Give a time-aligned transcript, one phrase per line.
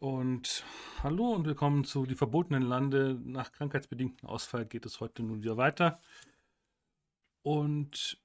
[0.00, 0.64] Und
[1.02, 3.20] hallo und willkommen zu Die verbotenen Lande.
[3.22, 6.00] Nach krankheitsbedingtem Ausfall geht es heute nun wieder weiter.
[7.42, 8.18] Und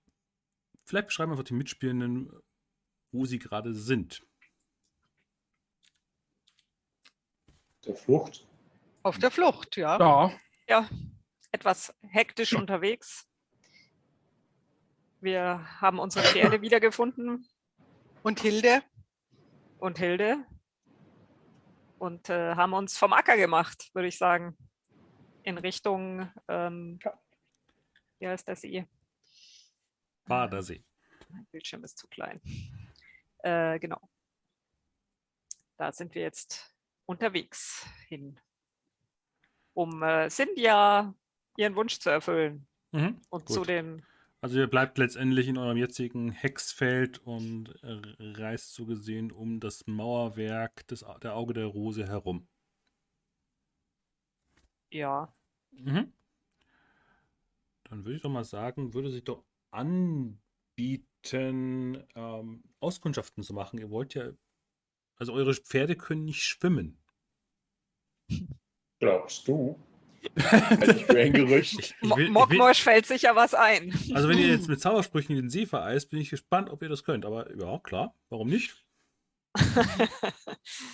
[0.85, 2.31] vielleicht beschreiben wir einfach die Mitspielenden,
[3.11, 4.25] wo sie gerade sind.
[7.85, 8.47] Der Flucht.
[9.03, 9.99] Auf der Flucht, ja.
[9.99, 10.31] Ja,
[10.69, 10.89] Ja,
[11.51, 13.27] etwas hektisch unterwegs.
[15.19, 17.45] Wir haben unsere Pferde wiedergefunden
[18.23, 18.81] Und Hilde?
[19.79, 20.45] und Hilde
[21.97, 24.57] und äh, haben uns vom Acker gemacht, würde ich sagen,
[25.43, 26.99] in Richtung, ähm,
[28.19, 28.85] wie heißt der See?
[30.25, 30.83] Badersee.
[31.29, 32.41] Mein Bildschirm ist zu klein.
[33.39, 34.01] Äh, genau.
[35.77, 38.39] Da sind wir jetzt unterwegs hin,
[39.73, 41.13] um äh, Cynthia
[41.57, 43.53] ihren Wunsch zu erfüllen Mhm, und gut.
[43.53, 44.05] zu dem
[44.39, 50.87] Also ihr bleibt letztendlich in eurem jetzigen Hexfeld und reist so gesehen um das Mauerwerk
[50.87, 52.47] des, der Auge der Rose herum.
[54.91, 55.35] ja,
[55.71, 56.13] Mhm.
[57.83, 60.43] Dann würde ich doch mal sagen, würde sich doch anbieten,
[62.15, 63.79] ähm, Auskundschaften zu machen.
[63.79, 64.31] Ihr wollt ja,
[65.17, 67.03] also eure Pferde können nicht schwimmen.
[68.99, 69.79] Glaubst du?
[70.35, 71.95] Gerücht.
[72.01, 73.93] Mockmorsch fällt sicher was ein.
[74.13, 77.03] also wenn ihr jetzt mit Zaubersprüchen den See vereist, bin ich gespannt, ob ihr das
[77.03, 77.25] könnt.
[77.25, 78.83] Aber ja, klar, warum nicht?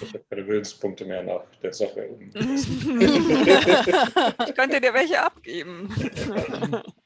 [0.02, 2.10] Ich habe keine Willenspunkte mehr nach der Sache.
[2.34, 2.68] ich
[4.56, 5.90] könnte dir welche abgeben.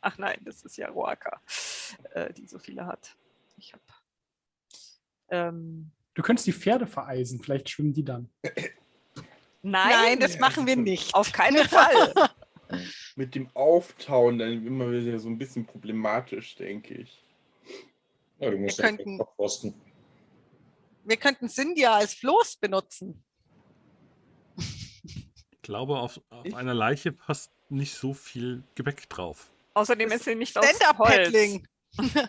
[0.01, 1.39] Ach nein, das ist ja Roaka,
[2.13, 3.15] äh, die so viele hat.
[3.57, 3.83] Ich habe.
[5.29, 8.29] Ähm, du könntest die Pferde vereisen, vielleicht schwimmen die dann.
[9.65, 11.13] Nein, Nein, das machen wir nicht.
[11.15, 12.13] auf keinen Fall.
[13.15, 17.23] Mit dem Auftauen dann immer wieder so ein bisschen problematisch, denke ich.
[18.39, 19.73] Ja, du musst Wir nicht könnten-.
[21.03, 23.23] Wir könnten Cynthia als Floß benutzen.
[24.57, 29.51] Ich glaube, auf, auf einer Leiche passt nicht so viel Gebäck drauf.
[29.73, 30.75] Außerdem ist sie nicht aus Holz.
[30.77, 31.67] Stand-up-Paddling.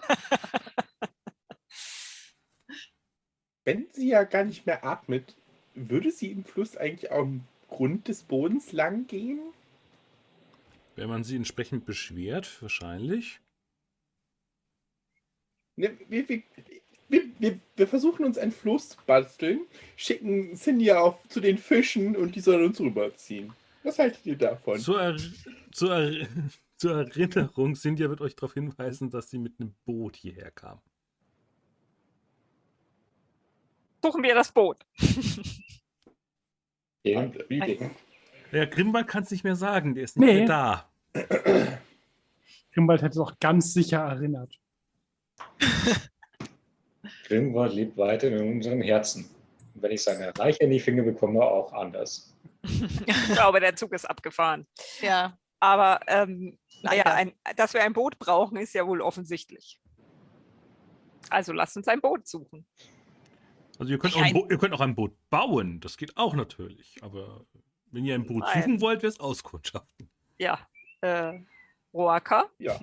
[3.64, 5.36] Wenn sie ja gar nicht mehr atmet,
[5.76, 9.40] würde sie im Fluss eigentlich auch am Grund des Bodens lang gehen?
[10.96, 13.40] Wenn man sie entsprechend beschwert, wahrscheinlich.
[15.76, 16.42] Ne, wir, wir,
[17.38, 19.66] wir, wir, versuchen uns ein Floß zu basteln,
[19.96, 23.52] schicken Cynthia auf zu den Fischen und die sollen uns rüberziehen.
[23.82, 24.78] Was haltet ihr davon?
[24.78, 25.16] Zur, er
[25.70, 26.26] zur, er
[26.76, 30.80] zur Erinnerung, Cynthia wird euch darauf hinweisen, dass sie mit einem Boot hierher kam.
[34.06, 34.78] Suchen wir das Boot.
[37.04, 40.46] Der Grimwald kann es nicht mehr sagen, der ist nicht Nee.
[40.46, 40.90] mehr da.
[42.72, 44.54] Grimwald hätte es auch ganz sicher erinnert.
[47.26, 49.28] Grimwald lebt weiter in unserem Herzen.
[49.74, 52.32] Und wenn ich seine Leiche in die Finger bekomme, auch anders.
[52.62, 54.66] Ich glaube, der Zug ist abgefahren.
[55.00, 55.36] Ja.
[55.58, 59.80] Aber ähm, naja, ein, dass wir ein Boot brauchen, ist ja wohl offensichtlich.
[61.28, 62.66] Also lasst uns ein Boot suchen.
[63.78, 64.34] Also ihr könnt, auch ein Nein.
[64.34, 67.02] Bo ihr könnt auch ein Boot bauen, das geht auch natürlich.
[67.02, 67.46] Aber
[67.90, 68.62] wenn ihr ein Boot Nein.
[68.62, 70.10] suchen wollt, wäre es Auskundschaften.
[70.38, 70.58] Ja.
[71.02, 71.40] Äh,
[71.92, 72.78] Roaka, Ja.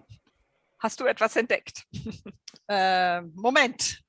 [0.80, 1.88] hast du etwas entdeckt?
[2.70, 4.02] Äh, Moment.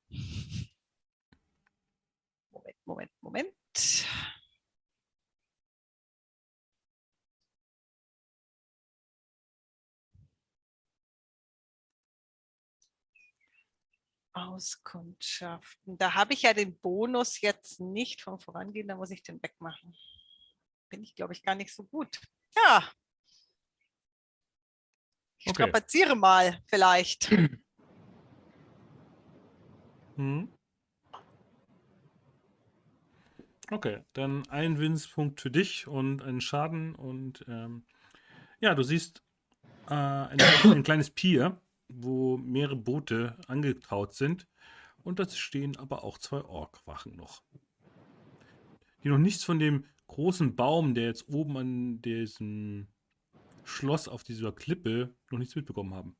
[2.52, 3.48] Moment, Moment, Moment.
[14.34, 15.96] Auskundschaften.
[15.96, 19.96] Da habe ich ja den Bonus jetzt nicht vom Vorangehen, da muss ich den wegmachen.
[20.90, 22.20] Bin ich, glaube ich, gar nicht so gut.
[22.56, 22.90] Ja.
[25.38, 25.62] Ich Okay.
[25.62, 27.30] strapaziere mal vielleicht.
[30.16, 30.48] Hm.
[33.70, 37.84] Okay, dann ein Winspunkt für dich und einen Schaden und ähm,
[38.60, 39.24] ja, du siehst
[39.88, 44.46] äh, ein, ein kleines Pier, wo mehrere Boote angetaut sind
[45.02, 47.42] und da stehen aber auch zwei Orkwachen noch,
[49.02, 52.88] die noch nichts von dem großen Baum, der jetzt oben an diesem
[53.64, 56.16] Schloss auf dieser Klippe noch nichts mitbekommen haben.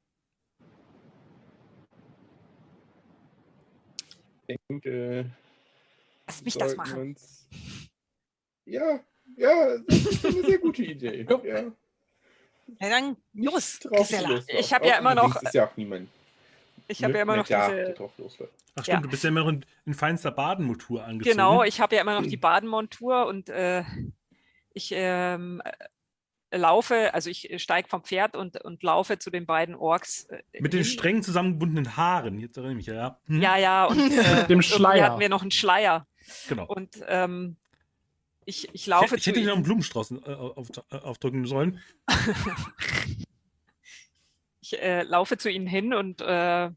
[4.47, 5.31] Ich denke,
[6.27, 7.01] Lass mich das machen.
[7.01, 7.49] Uns...
[8.65, 9.01] Ja,
[9.37, 11.27] ja, das ist eine sehr gute Idee.
[11.45, 11.73] ja.
[12.81, 14.41] Na dann, los, Gisela.
[14.49, 16.09] Ich habe ja immer noch- Ist ja auch niemand.
[16.89, 17.95] Ich habe ja immer noch Ja, diese.
[18.77, 19.01] Ach stimmt, Ja.
[19.01, 21.37] du bist ja immer noch in, in feinster Badenmontur angezogen.
[21.37, 23.85] Genau, ich habe ja immer noch die Badenmontur und äh,
[24.73, 25.63] ich ähm,
[26.51, 30.25] äh, laufe, also ich steige vom Pferd und, und laufe zu den beiden Orks.
[30.25, 32.39] äh, Mit den streng zusammengebundenen Haaren.
[32.39, 33.19] Jetzt erinnere ich mich, ja.
[33.27, 33.41] Hm?
[33.41, 35.05] Ja, ja, und äh, Dem irgendwie Schleier.
[35.11, 36.07] hatten wir noch einen Schleier.
[36.49, 36.67] Genau.
[36.67, 37.57] Und ähm,
[38.47, 39.63] ich, ich laufe ich hätte dir noch einen.
[39.63, 41.83] Blumenstrauß äh, auf, äh, aufdrücken sollen.
[44.67, 46.71] Ich äh, laufe zu ihnen hin und äh,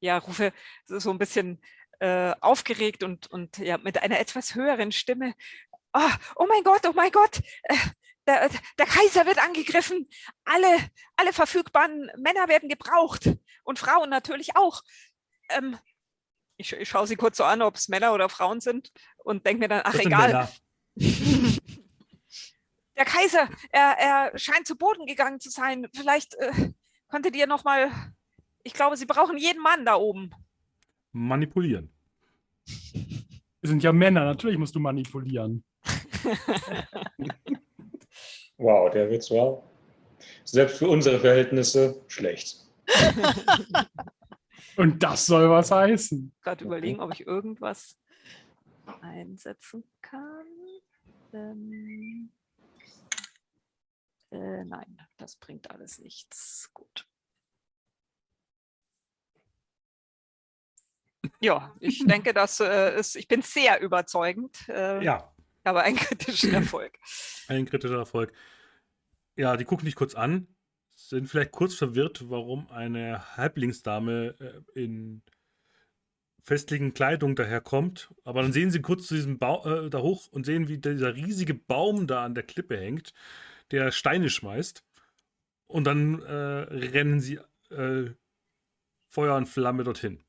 [0.00, 0.54] ja, rufe
[0.86, 1.60] so ein bisschen
[1.98, 5.34] aufgeregt und, und ja, mit einer etwas höheren Stimme.
[5.94, 7.40] Oh, oh mein Gott, oh mein Gott,
[8.26, 10.08] der, der Kaiser wird angegriffen.
[10.44, 13.30] Alle, alle verfügbaren Männer werden gebraucht
[13.64, 14.82] und Frauen natürlich auch.
[15.50, 15.78] Ähm,
[16.56, 19.60] ich, ich schaue sie kurz so an, ob es Männer oder Frauen sind und denke
[19.60, 20.28] mir dann, ach egal.
[20.28, 20.52] Männer.
[22.96, 25.86] Der Kaiser, er, er scheint zu Boden gegangen zu sein.
[25.94, 26.72] Vielleicht äh,
[27.10, 27.90] könntet ihr noch mal.
[28.62, 30.30] Ich glaube, sie brauchen jeden Mann da oben.
[31.12, 31.90] Manipulieren.
[33.60, 35.64] Wir sind ja Männer, natürlich musst du manipulieren.
[38.58, 39.62] Wow, der Witz war
[40.44, 42.64] selbst für unsere Verhältnisse schlecht.
[44.76, 46.32] Und das soll was heißen.
[46.42, 47.98] Gerade überlegen, ob ich irgendwas
[49.02, 50.46] einsetzen kann.
[51.36, 52.30] Ähm,
[54.30, 56.70] äh, nein, das bringt alles nichts.
[56.72, 57.06] Gut.
[61.40, 64.68] Ja, ich denke, dass äh, ist, ich bin sehr überzeugend.
[64.68, 65.32] Äh, Ja,
[65.64, 66.98] Aber einen kritischen Erfolg.
[67.48, 68.32] ein kritischer Erfolg.
[69.36, 70.48] Ja, die gucken dich kurz an,
[70.94, 75.22] sind vielleicht kurz verwirrt, warum eine Halblingsdame äh, in
[76.46, 78.14] festlichen Kleidung daherkommt.
[78.24, 81.14] Aber dann sehen sie kurz zu diesem Bau äh, da hoch und sehen, wie dieser
[81.16, 83.12] riesige Baum da an der Klippe hängt,
[83.72, 84.84] der Steine schmeißt.
[85.66, 87.40] Und dann äh, rennen sie
[87.70, 88.10] äh,
[89.08, 90.22] Feuer und Flamme dorthin.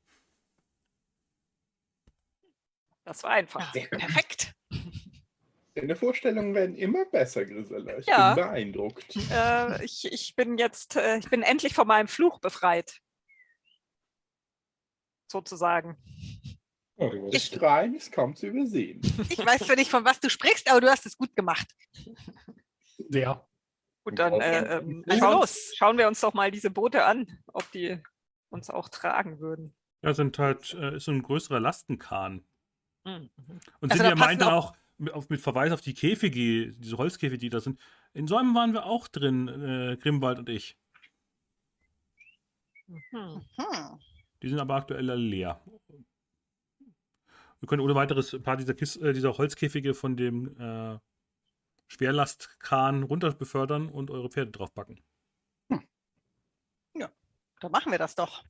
[3.04, 3.72] Das war einfach.
[3.90, 4.54] Perfekt.
[5.76, 7.98] Deine Vorstellungen werden immer besser, Grisella.
[7.98, 8.34] Ich Ja.
[8.34, 9.16] bin beeindruckt.
[9.30, 13.00] Äh, ich, ich bin jetzt, äh, ich bin endlich von meinem Fluch befreit.
[15.28, 15.96] Sozusagen.
[16.96, 19.00] Oh, du Das Strahlen ist kaum zu übersehen.
[19.28, 21.68] Ich weiß zwar nicht, von was du sprichst, aber du hast es gut gemacht.
[23.08, 23.46] Sehr.
[24.04, 25.72] Gut, dann äh, ähm, Also schauen, los.
[25.76, 28.02] schauen wir uns doch mal diese Boote an, ob die
[28.48, 29.74] uns auch tragen würden.
[30.02, 32.44] Ja, sind halt, äh, ist so ein größerer Lastenkahn.
[33.04, 33.30] Mhm.
[33.80, 35.94] Und Also sind da ja meint passen dann auch- mit, auf, mit Verweis auf die
[35.94, 37.78] Käfige, diese Holzkäfige, die da sind.
[38.14, 40.76] In so einem waren wir auch drin, äh, Grimwald und ich.
[42.88, 43.44] Mhm.
[43.56, 44.00] Hm.
[44.42, 45.60] Die sind aber aktuell alle leer.
[47.60, 50.98] Wir können ohne weiteres ein paar dieser, Kis äh, dieser Holzkäfige von dem äh,
[51.88, 55.02] Schwerlastkahn runter befördern und eure Pferde draufpacken.
[57.60, 58.44] Dann machen wir das doch.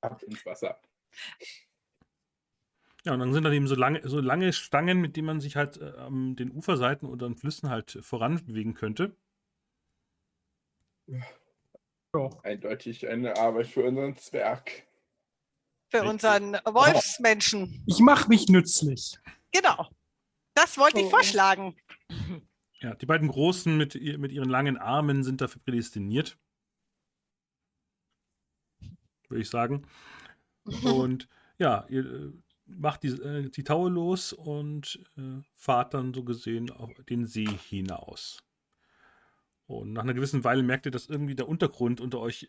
[0.00, 0.80] Ab ins Wasser.
[3.04, 5.56] Ja, und dann sind dann eben so lange, so lange Stangen, mit denen man sich
[5.56, 9.16] halt äh, an den Uferseiten oder an Flüssen halt voran bewegen könnte.
[11.06, 11.20] Ja.
[12.42, 14.70] Eindeutig eine Arbeit für unseren Zwerg.
[15.90, 16.10] Für Richtig.
[16.10, 17.82] unseren Wolfsmenschen.
[17.86, 19.18] Ich mache mich nützlich.
[19.52, 19.88] Genau.
[20.54, 21.10] Das wollte ich Oh.
[21.10, 21.76] vorschlagen.
[22.80, 26.36] Ja, die beiden Großen mit, ihr- mit ihren langen Armen sind dafür prädestiniert.
[29.28, 29.86] Würde ich sagen.
[31.04, 31.28] Und
[31.58, 32.32] ja, ihr äh,
[32.66, 37.46] macht die, äh, die Taue los und äh, fahrt dann so gesehen auf den See
[37.68, 38.42] hinaus.
[39.70, 42.48] Und nach einer gewissen Weile merkt ihr, dass irgendwie der Untergrund unter euch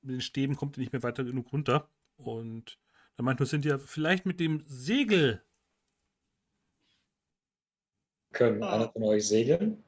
[0.00, 1.86] mit den Stäben kommt ihr nicht mehr weiter genug runter.
[2.16, 2.78] Und
[3.16, 5.42] da meint nur, sind ja vielleicht mit dem Segel.
[8.32, 9.84] Können einer von euch segeln?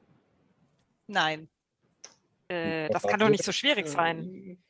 [1.07, 1.49] Nein.
[2.49, 4.63] Äh, das kann doch nicht so schwierig sein.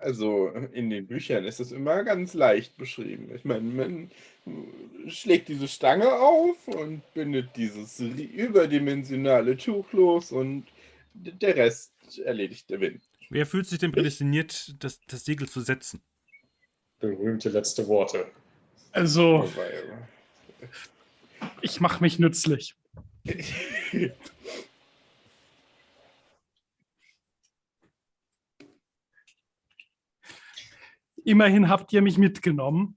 [0.00, 3.30] Also in den Büchern ist es immer ganz leicht beschrieben.
[3.34, 4.10] Ich meine, man
[5.08, 10.64] schlägt diese Stange auf und bindet dieses überdimensionale Tuch los und
[11.12, 11.92] der Rest
[12.24, 13.02] erledigt der Wind.
[13.28, 16.00] Wer fühlt sich denn prädestiniert, das, das Segel zu setzen?
[16.98, 18.26] Berühmte letzte Worte.
[18.92, 20.08] Also, Weil-
[21.60, 22.74] ich mache mich nützlich.
[31.24, 32.96] Immerhin habt ihr mich mitgenommen.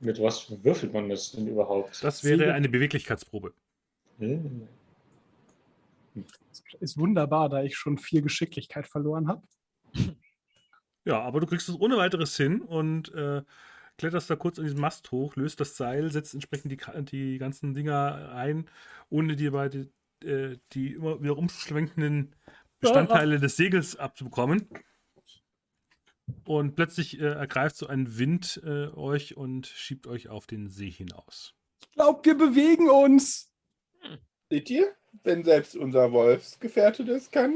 [0.00, 2.02] Mit was würfelt man das denn überhaupt?
[2.02, 3.54] Das wäre eine Beweglichkeitsprobe.
[4.18, 4.68] Hm.
[6.80, 9.42] Ist wunderbar, da ich schon viel Geschicklichkeit verloren habe.
[11.04, 13.42] Ja, aber du kriegst es ohne weiteres hin und äh,
[13.98, 17.74] kletterst da kurz an diesen Mast hoch, löst das Seil, setzt entsprechend die, die ganzen
[17.74, 18.70] Dinger ein,
[19.10, 19.90] ohne dir bei die,
[20.24, 22.34] äh, die immer wieder umschwenkenden
[22.80, 24.68] Bestandteile des Segels abzubekommen.
[26.44, 30.90] Und plötzlich äh, ergreift so ein Wind äh, euch und schiebt euch auf den See
[30.90, 31.54] hinaus.
[31.82, 33.50] Ich glaube, wir bewegen uns.
[34.50, 34.94] Seht ihr?
[35.22, 37.54] Wenn selbst unser Wolfsgefährte das kann,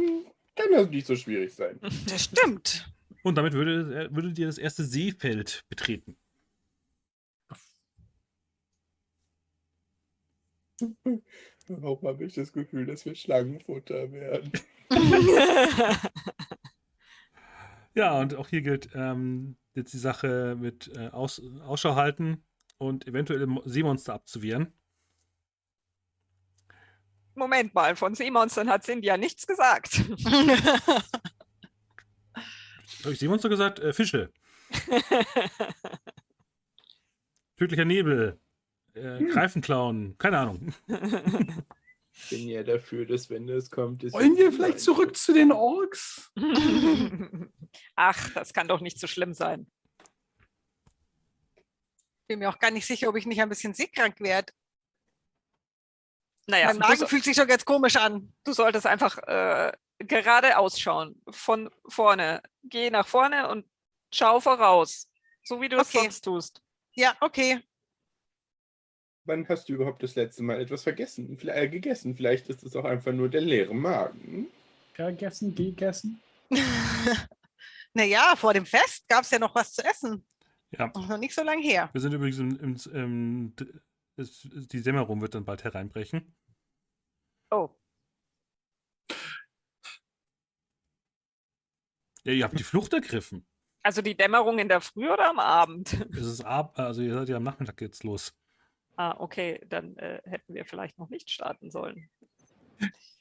[0.56, 1.78] kann das nicht so schwierig sein.
[2.08, 2.90] Das stimmt.
[3.22, 6.16] Und damit würde, äh, würdet ihr das erste Seefeld betreten.
[11.66, 14.52] Warum habe ich das Gefühl, dass wir Schlangenfutter werden?
[17.98, 22.44] Ja, und auch hier gilt ähm, jetzt die Sache mit äh, Aus Ausschau halten
[22.76, 24.72] und eventuell Mo- Seemonster abzuwehren.
[27.34, 29.98] Moment mal, von Seemonstern hat Cindy ja nichts gesagt.
[33.02, 33.80] Habe ich Seemonster gesagt?
[33.80, 34.30] Äh, Fische.
[37.56, 38.38] Tödlicher Nebel.
[38.94, 40.16] Äh, Greifenklauen.
[40.18, 40.72] Keine Ahnung.
[42.24, 45.52] Ich bin ja dafür, dass wenn das kommt, ist Wollen wir vielleicht zurück zu den
[45.52, 46.32] Orks?
[47.94, 49.70] Ach, das kann doch nicht so schlimm sein.
[52.26, 54.52] Bin mir auch gar nicht sicher, ob ich nicht ein bisschen seekrank werde.
[56.48, 58.32] Naja, mein Magen fühlt sich schon ganz komisch an.
[58.44, 61.22] du solltest einfach äh, geradeaus schauen.
[61.30, 62.42] Von vorne.
[62.64, 63.64] Geh nach vorne und
[64.12, 65.08] schau voraus.
[65.44, 65.98] So wie du es Okay.
[66.02, 66.62] sonst tust.
[66.94, 67.62] Ja, okay.
[69.28, 72.16] Wann hast du überhaupt das letzte Mal etwas vergessen, Vielleicht- äh, gegessen?
[72.16, 74.46] Vielleicht ist es auch einfach nur der leere Magen.
[74.94, 76.18] Vergessen, gegessen.
[77.92, 80.26] naja, vor dem Fest gab es ja noch was zu essen.
[80.70, 80.86] Ja.
[80.94, 81.90] Noch nicht so lange her.
[81.92, 83.54] Wir sind übrigens im, im, im
[84.16, 86.34] es, die Dämmerung wird dann bald hereinbrechen.
[87.50, 87.68] Oh,
[92.24, 93.46] Ja, ihr habt die Flucht ergriffen.
[93.82, 95.92] also die Dämmerung in der Früh oder am Abend?
[96.12, 98.34] Es ist ab, also ihr seid ja am Nachmittag jetzt los.
[98.98, 102.10] Ah, okay, dann äh, hätten wir vielleicht noch nicht starten sollen.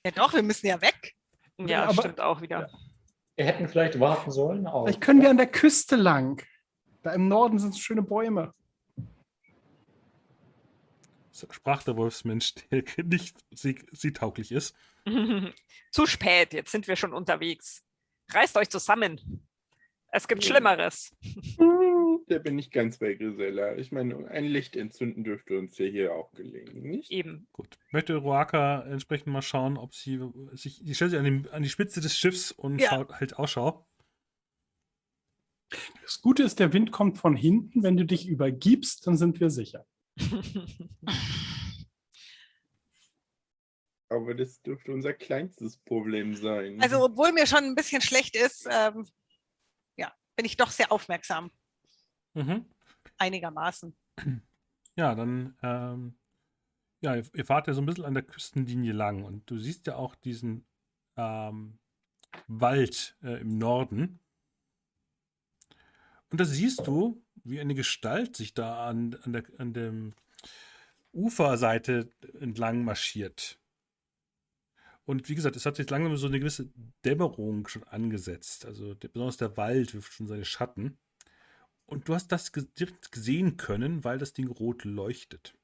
[0.04, 1.14] Ja doch, wir müssen ja weg.
[1.60, 2.70] Ja, aber- stimmt auch wieder.
[3.36, 4.66] Wir hätten vielleicht warten sollen.
[4.66, 4.86] Auf.
[4.88, 6.44] Vielleicht können wir an der Küste lang.
[7.04, 8.56] Da im Norden sind schöne Bäume.
[11.32, 14.76] So Sprach der Wolfsmensch, der nicht sie, sie tauglich ist.
[15.92, 17.84] Zu spät, jetzt sind wir schon unterwegs.
[18.32, 19.48] Reißt euch zusammen.
[20.12, 20.50] Es gibt Ja.
[20.50, 21.12] Schlimmeres.
[22.30, 23.78] Da bin ich ganz bei Grisella.
[23.78, 27.10] Ich meine, ein Licht entzünden dürfte uns ja hier auch gelingen, nicht?
[27.10, 27.48] Eben.
[27.54, 27.78] Gut.
[27.92, 30.20] Möchte Roaka entsprechend mal schauen, ob sie
[30.52, 30.82] sich.
[30.84, 32.90] Sie stellt sich an, den, an die Spitze des Schiffs und Ja.
[32.90, 33.88] schaut, hält Ausschau.
[36.04, 37.82] Das Gute ist, der Wind kommt von hinten.
[37.84, 39.86] Wenn du dich übergibst, dann sind wir sicher.
[44.10, 46.82] Aber das dürfte unser kleinstes Problem sein.
[46.82, 49.06] Also, obwohl mir schon ein bisschen schlecht ist, ähm,
[49.98, 51.52] ja, bin ich doch sehr aufmerksam.
[52.38, 52.66] Mhm.
[53.18, 53.96] Einigermaßen.
[54.96, 56.18] Ja, dann, ähm,
[57.02, 59.86] ja, ihr, ihr fahrt ja so ein bisschen an der Küstenlinie lang und du siehst
[59.86, 60.66] ja auch diesen
[61.16, 61.78] ähm,
[62.48, 64.20] Wald äh, im Norden.
[66.30, 70.14] Und da siehst du, wie eine Gestalt sich da an, an, der, an dem
[71.14, 73.60] Uferseite entlang marschiert.
[75.06, 76.70] Und wie gesagt, es hat jetzt langsam so eine gewisse
[77.06, 78.66] Dämmerung schon angesetzt.
[78.66, 80.98] Also der, besonders der Wald wirft schon seine Schatten.
[81.88, 85.58] Und du hast das direkt sehen können, weil das Ding rot leuchtet.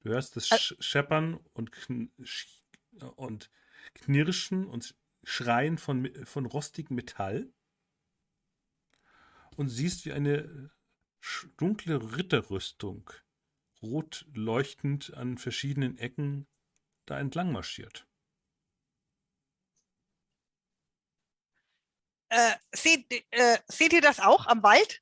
[0.00, 2.12] Du hörst das Ä- Sch Scheppern und, kn
[3.16, 3.50] und
[3.94, 7.52] Knirschen und Schreien von, von rostigem Metall.
[9.56, 10.70] Und siehst, wie eine
[11.56, 13.10] dunkle Ritterrüstung
[13.82, 16.46] rot leuchtend an verschiedenen Ecken
[17.04, 18.05] da entlang marschiert.
[22.28, 25.00] Äh, seht, äh, seht ihr das auch am Wald?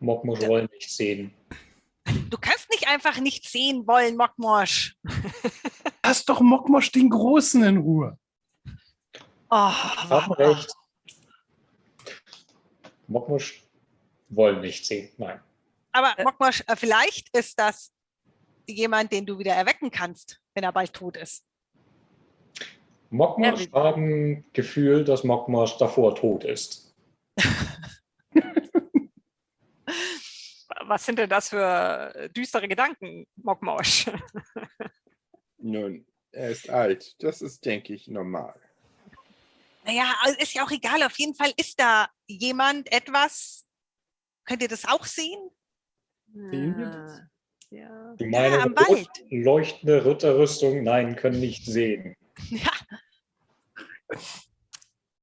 [0.00, 1.34] Mokmos wollen nicht sehen.
[2.28, 4.96] Du kannst nicht einfach nicht sehen wollen, Mockmorsch.
[6.04, 8.18] Lass doch Mokmosch den Großen in Ruhe.
[9.50, 10.72] Oh, Haben recht.
[13.06, 13.52] Mokmos
[14.28, 15.10] wollen nicht sehen.
[15.16, 15.40] Nein.
[15.92, 16.24] Aber Äh.
[16.24, 17.92] Mockmorsch, äh, vielleicht ist das
[18.66, 21.44] jemand, den du wieder erwecken kannst, wenn er bald tot ist.
[23.14, 26.92] Mokmos Ja, haben Gefühl, dass Mokmos davor tot ist.
[30.86, 34.10] Was sind denn das für äh, düstere Gedanken, Mockmorsch?
[35.58, 37.14] Nun, er ist alt.
[37.22, 38.54] Das ist, denke ich, normal.
[39.84, 41.02] Naja, also ist ja auch egal.
[41.04, 43.64] Auf jeden Fall ist da jemand, etwas.
[44.44, 45.50] Könnt ihr das auch sehen?
[46.32, 47.20] Sehen wir das?
[47.70, 48.14] Ja.
[48.18, 49.08] Du Ja, meine Wald.
[49.30, 50.82] leuchtende Ritterrüstung?
[50.82, 52.16] Nein, können nicht sehen.
[52.50, 52.72] Ja,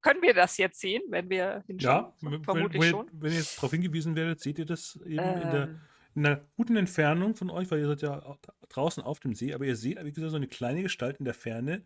[0.02, 2.06] Können wir das jetzt sehen, wenn wir hinschauen?
[2.06, 3.10] Ja, wenn, vermutlich wenn, schon.
[3.14, 5.82] wenn ihr jetzt darauf hingewiesen werdet, seht ihr das eben in, der, Ähm,
[6.16, 9.54] in einer guten Entfernung von euch, weil ihr seid ja au- draußen auf dem See,
[9.54, 11.86] aber ihr seht, wie gesagt, so eine kleine Gestalt in der Ferne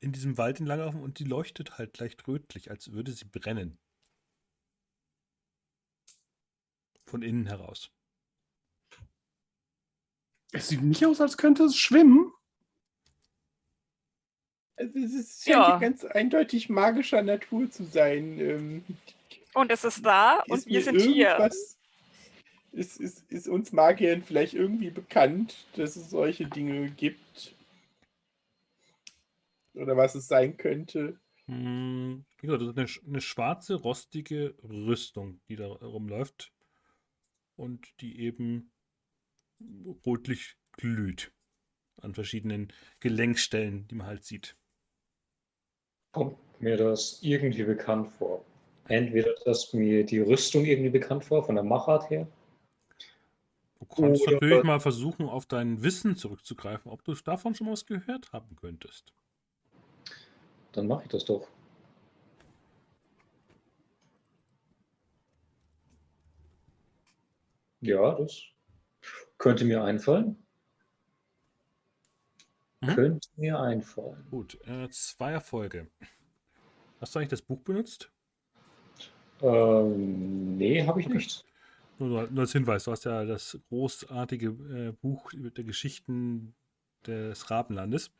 [0.00, 3.78] in diesem Wald entlanglaufen und die leuchtet halt leicht rötlich, als würde sie brennen.
[7.06, 7.90] Von innen heraus.
[10.52, 12.32] Es sieht nicht aus, als könnte es schwimmen.
[14.76, 15.78] Also es ist Ja.
[15.78, 18.38] ganz eindeutig magischer Natur zu sein.
[18.38, 18.84] Ähm,
[19.54, 21.50] und es ist da und ist wir mir sind hier.
[22.72, 27.54] Ist, ist, ist uns Magiern vielleicht irgendwie bekannt, dass es solche Dinge gibt?
[29.74, 31.18] Oder was es sein könnte?
[31.46, 36.52] Hm, wie gesagt, das ist eine, eine schwarze, rostige Rüstung, die da rumläuft
[37.56, 38.70] und die eben
[40.04, 41.32] rotlich glüht
[42.02, 44.56] an verschiedenen Gelenkstellen, die man halt sieht.
[46.16, 48.42] Kommt mir das irgendwie bekannt vor?
[48.88, 52.26] Entweder, dass mir die Rüstung irgendwie bekannt vor, von der Machart her.
[53.80, 57.74] Du kannst Oder- natürlich mal versuchen, auf dein Wissen zurückzugreifen, ob du davon schon mal
[57.74, 59.12] was gehört haben könntest.
[60.72, 61.46] Dann mache ich das doch.
[67.82, 68.40] Ja, das
[69.36, 70.45] könnte mir einfallen.
[72.80, 72.94] Mhm.
[72.94, 74.26] Könnte mir einfallen.
[74.30, 75.88] Gut, äh, zwei Erfolge.
[77.00, 78.10] Hast du eigentlich das Buch benutzt?
[79.42, 81.44] Ähm, nee, habe ich nicht.
[81.98, 86.54] Nur, nur als Hinweis, du hast ja das großartige äh, Buch über die Geschichten
[87.06, 88.10] des Rabenlandes.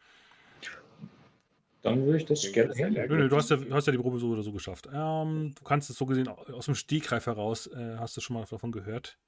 [1.82, 3.08] Dann würde ich das gerne hernehmen.
[3.08, 4.88] Nö, du hast ja, du hast ja die Probe so oder so geschafft.
[4.92, 8.34] Ähm, du kannst es so gesehen au- aus dem Stegreif heraus, äh, hast du schon
[8.34, 9.18] mal davon gehört.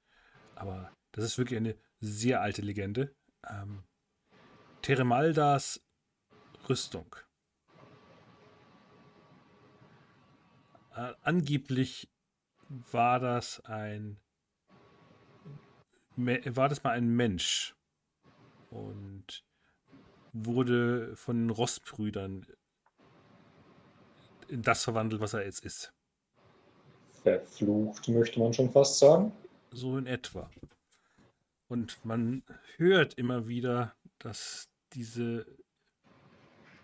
[0.55, 3.15] Aber das ist wirklich eine sehr alte Legende.
[3.47, 3.83] Ähm,
[4.81, 5.81] Teremaldas
[6.67, 7.15] Rüstung.
[10.95, 12.09] Äh, angeblich
[12.91, 14.19] war das ein
[16.17, 17.75] war das mal ein Mensch
[18.69, 19.45] und
[20.33, 22.45] wurde von den Rossbrüdern
[24.49, 25.93] in das verwandelt, was er jetzt ist.
[27.23, 29.31] Verflucht, möchte man schon fast sagen.
[29.71, 30.49] So in etwa.
[31.67, 32.43] Und man
[32.77, 35.45] hört immer wieder, dass diese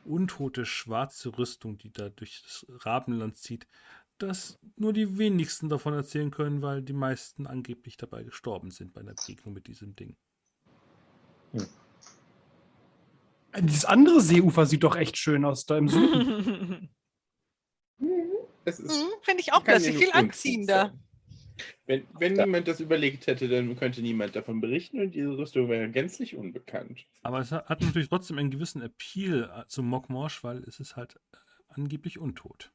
[0.06, 3.68] untote schwarze Rüstung, die da durch das Rabenland zieht,
[4.18, 9.02] dass nur die wenigsten davon erzählen können, weil die meisten angeblich dabei gestorben sind bei
[9.02, 10.16] einer Begegnung mit diesem Ding.
[13.60, 16.90] Dieses andere Seeufer sieht doch echt schön aus, da im Süden.
[18.66, 20.94] Ist, Mhm, Finde ich auch nur viel anziehender.
[21.86, 22.46] Wenn, wenn Ja.
[22.46, 27.06] niemand das überlegt hätte, dann könnte niemand davon berichten und diese Rüstung wäre gänzlich unbekannt.
[27.24, 31.16] Aber es hat natürlich trotzdem einen gewissen Appeal äh, zu Mokmorsch, weil es ist halt
[31.34, 31.38] äh,
[31.70, 32.72] angeblich untot.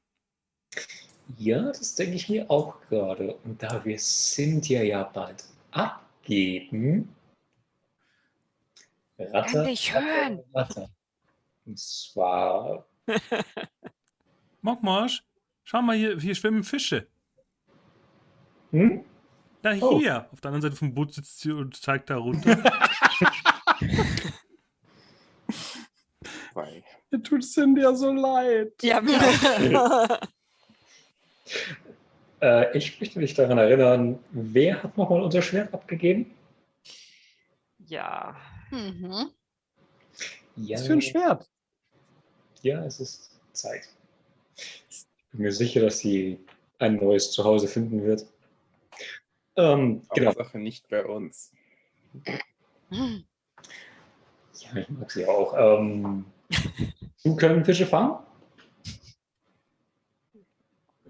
[1.39, 3.35] Ja, das denke ich mir auch gerade.
[3.45, 7.09] Und da wir Cynthia ja bald abgeben.
[9.19, 10.41] Ratter, Kann dich hören.
[10.55, 10.89] Ratter.
[11.67, 12.87] Und zwar,
[14.63, 15.23] Mokmorsch,
[15.63, 17.07] schau mal, hier, hier schwimmen Fische.
[18.71, 19.05] Hm?
[19.63, 19.99] Da Oh.
[19.99, 20.27] hier.
[20.33, 22.57] Auf der anderen Seite vom Boot sitzt sie und zeigt da runter.
[27.11, 28.73] Mir tut Cindy ja so leid.
[28.83, 30.21] ja, auch.
[32.41, 36.35] äh, ich möchte mich daran erinnern, wer hat nochmal unser Schwert abgegeben?
[37.87, 38.37] ja.
[38.71, 39.31] Mhm.
[40.55, 41.49] Ja, Was für ein Schwert.
[42.63, 43.89] ja, es ist Zeit.
[44.57, 46.39] Ich bin mir sicher, dass sie
[46.79, 48.27] ein neues Zuhause finden wird.
[49.57, 50.29] Ähm, genau.
[50.31, 51.53] Hauptsache nicht bei uns.
[52.91, 55.55] Ja, ich mag sie auch.
[55.57, 56.25] Ähm,
[57.25, 58.19] du können Fische fangen?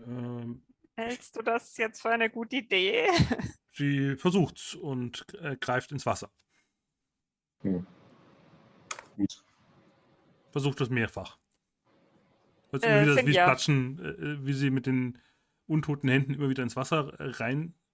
[0.07, 0.63] ähm,
[0.97, 3.07] Hältst du das jetzt für eine gute Idee?
[3.71, 6.31] sie versucht's und äh, greift ins Wasser.
[7.63, 7.87] Hm.
[9.17, 9.45] Gut.
[10.51, 11.39] Versucht es mehrfach.
[12.71, 13.45] Hört Äh, immer wieder das Finja.
[13.45, 15.19] Platschen, äh, wie sie mit den
[15.67, 17.25] untoten Händen immer wieder ins Wasser äh,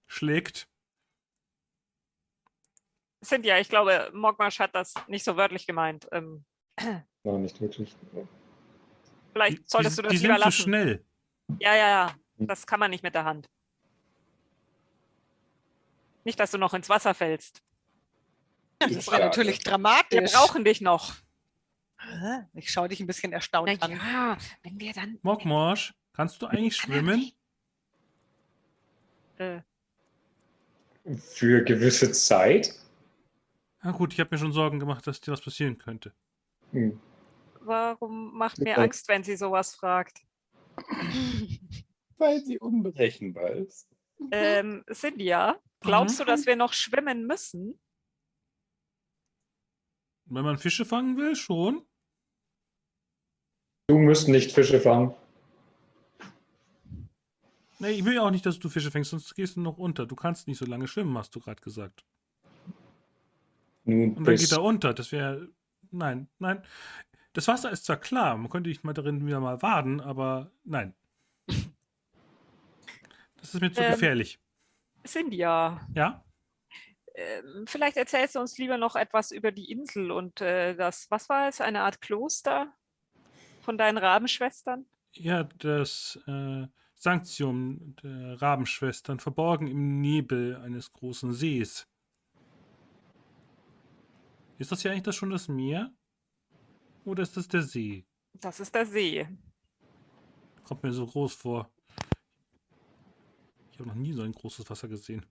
[0.09, 0.67] reinschlägt.
[3.23, 6.07] Cynthia, ich glaube, Mogmash hat das nicht so wörtlich gemeint.
[6.11, 6.45] Ähm,
[7.23, 7.95] Nein, nicht wirklich.
[9.33, 10.61] vielleicht Die- solltest die, du das die lieber sind zu lassen.
[10.61, 11.05] schnell.
[11.59, 12.15] Ja, ja, ja.
[12.37, 12.47] Hm.
[12.47, 13.49] Das kann man nicht mit der Hand.
[16.23, 17.61] Nicht, dass du noch ins Wasser fällst.
[18.79, 19.25] Das Ist ist aber schade.
[19.29, 20.31] natürlich Wir dramatisch.
[20.33, 21.15] brauchen dich noch.
[22.53, 23.91] Ich schaue dich ein bisschen erstaunt Na an.
[23.91, 25.17] ja, wenn wir dann.
[25.23, 27.31] Mokmorsch, kannst du eigentlich schwimmen?
[29.37, 29.61] Äh,
[31.15, 32.73] Für gewisse Zeit.
[33.81, 36.13] Na gut, ich habe mir schon Sorgen gemacht, dass dir was passieren könnte.
[36.71, 36.99] Hm.
[37.61, 38.77] warum macht mir.
[38.77, 40.21] Angst, wenn sie sowas fragt?
[42.17, 43.87] Weil sie unberechenbar ist.
[44.31, 47.79] Ähm, Cynthia, glaubst du, dass wir noch schwimmen müssen?
[50.25, 51.85] Wenn man Fische fangen will, schon.
[53.87, 55.15] Du musst nicht Fische fangen.
[57.79, 60.05] Nee, ich will ja auch nicht, dass du Fische fängst, sonst gehst du noch unter.
[60.05, 62.03] Du kannst nicht so lange schwimmen, hast du gerade gesagt.
[63.83, 64.93] Nun Und dann geht er unter.
[64.93, 65.49] Das wäre.
[65.91, 66.63] Nein, nein.
[67.33, 70.95] Das Wasser ist zwar klar, man könnte nicht mal darin wieder mal waden, aber nein.
[73.35, 74.39] Das ist mir zu Ähm, gefährlich.
[75.05, 76.25] Cynthia, Ja?
[77.13, 81.29] Ähm, vielleicht erzählst du uns lieber noch etwas über die Insel und äh, das, was
[81.29, 82.73] war es, eine Art Kloster
[83.61, 84.85] von deinen Rabenschwestern?
[85.13, 86.67] Ja, das äh,
[86.99, 91.87] Sanktium der Rabenschwestern, verborgen im Nebel eines großen Sees.
[94.57, 95.93] Ist das ja eigentlich das schon das Meer?
[97.05, 98.03] Oder ist das der See?
[98.33, 99.27] Das ist der See.
[100.63, 101.71] Kommt mir so groß vor.
[103.71, 105.23] Ich habe noch nie so ein großes Wasser gesehen.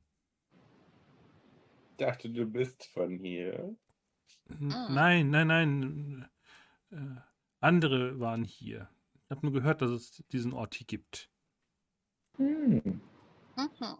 [1.90, 3.76] Ich dachte, du bist von hier.
[4.48, 4.88] N- Ah.
[4.88, 6.28] Nein, nein, nein.
[6.92, 7.20] Äh,
[7.58, 8.88] andere waren hier.
[9.24, 11.28] Ich habe nur gehört, dass es diesen Ort hier gibt.
[12.38, 13.00] Hm.
[13.56, 13.96] Mhm.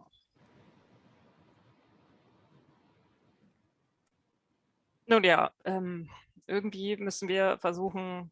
[5.07, 6.09] Nun ja, ähm,
[6.47, 8.31] irgendwie müssen wir versuchen,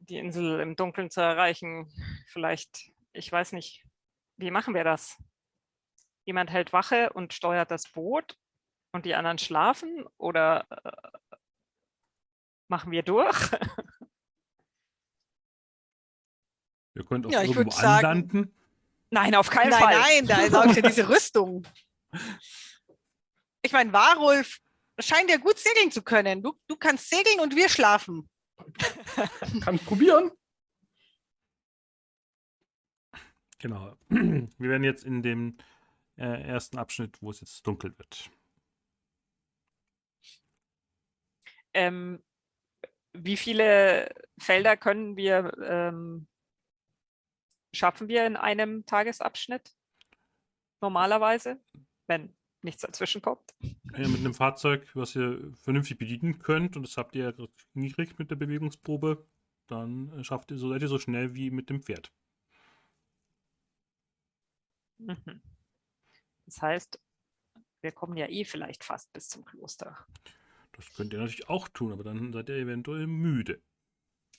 [0.00, 1.88] die Insel im Dunkeln zu erreichen.
[2.26, 3.84] Vielleicht, ich weiß nicht,
[4.36, 5.18] wie machen wir das?
[6.24, 8.38] Jemand hält Wache und steuert das Boot
[8.92, 11.36] und die anderen schlafen oder äh,
[12.68, 13.36] machen wir durch?
[16.98, 18.54] Ihr könnt auch Ja, irgendwo sagen- anlanden.
[19.10, 19.98] Nein, auf keinen Nein, Fall.
[20.00, 21.66] nein, da ist auch diese Rüstung.
[23.62, 24.58] Ich meine, Warulf
[24.98, 26.42] scheint ja gut segeln zu können.
[26.42, 28.28] Du, du kannst segeln und wir schlafen.
[29.62, 30.30] Kann ich probieren?
[33.60, 33.96] Genau.
[34.08, 35.56] Wir werden jetzt in dem
[36.16, 38.30] äh, ersten Abschnitt, wo es jetzt dunkel wird.
[41.74, 42.22] Ähm,
[43.14, 46.28] wie viele Felder können wir ähm,
[47.72, 49.74] schaffen wir in einem Tagesabschnitt
[50.80, 51.60] normalerweise,
[52.06, 53.54] wenn nichts dazwischen kommt?
[53.60, 58.18] Ja, mit einem Fahrzeug, was ihr vernünftig bedienen könnt, und das habt ihr ja hingekriegt
[58.18, 59.26] mit der Bewegungsprobe,
[59.66, 62.12] dann äh, schafft ihr so, seid ihr so schnell wie mit dem Pferd.
[64.98, 65.42] Mhm.
[66.46, 67.00] Das heißt,
[67.80, 70.06] wir kommen ja eh vielleicht fast bis zum Kloster.
[70.72, 73.60] Das könnt ihr natürlich auch tun, aber dann seid ihr eventuell müde.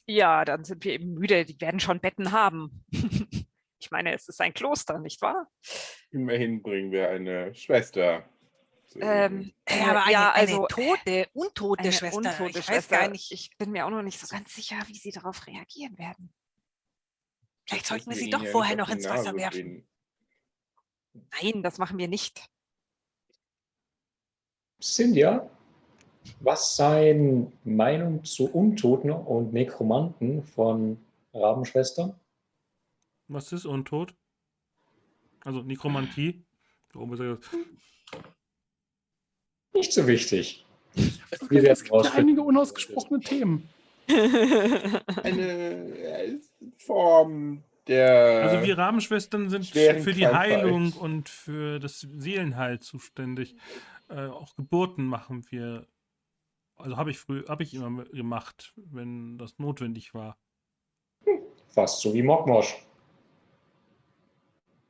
[0.10, 1.46] Ja, dann sind wir eben müde.
[1.46, 2.84] Die werden schon Betten haben.
[3.80, 5.48] ich meine, es ist ein Kloster, nicht wahr?
[6.12, 8.28] Immerhin bringen wir eine Schwester.
[8.96, 9.54] Ähm, Ihnen.
[9.66, 12.18] äh, Ja, aber eine, ja, also eine tote, untote eine Schwester.
[12.18, 12.98] untote ich weiß Schwester.
[12.98, 13.32] gar nicht.
[13.32, 16.34] Ich bin mir auch noch nicht so ganz sicher, wie sie darauf reagieren werden.
[17.68, 19.64] Vielleicht Das sollten wir sie doch ja vorher noch ins Wasser Nase werfen.
[19.64, 19.88] binden.
[21.44, 22.50] Nein, das machen wir nicht.
[24.82, 25.50] Cynthia,
[26.42, 30.98] was seien Meinung zu Untoten und Nekromanten von
[31.34, 32.14] Rabenschwestern?
[33.28, 34.14] Was ist Untot?
[35.44, 36.44] Also Nekromantie.
[36.92, 37.38] Da oben ist er-
[39.74, 40.66] Nicht so wichtig.
[40.96, 43.70] Es Wir werden gibt ja einige unausgesprochene Themen.
[45.24, 46.40] Eine
[46.78, 48.42] Form der.
[48.50, 50.28] Also wir Rabenschwestern sind für die.
[50.28, 53.56] Heilung und für das Seelenheil zuständig.
[54.10, 55.86] Äh, auch Geburten machen wir.
[56.80, 60.38] Also habe ich früh, habe ich immer gemacht, wenn das notwendig war.
[61.68, 62.76] Fast so wie Mokmosch.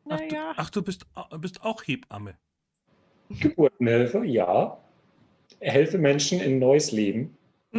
[0.08, 0.54] Ach, du, Naja.
[0.56, 1.06] ach, du bist,
[1.40, 2.38] bist auch Hebamme.
[3.30, 4.82] Geburtenhilfe, ja.
[5.60, 7.38] Helfe Menschen in neues Leben.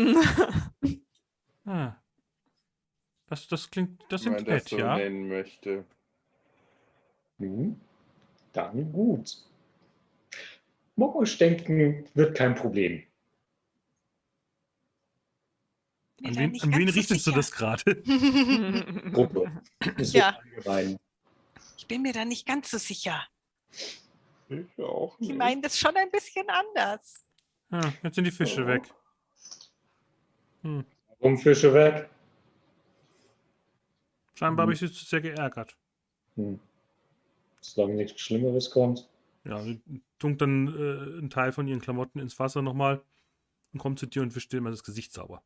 [1.67, 1.95] Ah.
[3.27, 4.97] Das, das klingt, das wenn man sind das nett, so ja.
[4.97, 5.85] nennen möchte.
[7.39, 7.81] Hm,
[8.53, 9.45] dann gut.
[10.97, 13.05] Mokmosch denken wird kein Problem.
[16.10, 17.83] Bin An wen, an wen ganz so richtest du das gerade?
[19.13, 19.51] Gruppe.
[19.99, 20.39] Ja.
[20.39, 20.99] allgemein.
[21.79, 23.23] Ich bin mir da nicht ganz so sicher.
[24.49, 25.39] Ich auch Die nicht.
[25.39, 27.25] meinen das schon ein bisschen anders.
[27.71, 28.67] Ah, jetzt sind die Fische Oh.
[28.67, 28.83] weg.
[30.63, 30.85] Hm.
[31.21, 32.11] Warum Fische weg?
[34.35, 34.69] Scheinbar Mhm.
[34.69, 35.77] habe ich sie zu sehr geärgert.
[36.37, 36.59] Hm.
[37.61, 39.09] Solange nichts Schlimmeres kommt.
[39.45, 39.81] Ja, sie
[40.19, 43.03] tunkt dann äh, einen Teil von ihren Klamotten ins Wasser nochmal
[43.73, 45.43] und kommt zu dir und wischt dir mal das Gesicht sauber.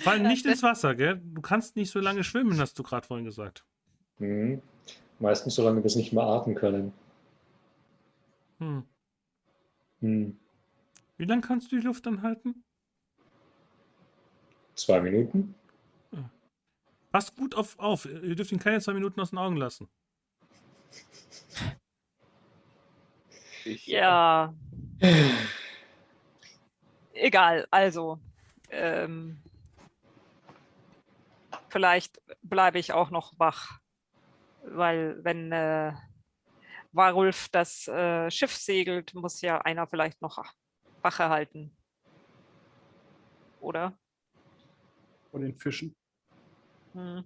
[0.00, 1.20] Vor allem nicht ins Wasser, gell?
[1.24, 3.64] Du kannst nicht so lange schwimmen, hast du gerade vorhin gesagt.
[4.18, 4.60] Hm.
[5.18, 6.92] Meistens solange wir es nicht mehr atmen können.
[8.58, 8.84] Hm.
[10.00, 10.38] Hm.
[11.16, 12.64] Wie lange kannst du die Luft anhalten?
[14.74, 15.54] Zwei Minuten?
[17.14, 18.06] Pass gut auf, auf.
[18.06, 19.88] Ihr dürft ihn keine zwei Minuten aus den Augen lassen.
[23.64, 24.52] Ich, ja,
[27.14, 27.66] egal.
[27.70, 28.20] Also,
[28.70, 29.42] ähm,
[31.68, 33.80] vielleicht bleibe ich auch noch wach,
[34.62, 35.92] weil wenn äh,
[36.92, 40.44] Warulf das äh, Schiff segelt, muss ja einer vielleicht noch
[41.02, 41.76] Wache halten.
[43.60, 43.96] Oder?
[45.30, 45.96] Von den Fischen.
[46.92, 47.24] Hm.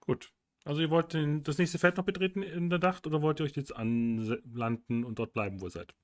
[0.00, 0.33] Gut.
[0.64, 3.44] Also ihr wollt den, das nächste Feld noch betreten in der Nacht oder wollt ihr
[3.44, 5.94] euch jetzt anlanden und dort bleiben, wo ihr seid?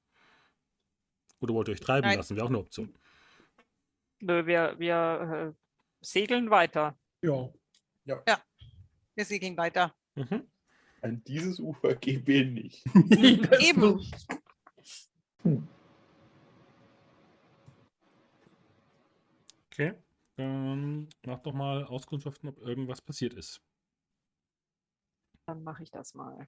[1.41, 2.19] Oder wollt ihr euch treiben Nein.
[2.19, 2.37] lassen?
[2.37, 2.95] Wäre auch eine Option.
[4.21, 5.65] Nö, wir, wir äh,
[6.03, 6.99] segeln weiter.
[7.23, 7.51] Ja.
[9.15, 9.95] Wir segeln weiter.
[10.15, 10.47] Mhm.
[11.01, 12.85] An dieses Ufer gehen wir nicht.
[13.61, 14.01] Eben.
[19.71, 19.95] Okay.
[20.37, 23.63] Dann macht doch mal Auskundschaften, ob irgendwas passiert ist.
[25.51, 26.47] Dann mache ich das mal.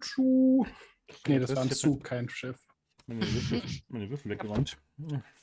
[0.00, 0.66] Tschu.
[1.28, 2.66] Nee, das war ein Zug, kein Schiff.
[3.06, 4.82] Meine Würfel, meine Würfel weggeräumt.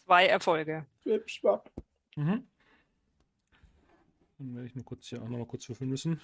[0.04, 0.86] Zwei Erfolge.
[1.28, 1.72] Schwapp.
[2.18, 2.46] Mhm.
[4.38, 6.20] Dann werde ich nur kurz hier auch noch mal kurz würfeln müssen.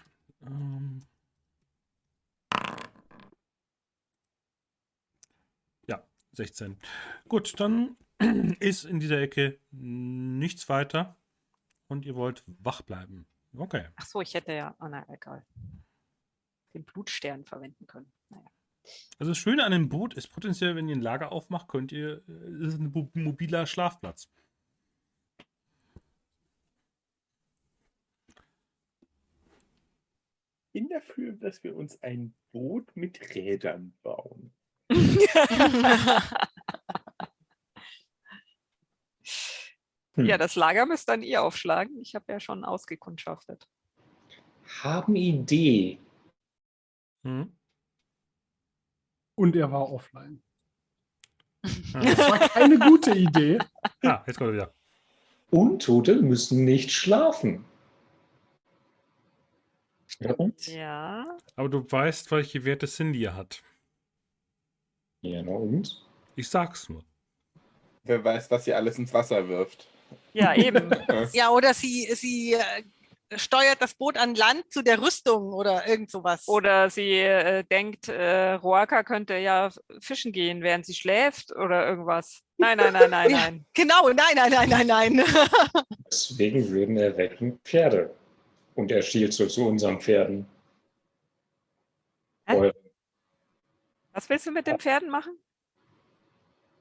[0.45, 1.05] Ähm
[5.87, 6.77] ja, 16.
[7.29, 7.95] Gut, dann
[8.59, 11.15] ist in dieser Ecke nichts weiter
[11.93, 13.25] und ihr wollt wach bleiben.
[13.55, 13.87] Okay.
[13.95, 15.45] Ach so, ich hätte ja, oh nein, egal.
[16.73, 18.11] Den Blutstern verwenden können.
[18.29, 18.45] Naja.
[19.19, 22.21] Also das Schöne an dem Boot ist potenziell, wenn ihr ein Lager aufmacht, könnt ihr,
[22.27, 22.31] äh,
[22.65, 24.27] es ist ein mo- mobiler Schlafplatz.
[30.71, 34.51] bin dafür, dass wir uns ein Boot mit Rädern bauen.
[40.15, 40.25] Hm.
[40.25, 41.99] Ja, das Lager müsst dann ihr aufschlagen.
[41.99, 43.67] Ich habe ja schon ausgekundschaftet.
[44.81, 45.99] Haben Idee.
[47.23, 47.55] Mhm.
[49.35, 50.41] Und er war offline.
[51.63, 53.57] Ah, Das war keine gute Idee.
[54.03, 54.73] ah, jetzt kommt er wieder.
[55.49, 57.65] Untote müssen nicht schlafen.
[60.37, 60.67] Und?
[60.67, 61.25] Ja.
[61.55, 63.61] Aber du weißt, welche Werte Cindy hat.
[65.21, 66.05] Ja, na und?
[66.35, 67.03] Ich sag's nur.
[68.03, 69.87] Wer weiß, was ihr alles ins Wasser wirft.
[70.33, 70.89] Ja, eben.
[71.33, 76.11] Ja, oder sie, sie äh, steuert das Boot an Land zu der Rüstung oder irgend
[76.11, 76.47] sowas.
[76.47, 82.41] Oder sie äh, denkt, äh, Roaka könnte ja fischen gehen, während sie schläft oder irgendwas.
[82.57, 83.37] Nein, nein, nein, nein, Ja.
[83.37, 83.65] nein.
[83.73, 85.25] Genau, nein, nein, nein, nein, nein.
[86.11, 88.13] Deswegen würden erwecken Pferde.
[88.75, 90.47] Und er stiehlt so zu unseren Pferden.
[92.47, 92.71] Hä?
[94.13, 95.37] Was willst du mit den Pferden machen?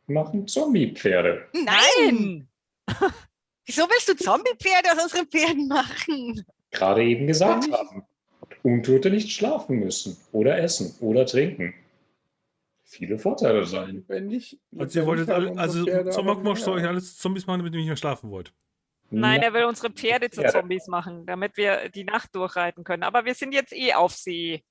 [0.07, 1.49] machen Zombie-Pferde.
[1.53, 2.49] Nein!
[3.67, 6.45] Wieso willst du Zombie-Pferde aus unseren Pferden machen?
[6.71, 8.05] Gerade eben gesagt haben.
[8.63, 10.17] Untote nicht schlafen müssen.
[10.33, 10.95] Oder essen.
[11.01, 11.75] Oder trinken.
[12.85, 14.05] Viele Vorteile sein.
[14.09, 14.59] Wenn nicht.
[14.77, 17.97] Also ihr wolltet alle, also aber soll euch alles Zombies machen, damit ihr nicht mehr
[17.97, 18.53] schlafen wollt.
[19.11, 20.43] Nein, Na, er will unsere Pferde zu.
[20.43, 23.03] Zombies machen, damit wir die Nacht durchreiten können.
[23.03, 24.65] Aber wir sind jetzt eh auf See.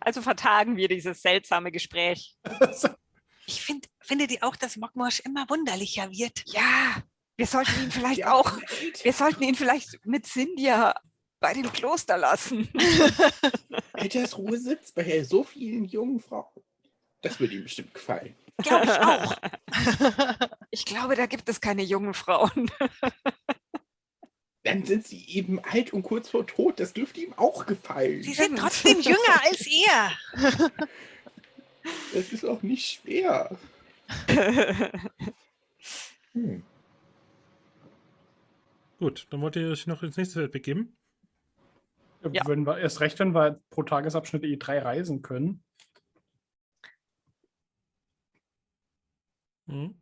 [0.00, 2.36] Also vertagen wir dieses seltsame Gespräch.
[3.50, 6.42] Ich find, finde die auch, dass Mockmorsch immer wunderlicher wird.
[6.48, 7.02] Ja,
[7.38, 8.52] wir sollten ihn vielleicht Ja, auch,
[9.02, 10.94] wir sollten ihn vielleicht mit Cynthia
[11.40, 12.68] bei dem Kloster lassen.
[13.92, 16.62] Alters Ruhe sitzt bei so vielen jungen Frauen.
[17.22, 18.34] Das würde ihm bestimmt gefallen.
[18.58, 19.36] Glaube ich auch.
[20.70, 22.70] Ich glaube, da gibt es keine jungen Frauen.
[24.64, 26.78] Dann sind sie eben alt und kurz vor Tod.
[26.78, 28.22] Das dürfte ihm auch gefallen.
[28.22, 30.12] Sie sind trotzdem jünger als er.
[32.12, 33.58] Das ist auch nicht schwer.
[36.34, 36.62] Hm.
[38.98, 40.96] Gut, dann wollt ihr euch noch ins nächste Feld begeben.
[42.32, 42.42] Ja.
[42.46, 45.62] Wenn wir, erst recht, wenn wir pro Tagesabschnitt eh drei reisen können.
[49.66, 50.00] Mhm.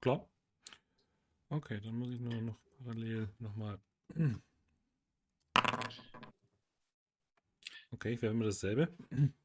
[0.00, 0.28] Klar.
[1.48, 3.78] Okay, dann muss ich nur noch parallel nochmal.
[7.94, 8.88] Okay, ich werde immer dasselbe.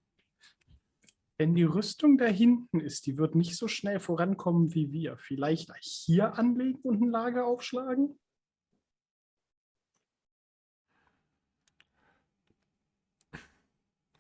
[1.38, 5.18] Wenn die Rüstung da hinten ist, die wird nicht so schnell vorankommen wie wir.
[5.18, 8.20] Vielleicht hier anlegen und ein Lager aufschlagen?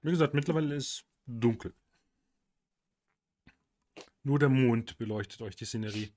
[0.03, 1.73] Wie gesagt, mittlerweile ist dunkel.
[4.23, 6.13] Nur der Mond beleuchtet euch die Szenerie.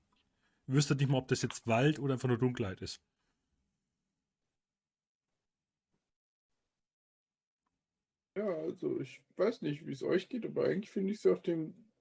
[0.67, 3.01] Ihr wüsstet nicht mal, ob das jetzt Wald oder einfach nur Dunkelheit ist.
[8.35, 11.41] Ja, also ich weiß nicht, wie es euch geht, aber eigentlich finde ich es auf
[11.41, 11.91] dem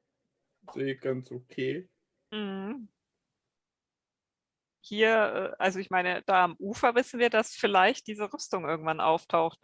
[0.73, 1.89] See ganz okay.
[2.31, 2.89] Mhm.
[4.83, 9.01] Hier, äh, also ich meine, da am Ufer wissen wir, dass vielleicht diese Rüstung irgendwann
[9.01, 9.59] auftaucht.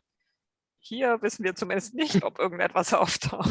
[0.78, 3.50] Hier wissen wir zumindest nicht, ob irgendetwas auftaucht.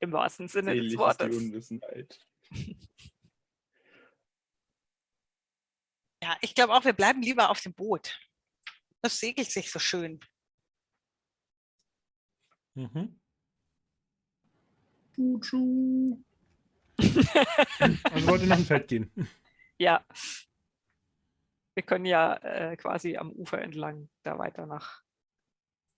[0.00, 1.36] Im wahrsten Sinne des Selig ist die Wortes.
[1.36, 2.26] Unwissenheit.
[6.22, 8.18] Ja, ich glaube auch, wir bleiben lieber auf dem Boot.
[9.06, 10.18] Das segelt sich so schön.
[12.74, 13.20] Mhm.
[15.14, 16.24] Tschu.
[18.10, 19.12] Also wollt ihr nach dem Feld gehen.
[19.78, 20.04] Ja.
[21.74, 25.04] Wir können ja äh, quasi am Ufer entlang da weiter nach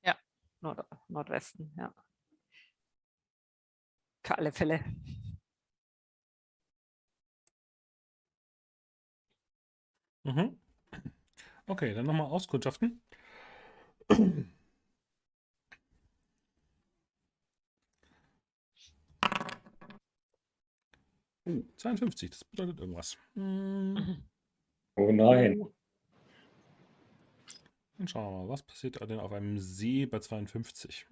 [0.05, 0.18] Ja.
[0.61, 1.94] Nord Nordwesten, ja.
[4.23, 4.85] Für alle Fälle.
[10.25, 10.61] Mhm.
[11.68, 13.02] Okay, dann nochmal Auskundschaften.
[21.44, 23.18] Uh, 52, das bedeutet irgendwas.
[23.37, 25.62] Oh nein.
[27.98, 31.07] Dann schauen wir mal, was passiert denn auf einem See bei 52?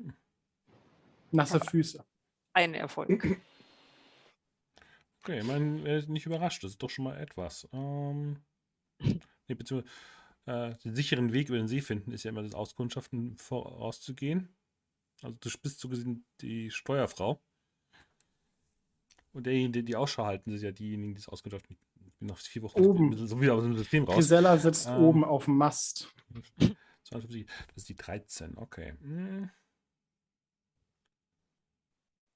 [1.33, 2.05] Nasse Füße.
[2.55, 3.41] Ein Erfolg.
[5.21, 7.69] Okay, ich meine, nicht überrascht, das ist doch schon mal etwas.
[7.73, 8.39] Ähm,
[9.01, 9.93] nee, beziehungsweise
[10.47, 14.49] äh, den sicheren Weg über den See finden, ist ja immer das Auskundschaften vorauszugehen.
[15.23, 17.41] Also du bist so gesehen die Steuerfrau.
[19.33, 21.77] Und derjenige, die die Ausschau halten, sind ja diejenigen, die das Auskundschaften.
[22.07, 23.27] Ich bin noch vier Wochen Oben.
[23.27, 24.15] so wieder aus dem System raus.
[24.15, 25.03] Grisella sitzt Ähm.
[25.03, 26.15] oben auf dem Mast.
[27.05, 28.95] 52, das ist die 13, okay.
[29.01, 29.51] Hm.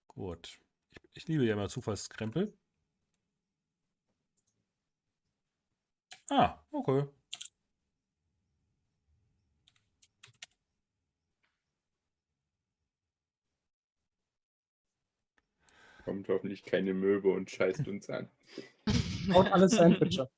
[0.08, 0.60] Gut.
[0.92, 2.52] Ich, ich liebe ja immer Zufallskrempel.
[6.28, 7.08] Ah, okay.
[16.04, 18.28] Kommt hoffentlich keine Möwe und scheißt uns an.
[19.32, 20.28] Haut alles Sandwiche.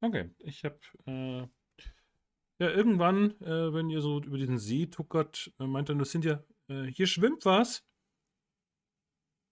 [0.00, 1.46] Okay, ich habe äh,
[2.58, 6.24] ja irgendwann, äh, wenn ihr so über diesen See tuckert, äh, meint dann, das sind
[6.24, 7.84] ja, äh, hier schwimmt was.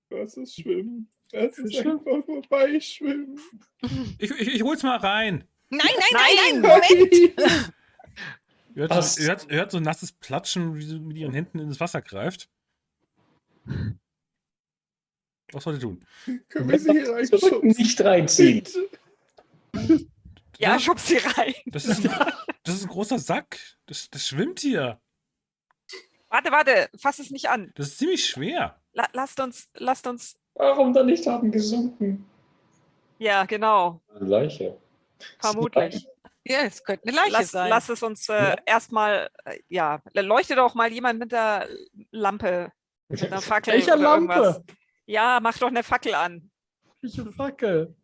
[0.09, 1.09] Was ist Schwimmen?
[1.31, 1.93] Das ist Fische?
[1.93, 3.39] einfach vorbeischwimmen.
[4.19, 5.45] Ich, ich, ich hol's mal rein.
[5.69, 7.73] Nein, nein, nein, nein, Moment.
[8.75, 11.33] Ihr hört, so, ihr, hört, ihr hört so ein nasses Platschen, wie sie mit ihren
[11.33, 12.49] Händen ins Wasser greift.
[15.53, 16.05] Was soll sie tun?
[16.49, 17.61] Können wir sie hier reinschubsen?
[17.63, 18.65] nicht reinziehen.
[20.59, 21.55] Ja, schub sie rein.
[21.67, 22.33] Das ist, ein,
[22.65, 23.59] das ist ein großer Sack.
[23.87, 25.01] Das, das schwimmt hier.
[26.29, 27.73] Warte, warte, fass es nicht an.
[27.75, 28.79] Das ist ziemlich schwer.
[28.93, 30.37] La lasst uns, lasst uns.
[30.55, 32.27] Warum dann nicht haben gesunken?
[33.19, 34.01] Ja, genau.
[34.15, 34.77] Eine Leiche.
[35.39, 36.07] Vermutlich.
[36.45, 37.69] Ja, es könnte eine Leiche Lass, sein.
[37.69, 38.57] lass es uns äh, Ja.
[38.67, 41.69] erstmal, äh, ja, leuchte doch mal jemand mit der
[42.11, 42.73] Lampe,
[43.09, 43.75] mit einer Fackel.
[43.75, 44.35] Welcher Lampe?
[44.35, 44.63] irgendwas.
[45.11, 46.53] Ja, mach doch eine Fackel an.
[47.01, 47.97] Welche Fackel?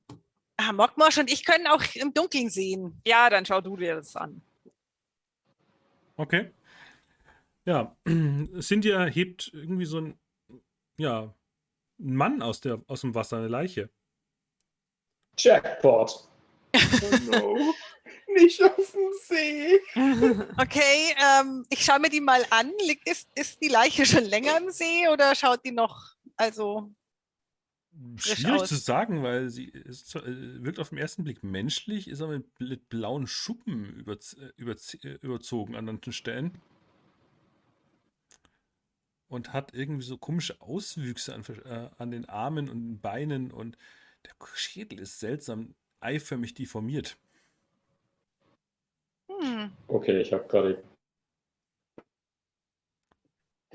[0.57, 3.01] Ah, Mockmosch und ich können auch im Dunkeln sehen.
[3.07, 4.43] Ja, dann schau du dir das an.
[6.17, 6.51] Okay.
[7.65, 7.97] Ja,
[8.61, 10.19] Cynthia hebt irgendwie so ein,
[10.97, 11.33] ja,
[12.01, 13.89] ein Mann aus, der, aus dem Wasser, eine Leiche.
[15.39, 16.29] Jackpot.
[16.77, 17.75] Oh no.
[18.35, 19.81] Nicht auf dem See.
[20.61, 22.73] Okay, ähm, ich schaue mir die mal an.
[23.05, 26.91] Ist, ist die Leiche schon länger im See oder schaut die noch, also,
[28.17, 28.69] Frisch Schwierig aus.
[28.69, 32.61] zu sagen, weil sie ist, äh, wirkt auf den ersten Blick menschlich, ist aber mit,
[32.61, 34.19] mit blauen Schuppen über,
[34.57, 34.77] über,
[35.23, 36.61] überzogen an manchen Stellen.
[39.29, 43.79] Und hat irgendwie so komische Auswüchse an, äh, an den Armen und den Beinen und
[44.25, 47.17] der Schädel ist seltsam eiförmig deformiert.
[49.29, 50.83] hm, Okay, ich habe gerade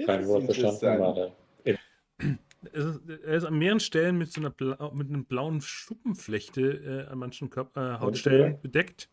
[0.06, 1.00] kein Wort verstanden.
[1.00, 1.41] Warte.
[2.74, 7.18] Er ist an mehreren Stellen mit so einer blau, mit einem blauen Schuppenflechte äh, an
[7.20, 8.60] manchen Körper, äh, Hautstellen Okay.
[8.62, 9.10] bedeckt.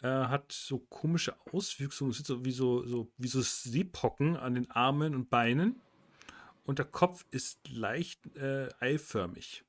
[0.00, 4.54] Er hat so komische Auswüchse, es sieht so wie so, so wie so Seepocken an
[4.54, 5.80] den Armen und Beinen.
[6.64, 9.64] Und der Kopf ist leicht äh, eiförmig.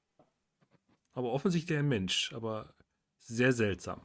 [1.13, 2.75] Aber offensichtlich ein Mensch, aber
[3.19, 4.01] sehr seltsam.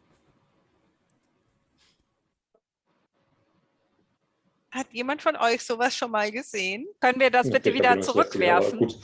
[4.73, 6.87] Hat jemand von euch sowas schon mal gesehen?
[7.01, 8.79] Können wir das bitte wieder zurückwerfen?
[8.81, 8.99] Gut.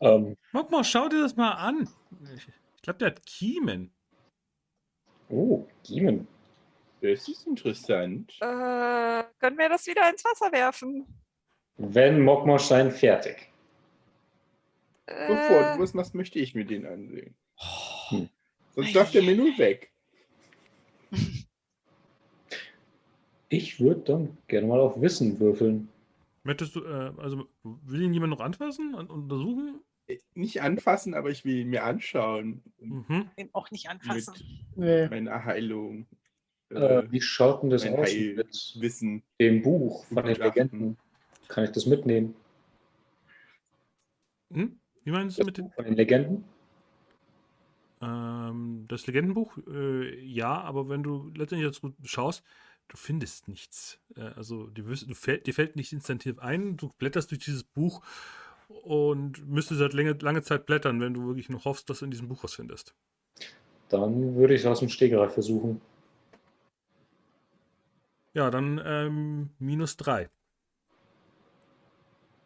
[0.00, 1.88] Ähm, Mogmo, schau dir das mal an.
[2.76, 3.92] Ich, glaube, der hat Kiemen.
[5.28, 6.26] oh, Giemen.
[7.00, 8.32] Das ist interessant.
[8.40, 11.04] Äh, können wir das wieder ins Wasser werfen?
[11.76, 13.48] Wenn Mokmosch sein, fertig.
[15.06, 17.34] Bevor Äh, du was machst, möchte ich mir den ansehen.
[18.08, 18.28] Hm.
[18.74, 19.90] Sonst läuft der mir nur weg.
[23.52, 25.86] Ich würde dann gerne mal auf Wissen würfeln.
[26.42, 29.80] Möchtest du, äh, also will ihn jemand noch anfassen und untersuchen?
[30.06, 32.62] Äh, Nicht anfassen, aber ich will ihn mir anschauen.
[32.80, 33.28] Mhm.
[33.36, 34.32] Den auch nicht anfassen.
[34.74, 35.06] mit Nee.
[35.08, 36.06] meiner Heilung.
[36.70, 39.22] Äh, Äh, wie schaut denn das aus Heil- mit Wissen.
[39.38, 40.36] dem Buch von den.
[40.36, 40.96] Legenden?
[41.48, 42.34] Kann ich das mitnehmen?
[44.50, 44.78] Hm?
[45.04, 45.66] Wie meinst du Das mit dem?
[45.66, 46.44] Buch von den Legenden?
[48.00, 52.42] Ähm, das Legendenbuch, äh, ja, aber wenn du letztendlich dazu schaust,
[52.92, 53.98] du findest nichts.
[54.16, 57.64] Äh, also die, wirst- du fällt, dir fällt nicht instantiv ein, du blätterst durch dieses
[57.64, 58.02] Buch
[58.68, 62.10] und müsstest halt lange, lange Zeit blättern, wenn du wirklich noch hoffst, dass du in
[62.10, 62.94] diesem Buch was findest.
[63.88, 65.80] Dann würde ich es aus dem Stegreif versuchen.
[68.34, 70.30] Ja, dann ähm, minus 3.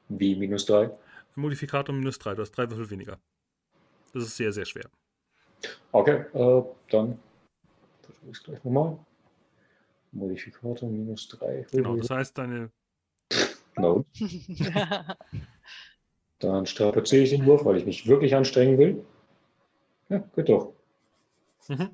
[0.08, 0.90] Wie minus 3?
[1.34, 2.34] Modifikator minus 3.
[2.34, 3.18] Du hast drei Würfel weniger.
[4.12, 4.90] Das ist sehr, sehr schwer.
[5.92, 7.18] Okay, äh, dann
[8.02, 8.98] versuche ich es gleich nochmal.
[10.12, 11.66] Modifikator minus 3.
[11.72, 12.70] Genau, das heißt, deine.
[13.76, 14.04] No.
[16.38, 19.04] Dann strapaziere ich den Wurf, weil ich mich wirklich anstrengen will.
[20.08, 20.74] Ja, geht doch.
[21.68, 21.90] Mhm.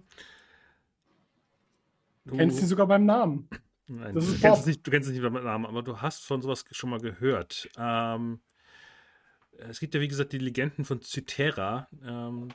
[2.25, 3.49] Du kennst ihn sogar beim Namen.
[3.89, 6.01] Nein, Das du, ist kennst es nicht, du kennst es nicht beim Namen, aber du
[6.01, 7.69] hast von sowas schon mal gehört.
[7.77, 8.41] Ähm,
[9.59, 12.49] es gibt ja, wie gesagt, die Legenden von Cythera ähm,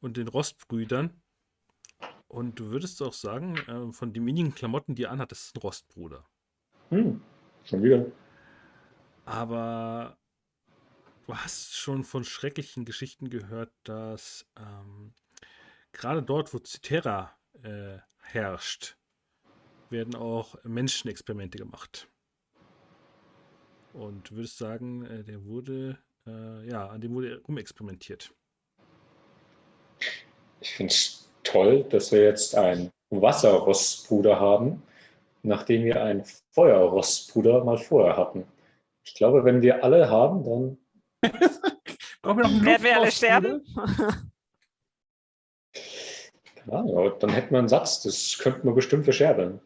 [0.00, 1.10] und den Rostbrüdern.
[2.28, 5.56] Und du würdest auch sagen, ähm, von den wenigen Klamotten, die er anhat, das ist
[5.56, 6.26] ein Rostbruder.
[6.90, 7.20] Hm,
[7.64, 8.06] schon wieder.
[9.24, 10.18] Aber
[11.26, 15.14] du hast schon von schrecklichen Geschichten gehört, dass ähm,
[15.92, 18.96] gerade dort, wo Cythera äh, herrscht,
[19.90, 22.08] werden auch Menschenexperimente gemacht.
[23.92, 28.34] Und du würdest sagen, äh, der wurde, äh, ja, an dem wurde rumexperimentiert.
[30.60, 34.82] Ich finde es toll, dass wir jetzt einen Wasserrostbruder haben,
[35.42, 38.44] nachdem wir einen Feuerrostbruder mal vorher hatten.
[39.04, 40.78] Ich glaube, wenn wir alle haben, dann
[42.22, 43.62] Brauchen wir noch einen Werden wir alle sterben?
[46.54, 49.60] keine Ahnung, dann hätten wir einen Satz, das könnten wir bestimmt verscherbeln.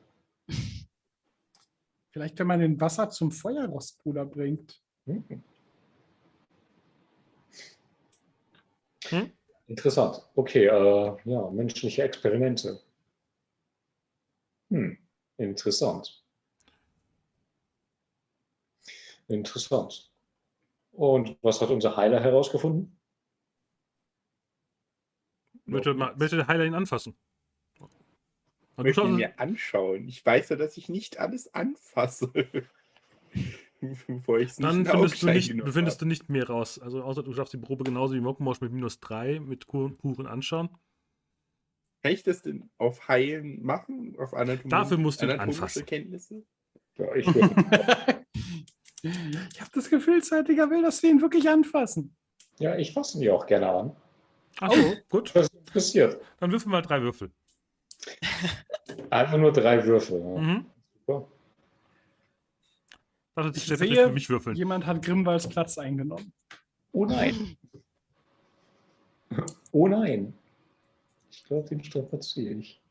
[2.11, 4.83] Vielleicht, wenn man den Wasser zum Feuerrostbruder bringt.
[5.07, 5.24] Hm.
[9.09, 9.33] Hm?
[9.69, 10.23] Interessant.
[10.35, 12.81] Okay, äh, ja, menschliche Experimente.
[14.71, 14.99] Hm,
[15.37, 16.25] interessant.
[19.29, 20.11] Interessant.
[20.93, 22.99] Und was hat unser Heiler herausgefunden?
[25.66, 27.14] Möchte, der Heiler ihn anfassen?
[27.75, 30.09] Ich möchte ihn mir anschauen.
[30.09, 32.33] Ich weiß ja, dass ich nicht alles anfasse.
[34.07, 36.79] Bevor ich es dann nicht in findest du nicht, findest du nicht mehr raus.
[36.79, 40.68] Also außer du schaffst die Probe genauso wie Mockenmosch mit minus 3 mit puren Anschauen.
[42.03, 44.16] Kann ich das denn auf Heilen machen?
[44.18, 44.70] Auf Anatomie?
[44.70, 45.87] Dafür musst du ihn anatomische anfassen.
[45.87, 46.43] Kenntnisse?
[46.97, 47.26] Ja, ich
[49.03, 52.16] Ich habe das Gefühl, Zeitiger will, dass wir ihn wirklich anfassen.
[52.59, 53.97] ja, ich fasse ihn ja auch gerne an.
[54.61, 55.33] Achso, gut.
[55.35, 56.20] Was interessiert?
[56.41, 57.31] Dann würfeln wir mal drei Würfel.
[59.11, 60.20] Einfach nur drei Würfel.
[60.20, 60.41] Ja.
[60.41, 60.66] Mhm.
[63.45, 64.57] Warte, Ich Stefan, sehe, für mich würfeln.
[64.57, 66.32] jemand hat Grimwalds Platz eingenommen.
[66.93, 67.57] Oh nein.
[69.72, 70.34] Oh nein.
[71.30, 72.82] Ich glaube, den strapaziere ich.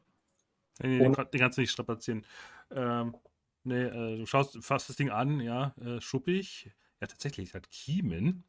[0.80, 2.26] Nee, nee, den, Und- kann- den kannst du nicht strapazieren.
[2.72, 3.16] Ähm,
[3.64, 6.72] nee, äh, du schaust, fasst das Ding an, ja, äh, schuppig.
[7.02, 8.44] Ja, tatsächlich, es hat Kiemen.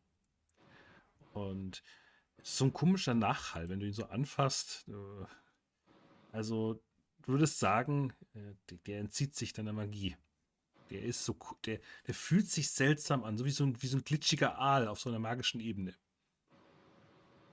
[1.33, 1.83] Und
[2.37, 4.87] es ist so ein komischer Nachhall, wenn du ihn so anfasst.
[4.89, 5.27] Äh,
[6.33, 6.81] also,
[7.23, 10.17] du würdest sagen, äh, der, der entzieht sich deiner Magie.
[10.91, 11.37] Der ist so,
[11.67, 14.89] der, der fühlt sich seltsam an, so wie so ein, wie so ein glitschiger Aal
[14.89, 15.95] auf so einer magischen Ebene.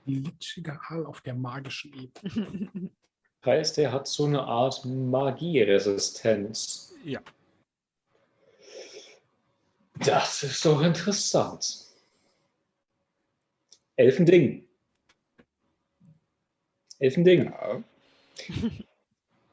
[0.06, 2.90] Glitschiger Aal auf der magischen Ebene.
[3.44, 6.94] Heißt, er hat so eine Art Magieresistenz.
[7.04, 7.20] Ja.
[10.00, 11.84] Das ist doch interessant.
[13.94, 14.66] Elfending.
[16.98, 17.44] Elfending.
[17.44, 17.84] Ja.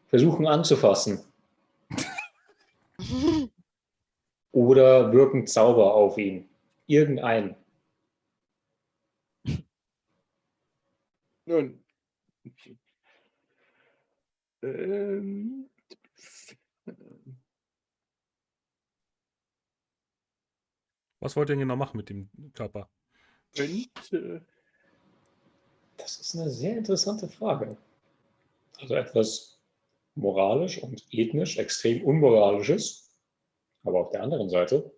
[0.08, 1.24] Versuchen anzufassen.
[4.54, 6.48] Oder wirken Zauber auf ihn.
[6.88, 7.56] Irgendein.
[11.46, 11.84] Nun.
[14.62, 15.70] Ähm,
[21.20, 22.90] Was wollt ihr denn genau machen mit dem Körper?
[23.56, 24.46] könnte.
[25.96, 27.78] Das ist eine sehr interessante Frage.
[28.80, 29.62] Also etwas
[30.16, 33.13] moralisch und ethnisch extrem unmoralisches.
[33.84, 34.92] Aber auf der anderen Seite,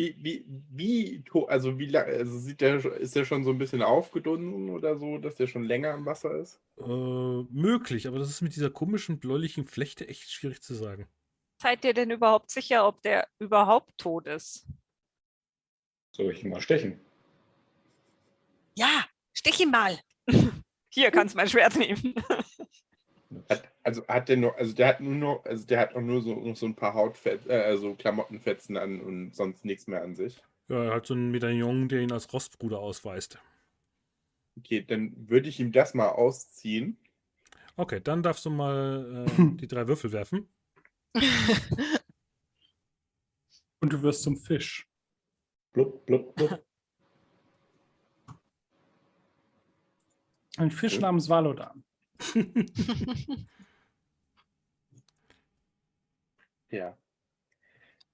[0.00, 3.82] Wie, wie, wie, also wie lange, also sieht der, ist der schon so ein bisschen
[3.82, 6.58] aufgedunsen oder so, dass der schon länger im Wasser ist?
[6.78, 11.06] Äh, möglich, aber das ist mit dieser komischen bläulichen Flechte echt schwierig zu sagen.
[11.60, 14.66] Seid ihr denn überhaupt sicher, ob der überhaupt tot ist?
[16.12, 16.98] soll ich ihn mal stechen?
[18.76, 19.04] Ja,
[19.34, 19.98] stich ihn mal.
[20.88, 22.14] Hier kannst du mein Schwert nehmen.
[23.50, 26.22] Hat, also hat der nur, also der hat nur noch, also der hat auch nur
[26.22, 30.14] so, noch so ein paar Hautfett, äh, also Klamottenfetzen an und sonst nichts mehr an
[30.14, 30.42] sich.
[30.68, 33.38] Ja, er hat so einen Medaillon, der ihn als Rostbruder ausweist.
[34.58, 36.98] Okay, dann würde ich ihm das mal ausziehen.
[37.76, 40.48] Okay, dann darfst du mal äh, die drei Würfel werfen.
[43.80, 44.86] Und du wirst zum Fisch.
[45.72, 46.62] Blub, blub, blub.
[50.58, 51.82] Ein Fisch namens Valodan.
[56.70, 56.96] Ja.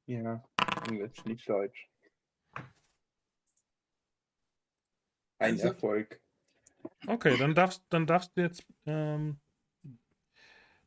[0.06, 0.48] Ja,
[0.88, 1.88] Englisch, nicht Deutsch.
[5.38, 6.20] Ein Also- Erfolg.
[7.06, 9.40] Okay, dann darfst, dann darfst du jetzt, ähm,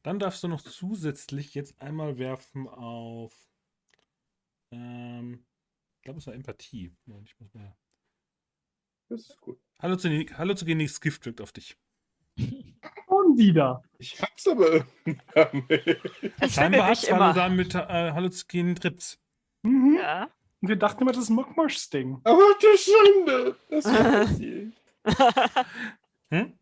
[0.01, 3.35] dann darfst du noch zusätzlich jetzt einmal werfen auf,
[4.71, 5.45] ähm,
[5.97, 6.95] ich glaube, es war Empathie.
[7.23, 7.75] Ich muss mal.
[9.09, 9.59] Das ist gut.
[9.81, 11.77] Halluzini- Halluzogeniges Gift wirkt auf dich.
[13.29, 13.83] Und wieder.
[13.97, 15.63] Ich hab's aber irgendwann.
[16.39, 17.19] Es Scheinbar findet hat dich immer.
[17.19, 19.19] Valodan mit äh, Halluzigen Trips.
[19.63, 19.97] Mhm.
[20.01, 20.29] Ja.
[20.61, 22.21] Und wir dachten immer, das ist ein Mockmosch-Ding.
[22.23, 23.55] Aber du Schande!
[23.69, 24.73] Das war passiert.
[26.31, 26.53] Hm?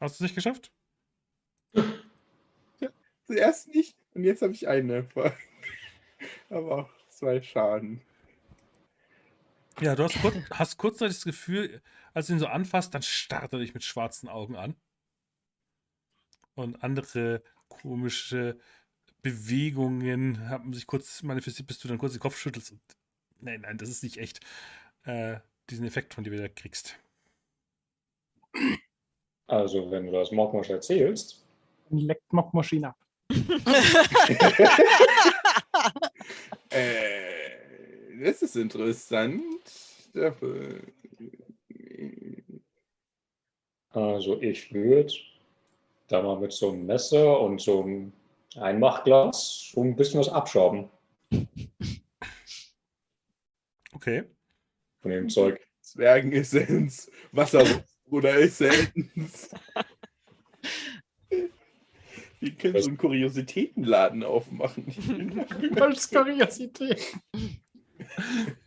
[0.00, 0.70] Hast du es nicht geschafft?
[3.24, 5.36] Zuerst nicht und jetzt habe ich einen Erfolg.
[6.48, 8.02] Aber auch zwei Schaden.
[9.80, 11.80] Ja, du hast, kurz, hast kurzzeitig das Gefühl,
[12.12, 14.74] als du ihn so anfasst, dann starrt er dich mit schwarzen Augen an.
[16.54, 18.58] Und andere komische
[19.22, 22.72] Bewegungen haben sich kurz manifestiert, bis du dann kurz den Kopf schüttelst.
[22.72, 22.80] Und,
[23.40, 24.40] nein, nein, das ist nicht echt.
[25.04, 25.38] Äh,
[25.70, 26.98] diesen Effekt von dir wieder kriegst.
[29.46, 31.44] Also, wenn du das Mordmosch erzählst,
[31.88, 32.96] Dann leckt Mockmosch ihn ab.
[36.70, 39.42] Äh, das ist interessant.
[43.92, 45.12] Also ich würde
[46.10, 48.12] da mal mit so einem Messer und so einem
[48.56, 50.88] Einmachglas so ein bisschen was abschrauben
[53.92, 54.24] Okay.
[55.00, 55.60] von dem Zeug.
[55.80, 59.50] Zwergenessenz, Wasserbruder Essenz.
[62.38, 64.86] Wir können so einen Kuriositätenladen aufmachen.
[65.80, 67.14] Als Kuriosität.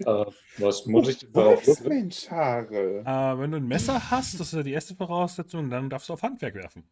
[0.06, 0.26] Äh,
[0.60, 3.00] was muss ich denn darauf mein Schare?
[3.06, 6.14] Äh, wenn du ein Messer hast, das ist ja die erste Voraussetzung, dann darfst du
[6.14, 6.84] auf Handwerk werfen.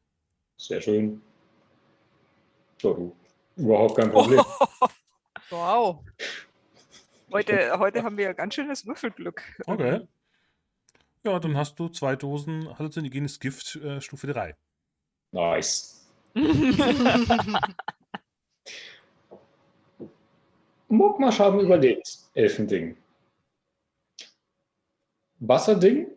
[0.62, 1.22] Sehr schön.
[2.80, 3.16] So, du.
[3.56, 4.44] Überhaupt kein Problem.
[5.50, 6.00] Wow.
[7.30, 9.44] Heute, heute haben wir ganz schönes Würfelglück.
[9.66, 10.08] Okay.
[11.26, 14.56] Ja, dann hast du zwei Dosen halluzinogenes Gift äh, Stufe 3.
[15.34, 16.10] Nice.
[20.88, 22.18] Muckmasch haben überlebt.
[22.34, 22.96] Elfending.
[25.40, 26.08] Wasserding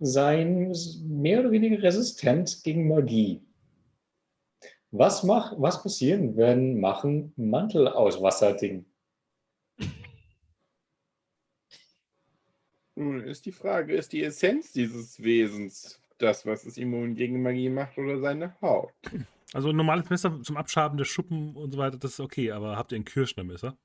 [0.00, 0.70] seien
[1.08, 3.40] mehr oder weniger resistent gegen Magie.
[4.94, 8.84] Was, mach, was passieren, wenn machen Mantel aus Wasserding?
[12.94, 17.70] Nun ist die Frage, ist die Essenz dieses Wesens das, was es immun gegen Magie
[17.70, 18.92] macht oder seine Haut?
[19.54, 22.76] Also ein normales Messer zum Abschaben der Schuppen und so weiter, das ist okay, aber
[22.76, 23.78] habt ihr ein Kirschnermesser?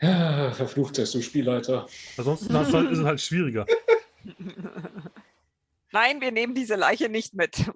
[0.00, 1.86] Ah, Verflucht bist du Spielleiter.
[2.16, 3.66] Ansonsten ist es halt, ist es halt schwieriger.
[5.92, 7.64] Nein, wir nehmen diese Leiche nicht mit.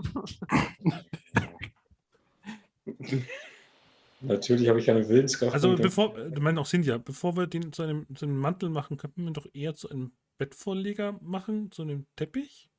[4.21, 5.53] Natürlich habe ich keine Willenskraft.
[5.53, 8.97] Also bevor, du meinst auch Cynthia, bevor wir den zu einem, zu einem Mantel machen,
[8.97, 12.71] könnten wir doch eher zu einem Bettvorleger machen, zu einem Teppich?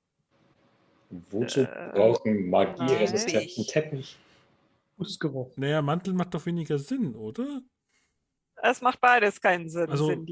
[1.30, 3.66] Wozu Äh, brauchen magieresistenten nein.
[3.68, 4.18] Teppich?
[4.98, 5.52] Fußgeruch.
[5.58, 7.62] Naja, Mantel macht doch weniger Sinn, oder?
[8.56, 10.30] Es macht beides keinen Sinn, Also- sind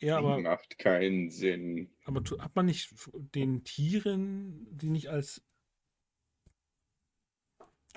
[0.00, 0.18] ja.
[0.18, 1.90] Aber, macht keinen Sinn.
[2.04, 5.42] aber hat man nicht den Tieren, die nicht als.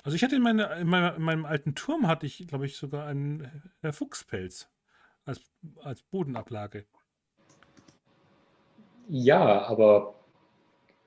[0.02, 2.76] Also ich hatte in, meine, in, meiner, in meinem alten Turm hatte ich, glaube ich,
[2.76, 4.70] sogar einen Fuchspelz
[5.24, 5.42] als,
[5.82, 6.86] als Bodenablage.
[9.08, 10.14] Ja, aber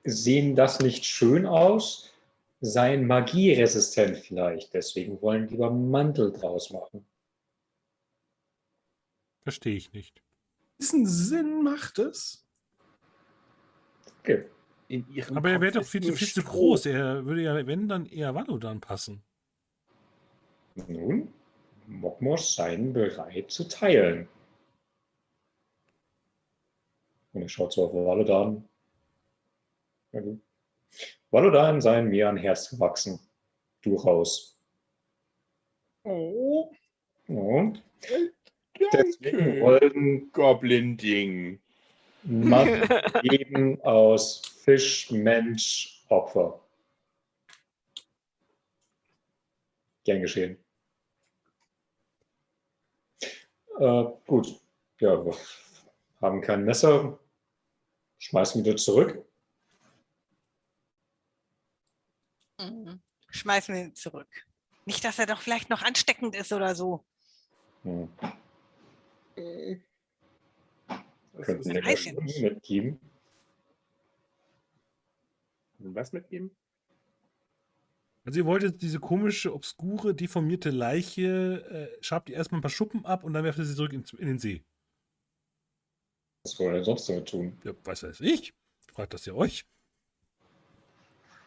[0.04, 2.10] sehen das nicht schön aus?
[2.60, 4.74] Seien magieresistent vielleicht.
[4.74, 7.06] Deswegen wollen lieber Mantel draus machen.
[9.42, 10.23] Verstehe ich nicht.
[10.78, 12.46] Diesen Sinn macht es.
[14.20, 14.44] Okay.
[14.88, 16.86] In ihrem Aber er wäre doch viel, viel zu groß.
[16.86, 19.22] Er würde ja, wenn, dann eher Valodan passen.
[20.74, 21.32] Nun,
[21.86, 24.28] Mokmos seien bereit zu teilen.
[27.32, 28.68] Und er schaut so auf Valodan.
[30.12, 30.22] Ja.
[31.30, 33.18] Valodan seien mir ein Herz gewachsen.
[33.82, 34.02] Du
[36.04, 36.70] Oh.
[37.26, 37.82] Und
[38.92, 41.60] deswegen wollen Goblin-Ding.
[42.24, 42.88] Mann
[43.22, 46.60] geben aus Fisch, Mensch, Opfer.
[50.04, 50.58] Gern geschehen.
[53.78, 54.60] Äh, gut.
[55.00, 55.34] Ja, wir
[56.20, 57.18] haben kein Messer.
[58.18, 59.24] Schmeißen wieder zurück.
[62.60, 63.02] Mhm.
[63.30, 64.28] Schmeißen wir ihn zurück.
[64.86, 67.04] Nicht, dass er doch vielleicht noch ansteckend ist oder so.
[67.82, 68.08] Hm.
[69.36, 69.76] Äh,
[71.32, 73.00] Was, Könnten wir das mitgeben?
[75.78, 76.50] was mitgeben?
[78.24, 83.04] Also ihr wolltet diese komische, obskure, deformierte Leiche, äh, schabt ihr erstmal ein paar Schuppen
[83.04, 84.62] ab und dann werft ihr sie zurück in, in den See.
[86.44, 87.58] Was wollen wir denn sonst damit tun?
[87.64, 88.54] Ja, weiß weiß ich.
[88.92, 89.66] Fragt das ja euch.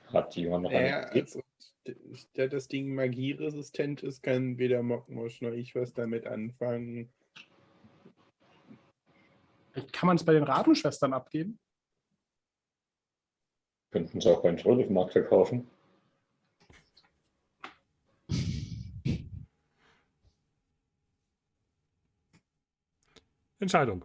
[0.08, 1.22] Hat jemand noch Naja, eine Idee?
[1.22, 1.42] also,
[2.34, 7.10] da das Ding magieresistent ist, kann weder Mockmosch noch ich was damit anfangen.
[9.78, 11.60] Vielleicht kann man es bei den Rabenschwestern abgeben.
[13.92, 15.70] Könnten sie auch beim Trollhofmarkt verkaufen.
[23.60, 24.04] Entscheidung.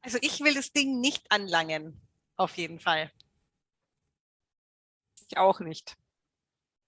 [0.00, 2.00] Also ich will das Ding nicht anlangen.
[2.36, 3.10] Auf jeden Fall.
[5.28, 5.96] Ich auch nicht.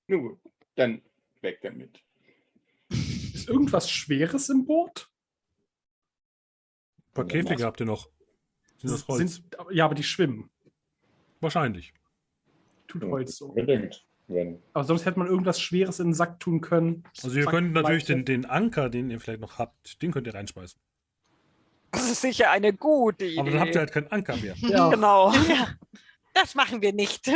[0.06, 0.40] Nun gut,
[0.76, 1.02] dann
[1.40, 2.04] weg damit.
[2.90, 5.10] Ist irgendwas Schweres im Boot?
[7.22, 8.08] Ein paar Käfige habt ihr noch.
[8.78, 9.34] Sind das Holz?
[9.36, 10.50] Sind, ja, aber die schwimmen.
[11.40, 11.94] Wahrscheinlich.
[12.88, 13.46] Tut Ja, Holz so.
[13.46, 14.04] Unbedingt.
[14.28, 17.04] Wenn Aber sonst hätte man irgendwas Schweres in den Sack tun können.
[17.22, 20.26] Also ihr Sack- könnt natürlich den, den Anker, den ihr vielleicht noch habt, den könnt
[20.26, 20.80] ihr reinschmeißen.
[21.92, 23.38] Das ist sicher eine gute Idee.
[23.38, 24.54] Aber dann habt ihr halt keinen Anker mehr.
[24.58, 25.32] Ja, Genau.
[25.32, 25.68] Ja,
[26.34, 27.30] das machen wir nicht.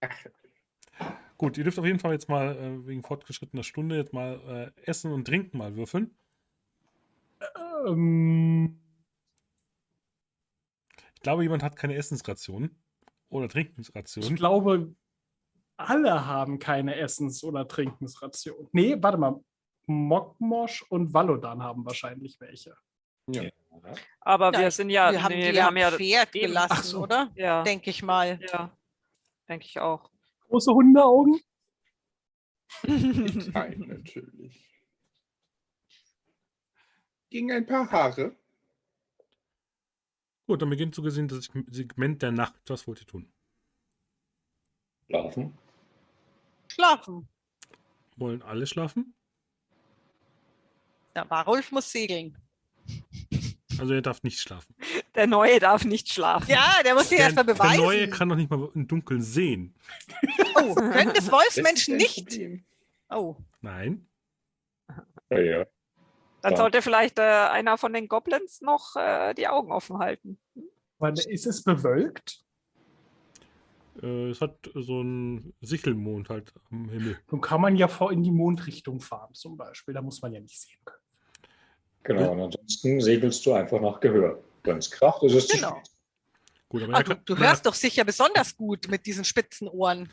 [1.38, 4.82] Gut, ihr dürft auf jeden Fall jetzt mal äh, wegen fortgeschrittener Stunde jetzt mal äh,
[4.82, 6.14] Essen und Trinken mal würfeln.
[7.86, 8.80] Ähm,
[11.14, 12.70] Ich glaube, jemand hat keine Essensration
[13.28, 14.34] oder ich Trinkensration.
[14.34, 14.94] glaube,
[15.76, 18.68] alle haben keine Essens- oder Trinkensration.
[18.72, 19.42] Nee, warte mal.
[19.86, 22.76] Mokmosch und Valodan haben wahrscheinlich welche.
[23.28, 23.42] Ja.
[24.20, 26.46] Aber Ja, wir sind ja, wir haben nee, die wir ja haben ja, Pferd eben.
[26.48, 27.02] gelassen, so.
[27.02, 27.30] oder?
[27.34, 28.38] ja, Denke ich mal.
[28.52, 28.76] ja,
[29.48, 30.10] denke ich auch.
[30.48, 31.40] Große Hundeaugen?
[32.82, 34.69] Nein, natürlich.
[37.30, 38.34] Gegen ein paar Haare.
[40.46, 42.54] Gut, dann beginnt so gesehen das Segment der Nacht.
[42.66, 43.32] Was wollt ihr tun?
[45.08, 45.58] schlafen.
[46.68, 47.28] Schlafen.
[48.16, 49.12] Wollen alle schlafen?
[51.16, 52.38] Der Warulf muss segeln.
[53.78, 54.74] Also ihr darf nicht schlafen.
[55.16, 56.48] Der Neue darf nicht schlafen.
[56.50, 57.82] Ja, der muss sich Der, erstmal der beweisen.
[57.82, 59.74] Neue kann doch nicht mal im Dunkeln sehen.
[60.54, 62.38] oh, können das Wolfsmenschen nicht?
[63.08, 64.06] Oh, Nein.
[65.30, 65.66] Ja, ja.
[66.42, 66.58] Dann Ja.
[66.58, 70.38] sollte vielleicht äh, einer von den Goblins noch äh, die Augen offen halten.
[70.98, 72.42] Weil ist es bewölkt?
[74.02, 77.18] Äh, es hat so einen Sichelmond halt am Himmel.
[77.30, 79.94] Nun kann man ja vor in die Mondrichtung fahren, zum Beispiel.
[79.94, 80.98] Da muss man ja nicht sehen können.
[82.02, 82.32] Genau.
[82.32, 84.42] Und ansonsten segelst du einfach nach Gehör.
[84.64, 85.70] Wenn es kracht, ist es zu Genau.
[85.76, 85.90] spät.
[86.68, 90.10] Gut, aber Ah, du, du hörst doch sicher besonders gut mit diesen spitzen Ohren.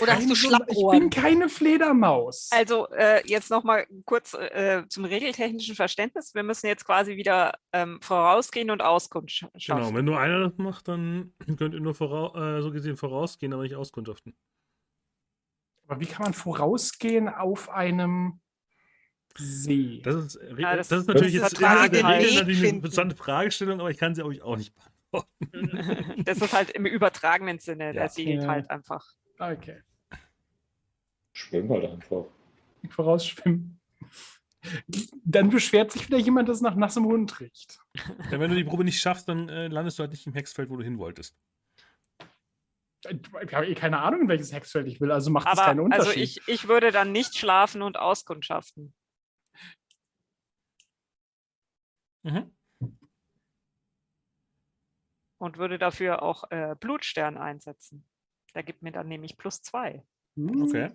[0.00, 0.94] Oder hast du so- Schlappohren?
[0.96, 2.48] Ich bin keine Fledermaus.
[2.52, 6.34] Also äh, jetzt nochmal kurz äh, zum regeltechnischen Verständnis.
[6.34, 9.94] Wir müssen jetzt quasi wieder ähm, vorausgehen und Auskunft sch- Genau, schaffen.
[9.96, 13.76] wenn nur einer das macht, dann könnt ihr nur äh, so gesehen vorausgehen, aber nicht
[13.76, 14.34] auskundschaften.
[15.86, 18.40] Aber wie kann man vorausgehen auf einem
[19.38, 20.00] See?
[20.02, 22.34] Das ist, äh, Ja, das, das- ist natürlich das jetzt ist halt in der Regel
[22.34, 22.76] natürlich eine finden.
[22.76, 24.74] interessante Fragestellung, aber ich kann sie euch auch nicht
[25.12, 26.24] beantworten.
[26.24, 27.86] das ist halt im übertragenen Sinne.
[27.86, 27.92] Ja.
[27.92, 28.48] Der segelt Ja.
[28.48, 29.06] halt einfach.
[29.38, 29.82] Okay.
[31.32, 32.24] Schwimm halt einfach.
[32.88, 33.78] Vorausschwimmen.
[35.24, 37.78] Dann beschwert sich wieder jemand, dass es nach nassem Hund riecht.
[38.30, 40.70] Denn wenn du die Probe nicht schaffst, dann äh, landest du halt nicht im Hexfeld,
[40.70, 41.36] wo du hin wolltest.
[43.08, 45.80] Ich habe eh keine Ahnung, in welches Hexfeld ich will, also macht es Aber keinen
[45.80, 46.08] Unterschied.
[46.08, 48.92] also ich, ich würde dann nicht schlafen und auskundschaften.
[52.24, 52.52] Mhm.
[55.38, 58.04] Und würde dafür auch äh, Blutstern einsetzen.
[58.56, 60.02] Der gibt mir dann nämlich plus zwei.
[60.34, 60.90] Hm, Okay.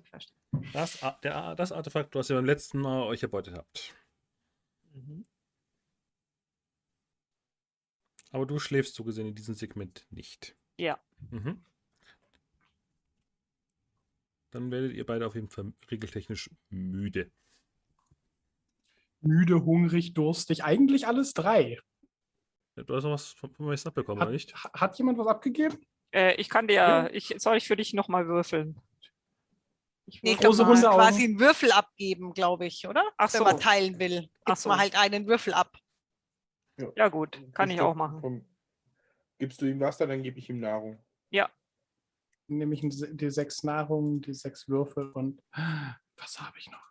[0.73, 3.93] Das, der, das Artefakt, was ihr beim letzten Mal euch erbeutet habt.
[4.93, 5.25] Mhm.
[8.31, 10.57] Aber du schläfst so gesehen in diesem Segment nicht.
[10.77, 10.99] Ja.
[11.29, 11.63] Mhm.
[14.49, 17.31] Dann werdet ihr beide auf jeden Fall regeltechnisch müde.
[19.21, 20.63] Müde, hungrig, durstig.
[20.63, 21.79] Eigentlich alles drei.
[22.75, 24.55] Du hast noch was vom vom Meister abbekommen, Hat, oder nicht?
[24.55, 25.77] ha- hat jemand was abgegeben?
[26.13, 27.09] Äh, ich kann dir, Ja.
[27.11, 28.79] ich, soll ich für dich nochmal würfeln?
[30.05, 33.03] Ich Nee, ich glaube, man muss quasi einen Würfel abgeben, glaube ich, oder?
[33.17, 33.63] Ach Wenn man so.
[33.63, 34.69] teilen will, Ach gibt so.
[34.69, 35.77] man halt einen Würfel ab.
[36.95, 38.19] Ja gut, kann ich du- auch machen.
[38.21, 38.45] komm,
[39.37, 41.03] Gibst du ihm Wasser, dann gebe ich ihm Nahrung.
[42.47, 45.41] Nämlich die sechs Nahrung, die sechs Würfel und
[46.17, 46.83] was habe ich noch?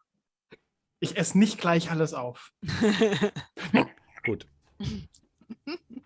[1.00, 2.52] Ich esse nicht gleich alles auf.
[4.24, 4.46] Gut.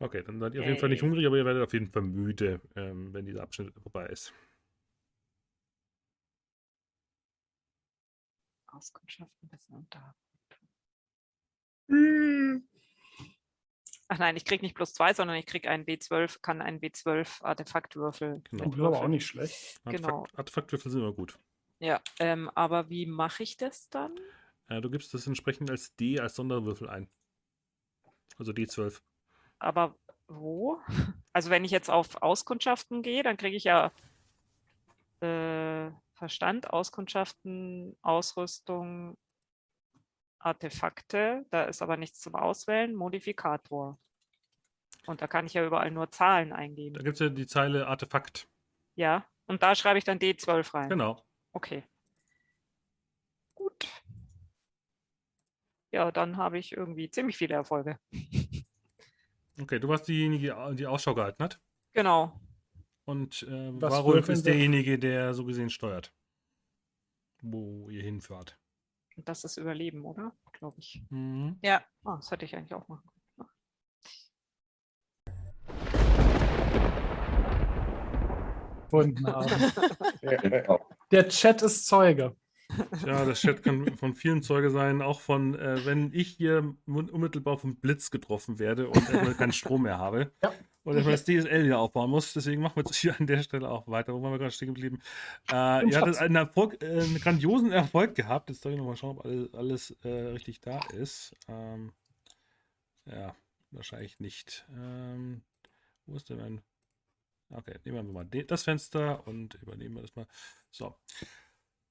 [0.00, 2.02] Okay, dann seid ihr auf jeden Fall nicht hungrig, aber ihr werdet auf jeden Fall
[2.02, 4.32] müde, ähm, wenn dieser Abschnitt vorbei ist.
[8.68, 10.14] Auskundschaften wissen und da.
[11.88, 12.68] Hm.
[14.08, 17.42] Ach nein, ich krieg nicht plus zwei, sondern ich krieg einen W12, kann einen W12
[17.42, 18.42] Artefaktwürfel.
[18.50, 18.64] Genau.
[18.64, 19.80] Das ist aber auch nicht schlecht.
[19.84, 20.20] Genau.
[20.20, 21.38] Artefakt, Artefaktwürfel sind immer gut.
[21.80, 24.18] Ja, ähm, aber wie mache ich das dann?
[24.68, 27.08] Äh, du gibst das entsprechend als D, als Sonderwürfel ein.
[28.36, 29.00] Also D12.
[29.58, 29.94] Aber
[30.28, 30.78] wo?
[31.32, 33.92] Also wenn ich jetzt auf Auskundschaften gehe, dann kriege ich ja
[35.20, 39.16] äh, Verstand, Auskundschaften, Ausrüstung,
[40.38, 41.46] Artefakte.
[41.50, 42.94] Da ist aber nichts zum Auswählen.
[42.94, 43.98] Modifikator.
[45.06, 47.02] Und da kann ich ja überall nur Zahlen Da eingeben.
[47.02, 48.48] gibt es ja die Zeile Artefakt.
[48.94, 50.88] Ja, und da schreibe ich dann D12 rein.
[50.90, 51.24] Genau.
[51.52, 51.84] Okay.
[53.54, 53.88] Gut.
[55.90, 57.98] Ja, dann habe ich irgendwie ziemlich viele Erfolge.
[59.60, 61.60] Okay, du warst diejenige, die Ausschau gehalten hat.
[61.92, 62.32] Genau.
[63.04, 66.14] Und äh, Warulf ist derjenige, der so gesehen steuert.
[67.42, 68.58] Wo ihr hinfahrt.
[69.16, 70.36] Und das ist Überleben, oder?
[70.52, 71.02] Glaube ich.
[71.10, 71.58] Mhm.
[71.64, 73.48] Ah, das hätte ich eigentlich auch machen können.
[78.90, 79.46] Wunderbar.
[80.22, 80.78] Ja,
[81.10, 82.36] Der Chat ist Zeuge.
[83.06, 87.10] Ja, das Chat kann von vielen Zeuge sein, auch von, äh, wenn ich hier un-
[87.10, 90.32] unmittelbar vom Blitz getroffen werde und erstmal keinen Strom mehr habe.
[90.42, 90.52] Ja.
[90.84, 92.32] Und erstmal das DSL wieder aufbauen muss.
[92.32, 94.14] Deswegen machen wir jetzt hier an der Stelle auch weiter.
[94.14, 95.00] Wo waren wir gerade stehen geblieben?
[95.50, 98.48] Äh, ihr hattet einen, Erfolg, äh, einen grandiosen Erfolg gehabt.
[98.48, 101.36] Jetzt soll ich nochmal schauen, ob alles, alles äh, richtig da ist.
[101.46, 101.92] Ähm,
[103.04, 103.34] ja,
[103.70, 104.66] wahrscheinlich nicht.
[104.74, 105.42] Ähm,
[106.06, 106.62] wo ist denn mein.
[107.50, 110.26] Okay, nehmen wir mal das Fenster und übernehmen wir das mal.
[110.70, 110.94] So.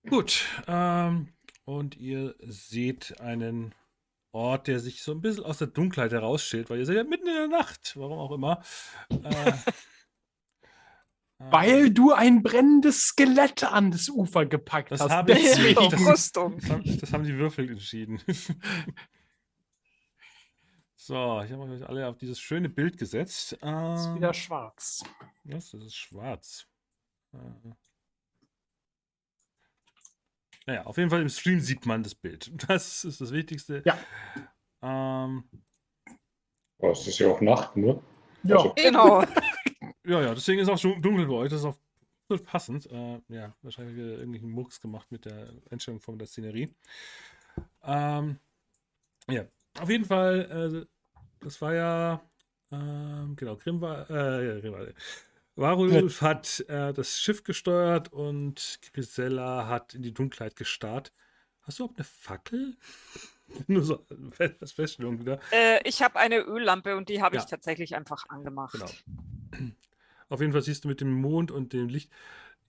[0.10, 0.46] Gut.
[0.68, 1.30] Ähm,
[1.66, 3.74] und ihr seht einen
[4.32, 7.28] Ort, der sich so ein bisschen aus der Dunkelheit herausstellt, weil ihr seid ja mitten
[7.28, 8.62] in der Nacht, warum auch immer.
[11.40, 15.12] Äh, Weil du ein brennendes Skelett an das Ufer gepackt Das hast.
[15.12, 15.88] habe ich Deswegen.
[15.92, 16.32] Das-.
[16.32, 16.34] Das
[16.72, 18.20] haben, das haben die Würfel entschieden.
[20.96, 23.54] so, ich habe euch alle auf dieses schöne Bild gesetzt.
[23.54, 25.04] ist Ähm, wieder schwarz.
[25.44, 25.70] Was?
[25.70, 26.66] Das ist schwarz.
[30.68, 30.72] Äh.
[30.72, 32.52] Naja, auf jeden Fall im Stream sieht man das Bild.
[32.68, 33.84] Das ist das Wichtigste.
[33.86, 33.98] Ja.
[34.82, 35.44] Ähm,
[36.80, 38.00] Oh, es ist ja auch Nacht, ne?
[38.44, 38.58] Ja.
[38.58, 39.22] Also, Genau.
[40.06, 41.50] ja, ja, deswegen ist auch schon dunkel bei euch.
[41.50, 41.78] Das ist auch
[42.44, 42.86] passend.
[42.92, 46.72] Äh, ja, wahrscheinlich wieder irgendwelchen Mucks gemacht mit der Einstellung von der Szenerie.
[47.84, 48.38] Ähm,
[49.30, 49.46] ja,
[49.80, 50.86] auf jeden Fall, äh,
[51.40, 52.22] das war ja,
[52.72, 54.88] ähm, genau, Grimm war, äh, ja,
[55.58, 61.12] Grimm war, Varulf hat äh, das Schiff gesteuert und Grisella hat in die Dunkelheit gestarrt.
[61.64, 62.78] Hast du überhaupt eine Fackel?
[63.68, 64.06] Nur so
[64.60, 65.40] als Feststellung wieder.
[65.52, 67.42] äh, ich habe eine Öllampe und die habe Ja.
[67.44, 68.74] ich tatsächlich einfach angemacht.
[68.74, 69.72] Genau.
[70.30, 72.12] Auf jeden Fall siehst du mit dem Mond und dem Licht,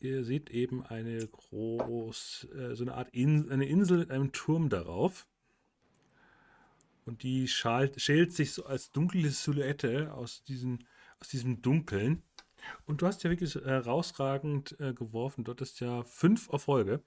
[0.01, 4.69] ihr seht eben eine groß, äh, so eine Art In eine Insel mit einem Turm
[4.69, 5.27] darauf.
[7.05, 10.87] Und die schalt, schält sich so als dunkle Silhouette aus, diesen,
[11.21, 12.23] aus diesem Dunkeln.
[12.87, 15.45] Und du hast ja wirklich herausragend äh, geworfen.
[15.45, 17.03] Dort ist ja fünf Erfolge.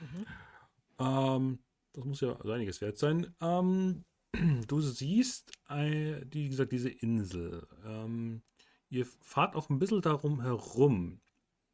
[0.00, 0.26] Mhm.
[0.98, 1.58] Ähm,
[1.92, 3.34] das muss ja also einiges wert sein.
[3.40, 4.04] Ähm,
[4.66, 7.66] du siehst, äh, die, wie gesagt, diese Insel.
[7.84, 8.42] Ähm,
[8.88, 11.20] ihr fahrt auch ein bisschen darum herum,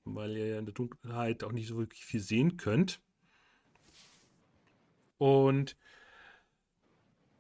[0.04, 3.00] weil ihr ja in der Dunkelheit auch nicht so wirklich viel sehen könnt.
[5.18, 5.76] Und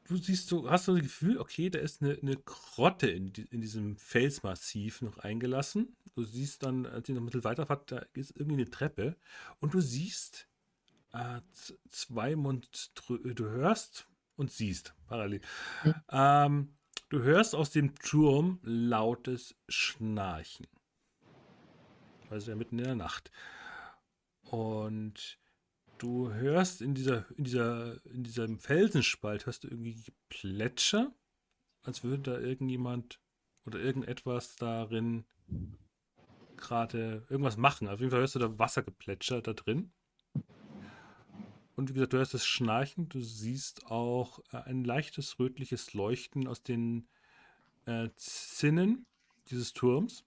[0.08, 3.60] du siehst so, hast so das Gefühl, okay, da ist eine, eine Grotte in, in
[3.60, 5.96] diesem Felsmassiv noch eingelassen.
[6.14, 9.16] Du siehst dann, als ihr noch ein bisschen weiterfahrt, da ist irgendwie eine Treppe.
[9.60, 10.48] Und du siehst
[11.12, 11.40] äh,
[11.90, 15.40] zwei Monströ du hörst und siehst parallel.
[16.10, 16.74] Ähm,
[17.08, 20.66] du hörst aus dem Turm lautes Schnarchen.
[22.30, 23.30] Also ja mitten in der Nacht.
[24.42, 25.38] Und
[25.98, 31.12] du hörst in dieser, in dieser, in diesem Felsenspalt hörst du irgendwie Plätscher,
[31.82, 33.20] als würde da irgendjemand
[33.64, 35.24] oder irgendetwas darin
[36.56, 37.88] gerade irgendwas machen.
[37.88, 39.92] Auf jeden Fall hörst du da Wassergeplätscher da drin.
[41.76, 46.48] Und wie gesagt, du hörst das Schnarchen, du siehst auch äh, ein leichtes rötliches Leuchten
[46.48, 47.06] aus den
[47.86, 49.06] äh, Zinnen
[49.50, 50.24] dieses Turms.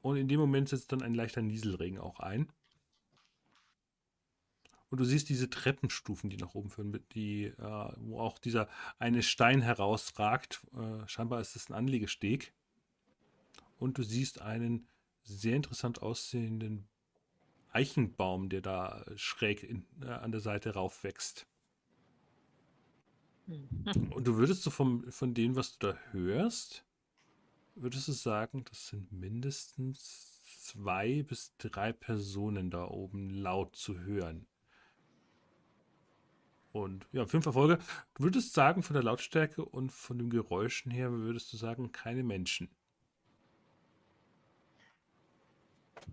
[0.00, 2.52] Und in dem Moment setzt dann ein leichter Nieselregen auch ein.
[4.92, 8.68] Und du siehst diese Treppenstufen, die nach oben führen, die, äh, wo auch dieser
[8.98, 10.60] eine Stein herausragt.
[10.74, 12.52] Äh, scheinbar ist es ein Anlegesteg.
[13.78, 14.86] Und du siehst einen
[15.22, 16.90] sehr interessant aussehenden
[17.70, 21.46] Eichenbaum, der da schräg in, äh, an der Seite raufwächst.
[23.46, 24.12] Mhm.
[24.12, 26.84] Und du würdest so vom, von dem, was du da hörst,
[27.76, 34.46] würdest du sagen, das sind mindestens zwei bis drei Personen da oben laut zu hören.
[36.72, 37.78] Und ja, fünf Erfolge.
[38.14, 42.22] Du würdest sagen, von der Lautstärke und von den Geräuschen her, würdest du sagen, keine
[42.22, 42.74] Menschen.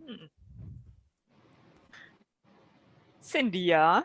[0.05, 0.29] Hm.
[3.21, 4.03] Cindy, ja.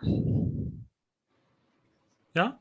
[2.34, 2.61] Ja?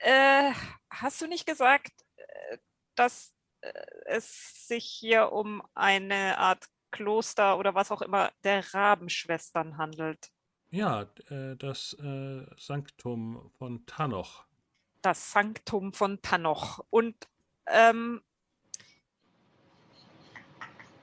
[0.00, 0.52] Äh,
[0.90, 2.58] hast du nicht gesagt, äh,
[2.94, 3.72] dass äh,
[4.06, 10.30] es sich hier um eine Art Kloster oder was auch immer der Rabenschwestern handelt?
[10.70, 14.44] Ja, äh, das äh, Sanktum von Tanoch.
[15.02, 16.84] Das Sanktum von Tanoch.
[16.90, 17.16] Und
[17.66, 18.22] ähm,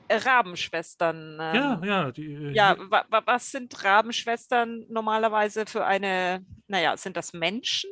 [0.10, 1.38] Rabenschwestern.
[1.42, 6.96] Ähm, Ja, ja, die, äh, Ja, wa wa was sind Rabenschwestern normalerweise für eine, naja,
[6.98, 7.90] sind das Menschen?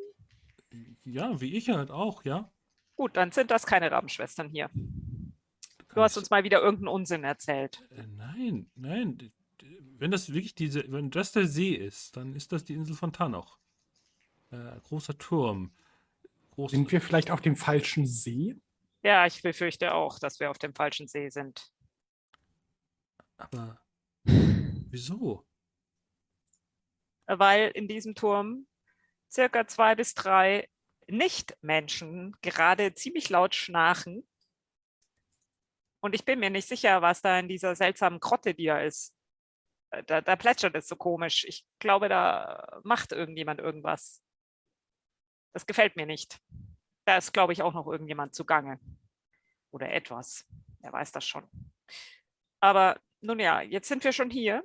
[1.03, 2.51] ja, wie ich halt auch, ja.
[2.95, 4.69] Gut, dann sind das keine Rabenschwestern hier.
[5.93, 7.81] Du hast uns mal wieder irgendeinen Unsinn erzählt.
[7.91, 9.31] Äh, nein, nein.
[9.97, 13.13] Wenn das wirklich diese, wenn das der See ist, dann ist das die Insel von
[13.13, 13.59] Tanoch.
[14.51, 15.73] Äh, großer Turm.
[16.51, 18.55] Groß, Sind wir vielleicht auf dem falschen See?
[19.03, 21.71] Ja, ich befürchte auch, dass wir auf dem falschen See sind.
[23.37, 23.79] aber
[24.23, 25.45] wieso?
[27.27, 28.67] Weil in diesem Turm
[29.31, 30.69] circa zwei bis drei
[31.07, 34.27] Nicht-Menschen gerade ziemlich laut schnarchen.
[35.99, 39.13] Und ich bin mir nicht sicher, was da in dieser seltsamen Grotte, die da ist.
[40.03, 41.45] Da, da plätschert es so komisch.
[41.45, 44.23] Ich glaube, da macht irgendjemand irgendwas.
[45.53, 46.39] Das gefällt mir nicht.
[47.05, 48.79] Da ist, glaube ich, auch noch irgendjemand zugange.
[49.71, 50.45] Oder etwas.
[50.79, 51.47] Wer weiß das schon.
[52.59, 54.63] Aber nun ja, jetzt sind wir schon hier.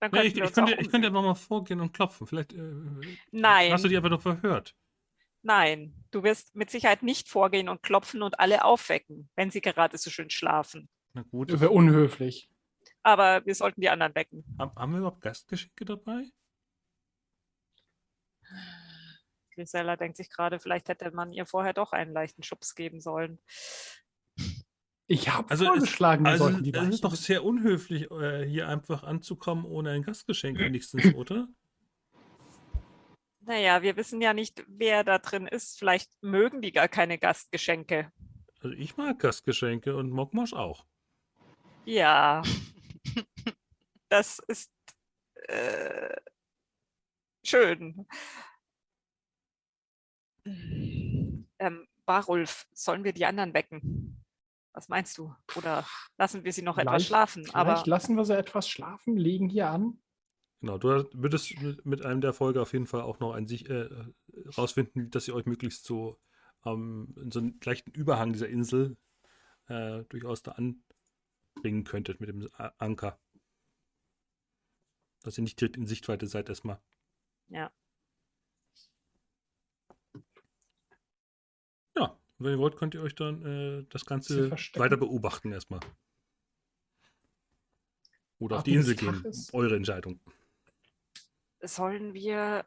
[0.00, 2.26] Könnten ich, ich, könnte, ich könnte einfach mal vorgehen und klopfen.
[2.26, 3.72] Vielleicht äh, Nein.
[3.72, 4.74] hast du die einfach noch verhört.
[5.42, 9.96] Nein, du wirst mit Sicherheit nicht vorgehen und klopfen und alle aufwecken, wenn sie gerade
[9.96, 10.88] so schön schlafen.
[11.12, 11.52] Na gut.
[11.52, 12.50] Das wäre unhöflich.
[13.02, 14.44] Aber wir sollten die anderen wecken.
[14.58, 16.24] Haben, haben wir überhaupt Gastgeschenke dabei?
[19.54, 23.38] Grisella denkt sich gerade, vielleicht hätte man ihr vorher doch einen leichten Schubs geben sollen.
[25.06, 28.46] Ich habe Also es- vorgeschlagen, wir Also, sollten die es ist doch sehr unhöflich, äh,
[28.46, 31.48] hier einfach anzukommen ohne ein Gastgeschenk wenigstens, oder?
[33.40, 35.78] Naja, wir wissen ja nicht, wer da drin ist.
[35.78, 38.12] Vielleicht mögen die gar keine Gastgeschenke.
[38.60, 40.86] Also ich mag Gastgeschenke und Mokmosch auch.
[41.84, 42.42] Ja,
[44.08, 44.70] das ist
[45.48, 46.16] äh,
[47.44, 48.06] schön.
[50.44, 54.22] Ähm, Barulf, sollen wir die anderen wecken?
[54.72, 55.34] Was meinst du?
[55.56, 55.84] Oder
[56.16, 57.42] lassen wir sie noch etwas Vielleicht- schlafen?
[57.44, 60.00] Vielleicht Aber lassen wir sie etwas schlafen, legen hier an.
[60.60, 61.54] Genau, du würdest
[61.84, 63.88] mit, einem der Folge auf jeden Fall auch noch ein sich äh,
[64.58, 66.20] rausfinden, dass ihr euch möglichst so
[66.66, 68.98] ähm, in so einen leichten Überhang dieser Insel
[69.68, 70.52] äh, durchaus da
[71.56, 72.48] anbringen könntet mit dem
[72.78, 73.18] Anker.
[75.22, 76.80] Dass ihr nicht direkt in Sichtweite seid erstmal.
[77.48, 77.70] ja,
[81.96, 85.80] Ja, wenn ihr wollt, könnt ihr euch dann äh, das Ganze weiter beobachten erstmal.
[88.38, 89.22] Oder auf die Insel gehen.
[89.26, 89.52] ist.
[89.52, 90.18] Eure Entscheidung.
[91.60, 92.64] sollen wir.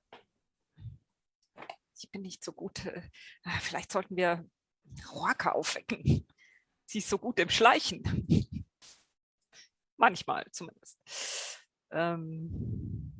[1.95, 2.85] Ich bin nicht so gut.
[2.85, 3.01] äh,
[3.61, 4.47] Vielleicht sollten wir
[5.11, 6.27] Roaka aufwecken.
[6.85, 8.03] Sie ist so gut im Schleichen.
[9.97, 10.97] Manchmal zumindest.
[11.91, 13.13] Ähm,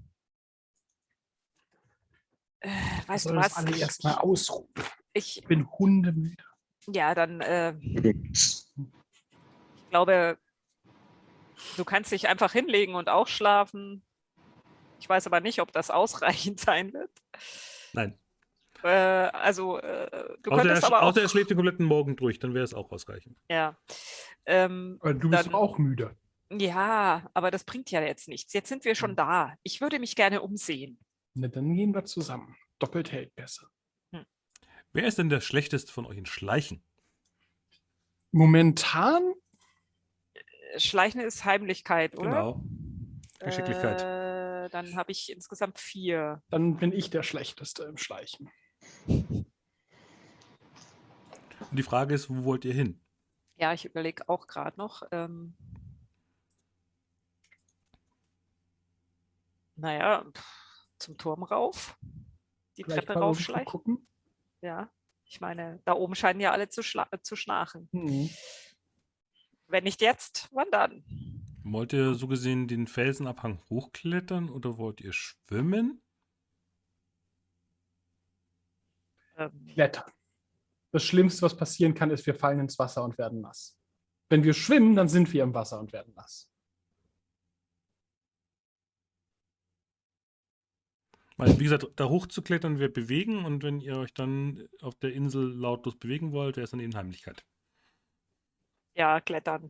[2.59, 2.69] äh,
[3.07, 3.57] weißt du Soll das was?
[3.57, 4.67] alle Ich, erstmal ausruhen.
[5.13, 6.43] ich, Ich bin hundemüde.
[6.87, 8.65] ja, dann, äh, ich
[9.89, 10.37] glaube,
[11.77, 14.03] du kannst dich einfach hinlegen und auch schlafen.
[14.99, 17.11] Ich weiß aber nicht, ob das ausreichend sein wird.
[17.93, 18.17] Nein.
[18.83, 20.09] Äh, also, äh,
[20.41, 21.07] du Außer er, könntest aber auch.
[21.09, 23.37] außer er schläft den kompletten Morgen durch, dann wäre es auch ausreichend.
[23.49, 23.77] Ja.
[24.45, 26.17] Ähm, Aber du bist Dann- auch müde.
[26.59, 28.53] Ja, aber das bringt ja jetzt nichts.
[28.53, 29.15] Jetzt sind wir schon Hm.
[29.17, 29.55] da.
[29.63, 30.99] Ich würde mich gerne umsehen.
[31.33, 32.55] Na, dann gehen wir zusammen.
[32.79, 33.67] Doppelt hält besser.
[34.95, 36.83] Wer ist denn der schlechteste von euch in Schleichen?
[38.31, 39.33] Momentan
[40.33, 42.29] Äh, Schleichen ist Heimlichkeit, oder?
[42.29, 42.63] Genau.
[43.39, 44.01] Geschicklichkeit.
[44.01, 46.41] Äh, dann habe ich insgesamt vier.
[46.49, 48.49] dann bin ich der Schlechteste im Schleichen.
[49.07, 49.45] Und
[51.71, 52.99] die Frage ist, wo wollt ihr hin?
[53.57, 55.03] Ja, ich überlege auch gerade noch.
[55.11, 55.55] Ähm,
[59.75, 60.25] naja,
[60.99, 61.97] zum Turm rauf.
[62.77, 64.07] Die Vielleicht Treppe raufschleichen.
[64.61, 64.91] Ja.
[65.25, 67.89] Ich meine, da oben scheinen ja alle zu, schla- äh, zu schnarchen.
[67.91, 68.29] Mhm.
[69.67, 71.03] Wenn nicht jetzt, wann dann?
[71.63, 76.03] Wollt ihr so gesehen den Felsenabhang hochklettern oder wollt ihr schwimmen?
[79.37, 80.11] Ähm, Klettern.
[80.91, 83.79] Das Schlimmste, was passieren kann, ist, wir fallen ins Wasser und werden nass.
[84.29, 86.51] Wenn wir schwimmen, dann sind wir im Wasser und werden nass.
[91.43, 95.51] Weil, wie gesagt, da hochzuklettern wir bewegen und wenn ihr euch dann auf der Insel
[95.53, 97.45] lautlos bewegen wollt, wäre es dann eben Heimlichkeit.
[98.93, 99.69] Ja, klettern.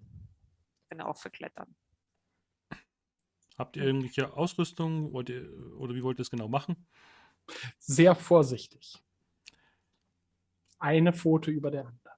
[0.90, 1.76] Bin auch für Klettern.
[3.58, 5.14] Habt ihr irgendwelche Ausrüstung?
[5.14, 6.86] Wollt ihr, oder wie wollt ihr es genau machen?
[7.80, 9.04] Sehr vorsichtig.
[10.78, 12.14] Eine Pfote über der andere.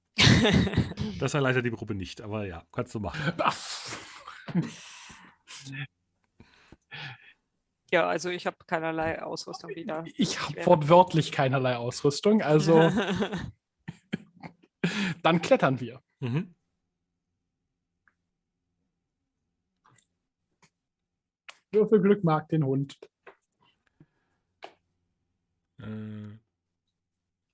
[1.18, 3.22] Das erleichtert die Gruppe nicht, aber ja, kannst du machen.
[7.92, 10.04] Ja, also ich habe keinerlei Ausrüstung wieder.
[10.16, 12.80] Ich habe wortwörtlich keinerlei Ausrüstung, also
[15.22, 16.02] dann klettern wir.
[16.20, 16.54] Mhm.
[21.72, 22.98] Würfelglück mag den Hund.
[25.78, 26.38] Äh,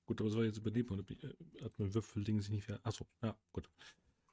[0.07, 0.91] gut, aber es war jetzt überlebt.
[0.91, 2.81] Oder äh, hat mein Würfelding sich nicht wieder.
[2.85, 3.69] Achso, ja, gut.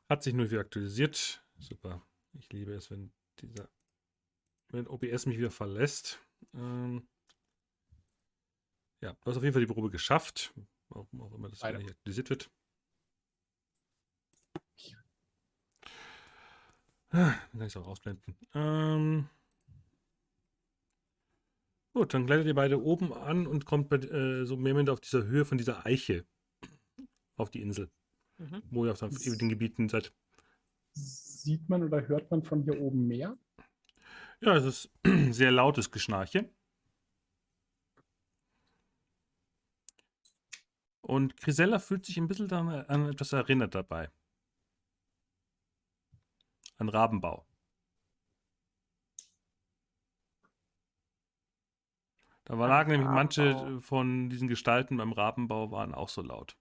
[0.07, 1.43] Hat sich nur wieder aktualisiert.
[1.57, 2.05] Super.
[2.33, 3.69] Ich liebe es, wenn dieser.
[4.69, 6.19] Wenn OBS mich wieder verlässt.
[6.53, 7.07] Ähm,
[9.01, 10.53] ja, du hast auf jeden Fall die Probe geschafft.
[10.89, 12.49] Warum auch immer das nicht aktualisiert wird.
[17.11, 18.35] Ah, Dann kann ich es auch ausblenden.
[18.53, 19.27] Ähm,
[21.93, 25.01] Gut, dann gleitet ihr beide oben an und kommt mit, äh, so mehr oder auf
[25.01, 26.23] dieser Höhe von dieser Eiche
[27.35, 27.89] auf die Insel,
[28.37, 28.61] Mhm.
[28.69, 30.13] wo ihr auf den Gebieten seid.
[30.93, 33.37] Sieht man oder hört man von hier oben mehr?
[34.41, 34.91] Ja, es ist
[35.33, 36.49] sehr lautes Geschnarche.
[41.01, 44.09] Und Grisella fühlt sich ein bisschen daran, an etwas erinnert dabei.
[46.77, 47.45] An Rabenbau.
[52.45, 56.57] Da lagen nämlich manche von diesen Gestalten beim Rabenbau waren auch so laut.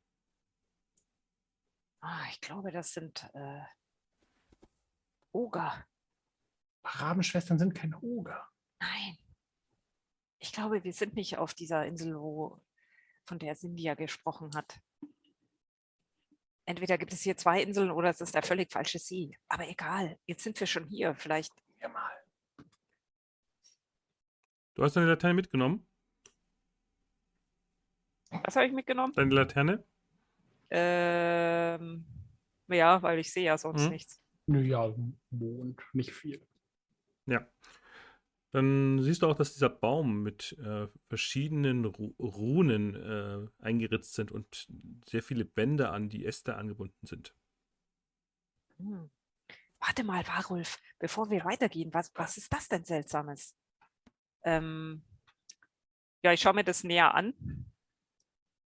[2.00, 3.62] Ah, ich glaube, das sind äh,
[5.32, 5.86] Oger.
[6.84, 8.46] Rabenschwestern sind kein Oger.
[8.80, 9.18] Nein.
[10.40, 12.60] Ich glaube, wir sind nicht auf dieser Insel, wo,
[13.26, 14.80] von der Cindy gesprochen hat.
[16.64, 19.36] Entweder gibt es hier zwei Inseln oder es ist der völlig falsche See.
[19.48, 21.14] Aber egal, jetzt sind wir schon hier.
[21.14, 21.52] Vielleicht.
[21.80, 22.12] Ja, mal.
[24.74, 25.86] Du hast deine Laterne mitgenommen?
[28.30, 29.12] Was habe ich mitgenommen?
[29.14, 29.84] Deine Laterne?
[30.70, 32.04] Ähm,
[32.68, 33.88] ja, weil ich sehe ja sonst Mhm.
[33.90, 34.22] nichts.
[34.46, 34.94] Naja,
[35.30, 36.46] Mond, nicht viel.
[37.28, 37.46] Ja.
[38.50, 44.32] Dann siehst du auch, dass dieser Baum mit äh, verschiedenen Ru Runen äh, eingeritzt sind
[44.32, 44.66] und
[45.06, 47.34] sehr viele Bänder an die Äste angebunden sind.
[48.78, 49.10] Hm.
[49.80, 53.54] Warte mal, Warulf, bevor wir weitergehen, was, was ist das denn Seltsames?
[54.42, 55.02] Ähm,
[56.22, 57.34] ja, ich schaue mir das näher an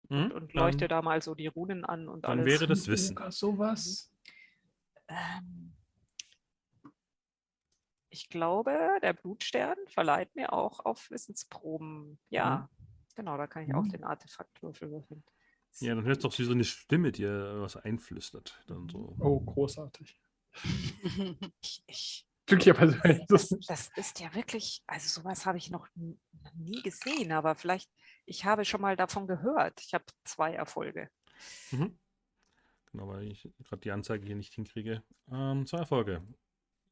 [0.08, 0.30] Mhm.
[0.32, 2.46] und Dann- leuchte da mal so die Runen an und dann alles.
[2.46, 3.18] wäre das Wissen.
[3.30, 4.12] Sowas?
[5.08, 5.73] Ähm,
[8.14, 12.20] ich glaube, der Blutstern verleiht mir auch auf Wissensproben.
[12.30, 12.70] Ja,
[13.16, 13.88] genau, da kann ich auch Mhm.
[13.90, 15.24] den Artefaktwürfel würfeln.
[15.80, 18.62] Ja, dann hörst du auch wie so eine Stimme dir was einflüstert.
[18.68, 19.16] Dann so.
[19.18, 20.20] Oh, großartig.
[21.60, 27.32] Ich, ich, Glücklicherweise das das, ist ja wirklich, also sowas habe ich noch nie gesehen,
[27.32, 27.90] aber vielleicht,
[28.26, 29.80] ich habe schon mal davon gehört.
[29.80, 31.10] Ich habe zwei Erfolge.
[31.72, 31.98] Mhm.
[32.92, 35.02] Genau, weil ich gerade die Anzeige hier nicht hinkriege.
[35.32, 36.22] Ähm, zwei Erfolge.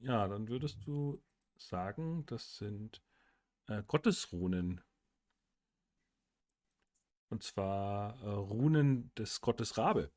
[0.03, 1.23] Ja, dann würdest du
[1.57, 3.03] sagen, das sind
[3.69, 4.81] äh, Gottesrunen.
[7.29, 10.11] Und zwar äh, Runen des Gottes Rabe.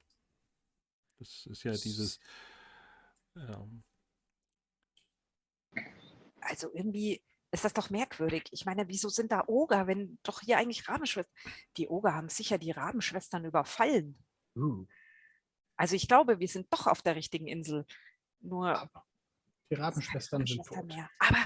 [1.19, 2.19] Das ist ja dieses.
[3.35, 3.83] Ähm,
[6.41, 8.43] Also irgendwie ist das doch merkwürdig.
[8.51, 11.33] Ich meine, wieso sind da Oger, wenn doch hier eigentlich Rabenschwestern.
[11.77, 14.17] Die Oger haben sicher die Rabenschwestern überfallen.
[14.55, 14.85] Uh,
[15.75, 17.85] Also ich glaube, wir sind doch auf der richtigen Insel.
[18.41, 18.89] Nur
[19.69, 19.75] die
[20.15, 20.85] es sind tot.
[20.85, 21.09] mehr.
[21.19, 21.45] Aber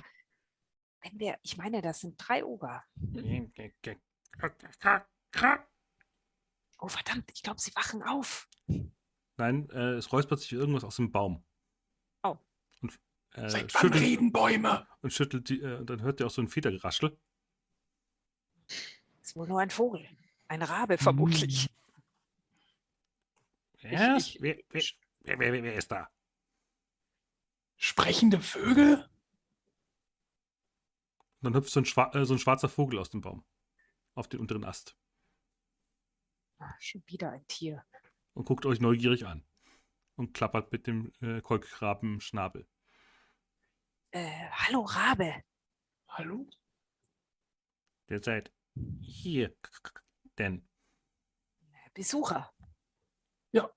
[1.01, 2.83] wenn wir, ich meine, das sind drei Oger.
[6.81, 8.47] Oh verdammt, ich glaube, sie wachen auf.
[9.37, 11.43] Nein, äh, es räuspert sich irgendwas aus dem Baum.
[12.23, 12.37] Oh.
[12.81, 12.99] Und,
[13.33, 14.87] äh, Seit wann schüttelt, reden Bäume?
[15.01, 17.17] und schüttelt die, äh, dann hört ihr auch so ein Federgeraschel.
[19.21, 20.05] Ist wohl nur ein Vogel.
[20.47, 21.69] Ein Rabe vermutlich.
[23.81, 24.81] Wer, Ich- ich- wer, wer,
[25.21, 26.09] wer, wer, wer ist da?
[27.81, 29.09] Sprechende Vögel?
[31.37, 33.45] Und dann hüpft so ein, schwa äh, so ein schwarzer Vogel aus dem Baum.
[34.15, 34.97] Auf den unteren Ast.
[36.57, 37.85] Ah, schon wieder ein Tier.
[38.33, 39.47] Und guckt euch neugierig an.
[40.17, 42.67] Und klappert mit dem äh, Kolkrabenschnabel.
[44.11, 45.41] Äh, hallo Rabe.
[46.09, 46.49] Hallo?
[48.09, 48.51] Der seid
[48.99, 49.55] hier.
[50.37, 50.67] Denn.
[51.93, 52.53] Besucher.
[53.53, 53.71] Ja.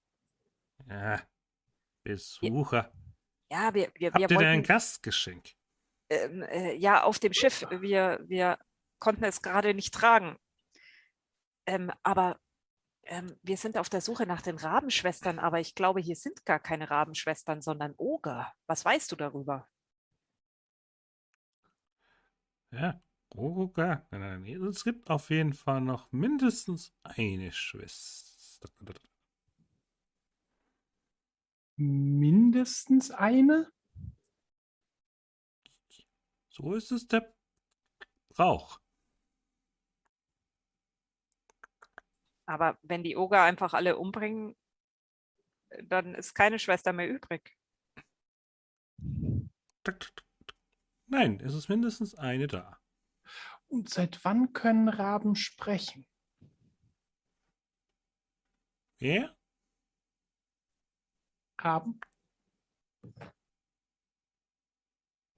[2.03, 2.93] Besucher.
[3.53, 5.51] Ja, wir, wir, Habt wir ihr denn ein wollten, Gastgeschenk?
[6.09, 8.59] ähm, äh, ja, auf dem Schiff, wir, wir
[8.99, 10.39] konnten es gerade nicht tragen.
[11.67, 12.41] Ähm, aber
[13.03, 16.61] ähm, wir sind auf der Suche nach den Rabenschwestern, aber ich glaube, hier sind gar
[16.61, 18.51] keine Rabenschwestern, sondern Oger.
[18.67, 19.69] Was weißt du darüber?
[22.71, 23.03] Ja,
[24.11, 24.47] nein.
[24.67, 28.69] Es gibt auf jeden Fall noch mindestens eine Schwester.
[31.83, 33.73] Mindestens eine?
[36.49, 37.35] So ist es der
[38.35, 38.79] Brauch.
[42.47, 44.55] Aber wenn die Oger einfach alle umbringen,
[45.71, 47.57] äh, dann ist keine Schwester mehr übrig.
[51.07, 52.79] Nein, es ist mindestens eine da.
[53.69, 56.07] Und seit wann können Raben sprechen?
[58.99, 59.37] Wer?
[61.65, 62.01] Raben?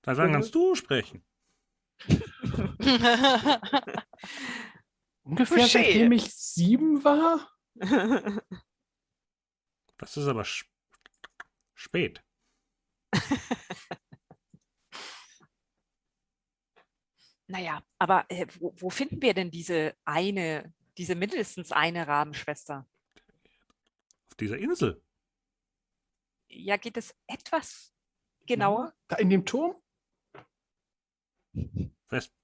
[0.05, 1.25] Seit wann kannst du sprechen?
[5.23, 5.69] Ungefähr Touché.
[5.69, 7.51] seitdem ich sieben war?
[9.97, 10.67] Das ist aber sp
[11.73, 12.23] spät.
[17.47, 22.89] naja, aber äh, wo, wo finden wir denn diese eine, diese mindestens eine Rabenschwester?
[24.29, 25.04] Auf dieser Insel.
[26.49, 27.93] Ja, geht es etwas
[28.47, 28.95] genauer?
[29.09, 29.81] Da in dem Turm?
[31.53, 32.35] Wer, ist-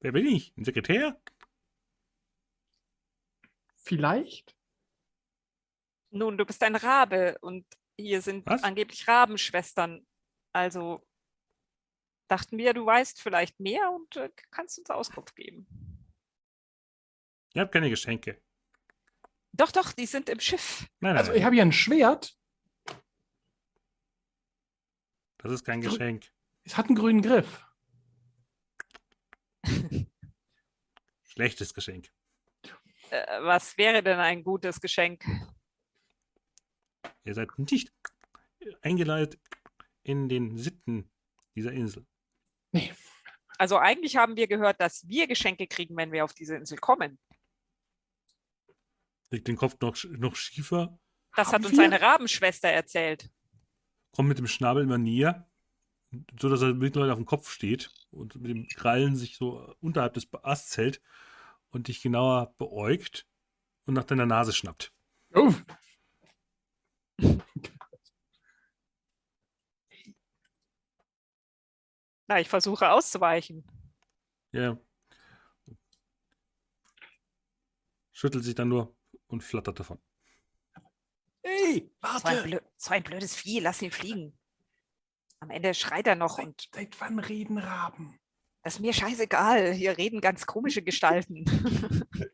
[0.00, 0.56] wer bin ich?
[0.56, 1.20] Ein Sekretär?
[3.76, 4.56] Vielleicht?
[6.10, 7.66] Nun, du bist ein Rabe und
[7.98, 8.62] hier sind Was?
[8.62, 10.06] angeblich Rabenschwestern.
[10.52, 11.06] Also
[12.28, 15.66] dachten wir, du weißt vielleicht mehr und äh, kannst uns Auskunft geben.
[17.54, 18.42] Ihr habt keine Geschenke.
[19.52, 20.80] Doch, doch, die sind im Schiff.
[21.00, 21.46] Nein, nein, Also ich nein.
[21.46, 22.36] habe hier ein Schwert.
[25.38, 26.30] Das ist kein Geschenk.
[26.64, 27.64] Es hat einen grünen Griff.
[31.24, 32.10] Schlechtes Geschenk.
[33.10, 35.24] Äh, was wäre denn ein gutes Geschenk?
[37.24, 37.92] Ihr seid nicht
[38.82, 39.40] eingeleitet
[40.02, 41.10] in den Sitten
[41.54, 42.06] dieser Insel.
[43.58, 47.18] Also eigentlich haben wir gehört, dass wir Geschenke kriegen, wenn wir auf diese Insel kommen.
[49.30, 50.98] Legt den Kopf noch, noch schiefer,
[51.34, 51.84] Das Haben hat uns wir?
[51.84, 53.30] eine Rabenschwester erzählt.
[54.16, 55.46] Kommt mit dem Schnabel immer näher,
[56.40, 60.14] so dass er mittlerweile auf dem Kopf steht und mit dem Krallen sich so unterhalb
[60.14, 61.02] des Asts hält
[61.70, 63.26] und dich genauer beäugt
[63.84, 64.92] und nach deiner Nase schnappt.
[65.34, 65.52] Oh,
[72.28, 73.64] Na, ich versuche auszuweichen.
[74.52, 74.78] Ja.
[78.12, 78.96] Schüttelt sich dann nur
[79.28, 80.00] und flattert davon.
[81.66, 82.42] Hey, So ein, warte.
[82.42, 84.38] blö so ein blödes Vieh, lass ihn fliegen.
[85.40, 88.18] Am Ende schreit er noch und Seit, seit wann reden Raben?
[88.62, 89.72] das ist mir scheißegal.
[89.72, 91.44] Hier reden ganz komische Gestalten.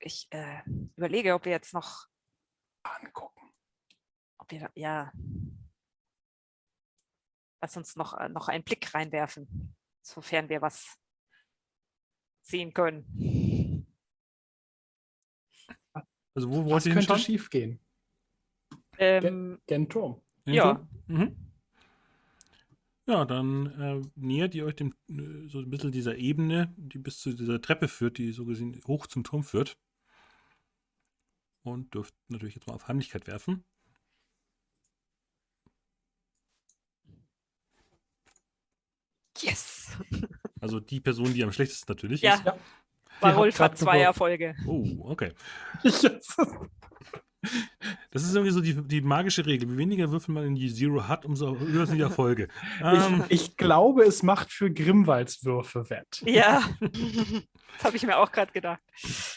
[0.00, 0.62] ich äh,
[0.96, 2.06] überlege, ob wir jetzt noch,
[2.82, 3.52] Angucken.
[4.38, 5.12] ob wir, ja,
[7.60, 10.98] lass uns noch, äh, noch einen Blick reinwerfen, sofern wir was
[12.42, 13.04] sehen können.
[16.38, 17.18] Also wo wollt Was ihr könnte hinschauen?
[17.18, 17.80] schief gehen?
[18.96, 20.22] Ähm, Gen Turm.
[20.46, 20.86] Ja.
[21.08, 21.36] Mhm.
[23.08, 27.18] Ja, dann äh, nähert ihr euch dem, äh, so ein bisschen dieser Ebene, die bis
[27.18, 29.80] zu dieser Treppe führt, die so gesehen hoch zum Turm führt.
[31.64, 33.64] Und dürft natürlich jetzt mal auf Heimlichkeit werfen.
[39.40, 39.88] yes!
[40.60, 42.44] Also die Person, die am schlechtesten natürlich Ja, ist.
[42.44, 42.56] Ja.
[43.22, 44.00] Die Rolf hat zwei.
[44.00, 44.54] Erfolge.
[44.66, 45.32] Oh, okay.
[48.10, 49.70] Das ist irgendwie so die, die magische Regel.
[49.70, 52.48] Je weniger Würfel man in die Zero hat, umso höher sind die Erfolge.
[52.82, 56.22] Ähm, Ich, ich glaube, es macht für Grimwalds Würfe wett.
[56.24, 58.80] Ja, das habe ich mir auch gerade gedacht.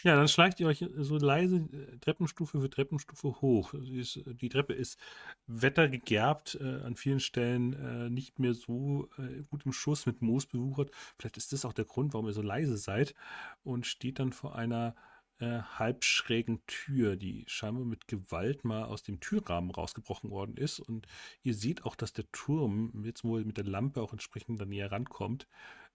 [0.04, 1.68] Ja, dann schleicht ihr euch so leise
[2.00, 3.74] Treppenstufe für Treppenstufe hoch.
[3.74, 4.98] Ist, die Treppe ist
[5.48, 10.46] wettergegerbt, äh, an vielen Stellen äh, nicht mehr so äh, gut im Schuss, mit Moos
[10.46, 10.92] bewuchert.
[11.20, 13.14] Vielleicht ist das auch der Grund, warum ihr so leise seid.
[13.64, 14.96] Und steht dann vor einer
[15.42, 20.80] äh, halbschrägen Tür, die scheinbar mit Gewalt mal aus dem Türrahmen rausgebrochen worden ist.
[20.80, 21.08] Und
[21.44, 24.66] ihr seht auch, dass der Turm, jetzt wo ihr mit der Lampe auch entsprechend da
[24.66, 25.48] näher rankommt,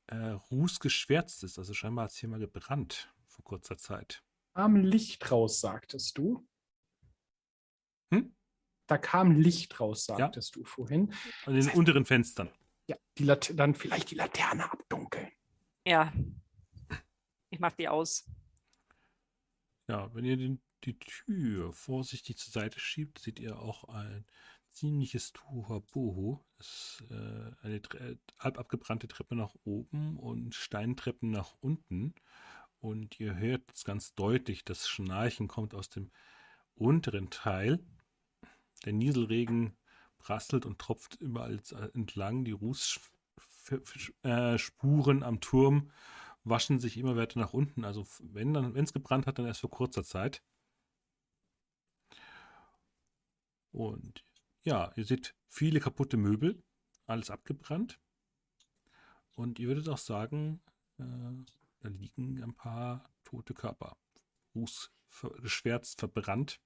[0.09, 0.17] äh,
[0.51, 1.59] rußgeschwärzt ist.
[1.59, 4.23] Also scheinbar hat es hier mal gebrannt vor kurzer Zeit.
[4.55, 6.47] Kam Licht raus, sagtest du.
[8.13, 8.35] Hm?
[8.87, 10.17] Da kam Licht raus, Ja.
[10.17, 11.13] sagtest du vorhin.
[11.45, 12.51] An den unteren Fenstern.
[12.89, 12.97] Ja,
[13.55, 15.29] dann vielleicht die Laterne abdunkeln.
[15.87, 16.13] Ja,
[17.51, 18.25] ich mache die aus.
[19.89, 24.27] Ja, wenn ihr den, die Tür vorsichtig zur Seite schiebt, seht ihr auch ein
[24.69, 26.41] ziemliches Tuhabohu.
[26.59, 32.15] Es ist äh, eine Tre halb abgebrannte Treppe nach oben und Steintreppen nach unten.
[32.81, 36.11] Und ihr hört es ganz deutlich, das Schnarchen kommt aus dem
[36.75, 37.79] unteren Teil.
[38.85, 39.79] Der Nieselregen
[40.19, 41.61] prasselt und tropft überall
[41.95, 42.45] entlang.
[42.45, 45.91] Die Rußspuren am Turm
[46.47, 47.85] waschen sich immer weiter nach unten.
[47.85, 50.43] Also wenn es gebrannt hat, dann erst für kurzer Zeit.
[53.73, 54.25] Und
[54.63, 56.63] ja, ihr seht viele kaputte Möbel,
[57.07, 58.01] alles abgebrannt.
[59.35, 60.63] Und ihr würdet auch sagen,
[60.99, 61.05] äh,
[61.81, 63.97] da liegen ein paar tote Körper.
[64.55, 66.61] Rußgeschwärzt, verbrannt.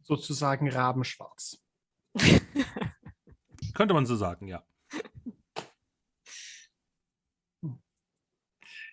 [0.00, 1.60] Sozusagen rabenschwarz.
[3.74, 4.64] Könnte man so sagen, ja.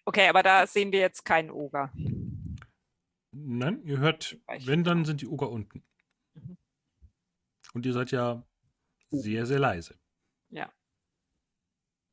[0.05, 1.91] Okay, aber da sehen wir jetzt keinen Oger.
[3.31, 5.83] Nein, ihr hört, wenn, dann sind die Oger unten.
[6.33, 6.57] Mhm.
[7.73, 8.45] Und ihr seid ja
[9.09, 9.97] sehr, sehr leise.
[10.49, 10.71] Ja.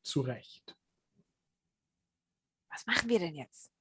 [0.03, 0.77] Zu Recht.
[2.69, 3.71] Was machen wir denn jetzt?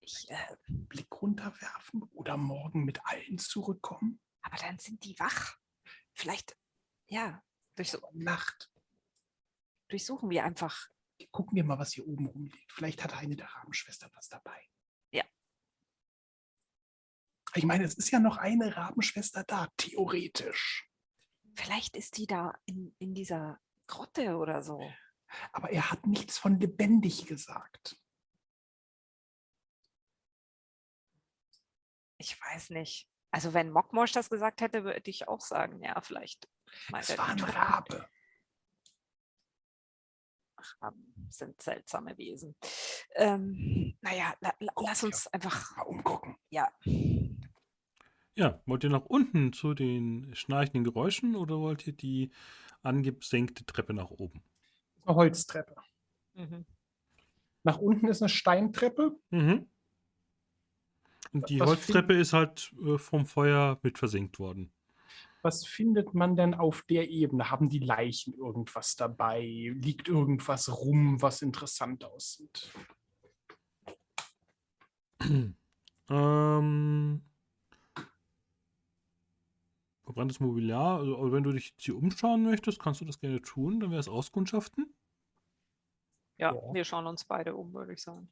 [0.00, 4.20] Ich, äh, Blick runterwerfen oder morgen mit allen zurückkommen?
[4.48, 5.58] aber dann sind die wach.
[6.14, 6.56] Vielleicht,
[7.06, 7.42] ja,
[7.76, 8.70] durchsu Nacht.
[9.88, 10.88] durchsuchen wir einfach.
[11.30, 12.72] Gucken wir mal, was hier oben rumliegt.
[12.72, 14.60] Vielleicht hat eine der Rabenschwestern was dabei.
[15.10, 15.24] Ja.
[17.54, 20.88] Ich meine, es ist ja noch eine Rabenschwester da, theoretisch.
[21.54, 24.80] Vielleicht ist die da in, in dieser Grotte oder so.
[25.52, 27.98] Aber er hat nichts von lebendig gesagt.
[32.18, 33.08] Ich weiß nicht.
[33.30, 36.48] Also wenn Mockmosch das gesagt hätte, würde ich auch sagen, ja, vielleicht.
[36.98, 37.40] Es war ein.
[37.40, 38.08] Rabe.
[40.80, 42.54] Raben sind seltsame Wesen.
[43.16, 46.36] Ähm, naja, la, la, lass uns einfach, Mal umgucken.
[46.50, 46.68] ja.
[48.34, 52.30] Ja, wollt ihr nach unten zu den schnarchenden Geräuschen oder wollt ihr die
[52.82, 54.44] angesenkte Treppe nach oben?
[55.04, 55.74] Eine Holztreppe.
[56.34, 56.64] Mhm.
[57.64, 59.18] Nach unten ist eine Steintreppe.
[59.30, 59.68] Mhm.
[61.32, 64.72] Und die Was Holztreppe ist halt äh, vom Feuer mit versenkt worden.
[65.48, 67.50] Was findet man denn auf der Ebene?
[67.50, 69.40] Haben die Leichen irgendwas dabei?
[69.40, 72.70] Liegt irgendwas rum, was interessant aussieht?
[76.10, 77.22] ähm,
[80.04, 83.80] verbranntes Mobiliar, also aber wenn du dich hier umschauen möchtest, kannst du das gerne tun,
[83.80, 84.94] dann wäre es Auskundschaften.
[86.36, 86.74] ja, Ja.
[86.74, 88.30] wir schauen uns beide um, würde ich sagen.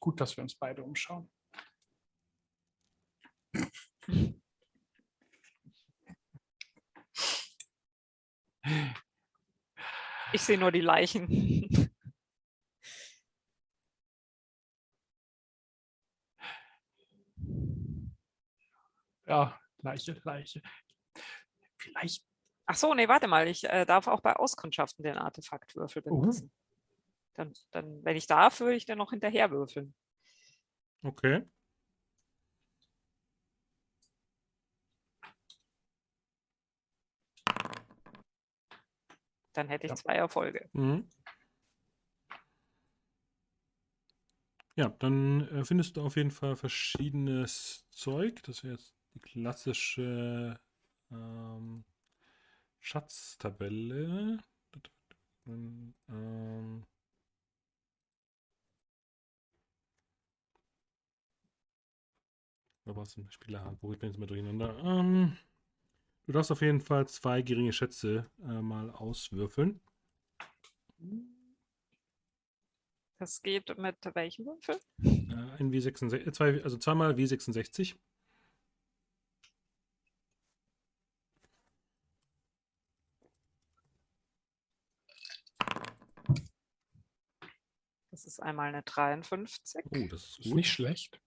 [0.00, 1.30] Gut, dass wir uns beide umschauen.
[10.32, 11.90] Ich sehe nur die Leichen.
[19.26, 20.62] Ja, Leiche, Leiche.
[21.78, 22.24] Vielleicht
[22.66, 23.48] Ach so, nee, warte mal.
[23.48, 26.20] Ich äh, darf auch bei Auskundschaften den Artefaktwürfel Oh.
[26.20, 26.52] benutzen.
[27.34, 29.94] Dann, dann, wenn ich darf, würde ich dann noch hinterher würfeln.
[31.02, 31.44] Okay.
[39.52, 39.96] Dann hätte ich Ja.
[39.96, 40.68] zwei Erfolge.
[40.72, 41.06] Mhm.
[44.74, 48.42] Ja, dann äh, findest du auf jeden Fall verschiedenes Zeug.
[48.44, 50.58] Das wäre jetzt die klassische
[51.10, 51.84] ähm,
[52.80, 54.38] Schatztabelle.
[55.46, 56.84] Ähm,
[62.84, 64.78] da war es ein Spielerhandbuch, ich bin jetzt mal durcheinander.
[64.78, 65.36] Ähm,
[66.26, 69.80] du darfst auf jeden Fall zwei geringe Schätze äh, mal auswürfeln.
[73.18, 74.78] Das geht mit welchem Würfel?
[75.02, 77.96] Äh, ein W66, äh, zwei, also zweimal W66.
[88.10, 90.54] Das ist einmal eine 53 Oh, das ist ist gut.
[90.56, 91.20] nicht schlecht.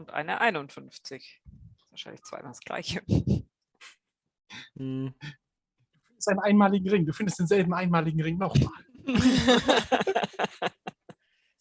[0.00, 1.42] Und eine 51.
[1.90, 3.02] Wahrscheinlich zweimal das gleiche.
[4.76, 5.30] Hm, Das
[6.18, 7.04] ist ein einmaliger Ring.
[7.06, 8.72] Du findest denselben einmaligen Ring nochmal.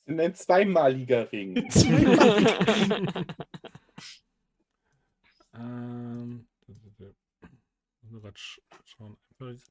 [0.05, 1.55] Sind ein zweimaliger Ring.
[5.53, 6.47] ähm,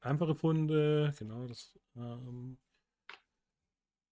[0.00, 2.56] Einfache Funde, genau, das ähm,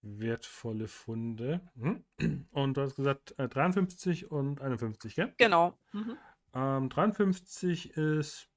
[0.03, 1.61] wertvolle Funde.
[1.79, 2.05] Hm.
[2.51, 5.35] Und du hast gesagt äh, 53 und 51, gell?
[5.37, 5.79] genau.
[5.93, 6.17] Mhm.
[6.55, 8.49] Ähm, 53 ist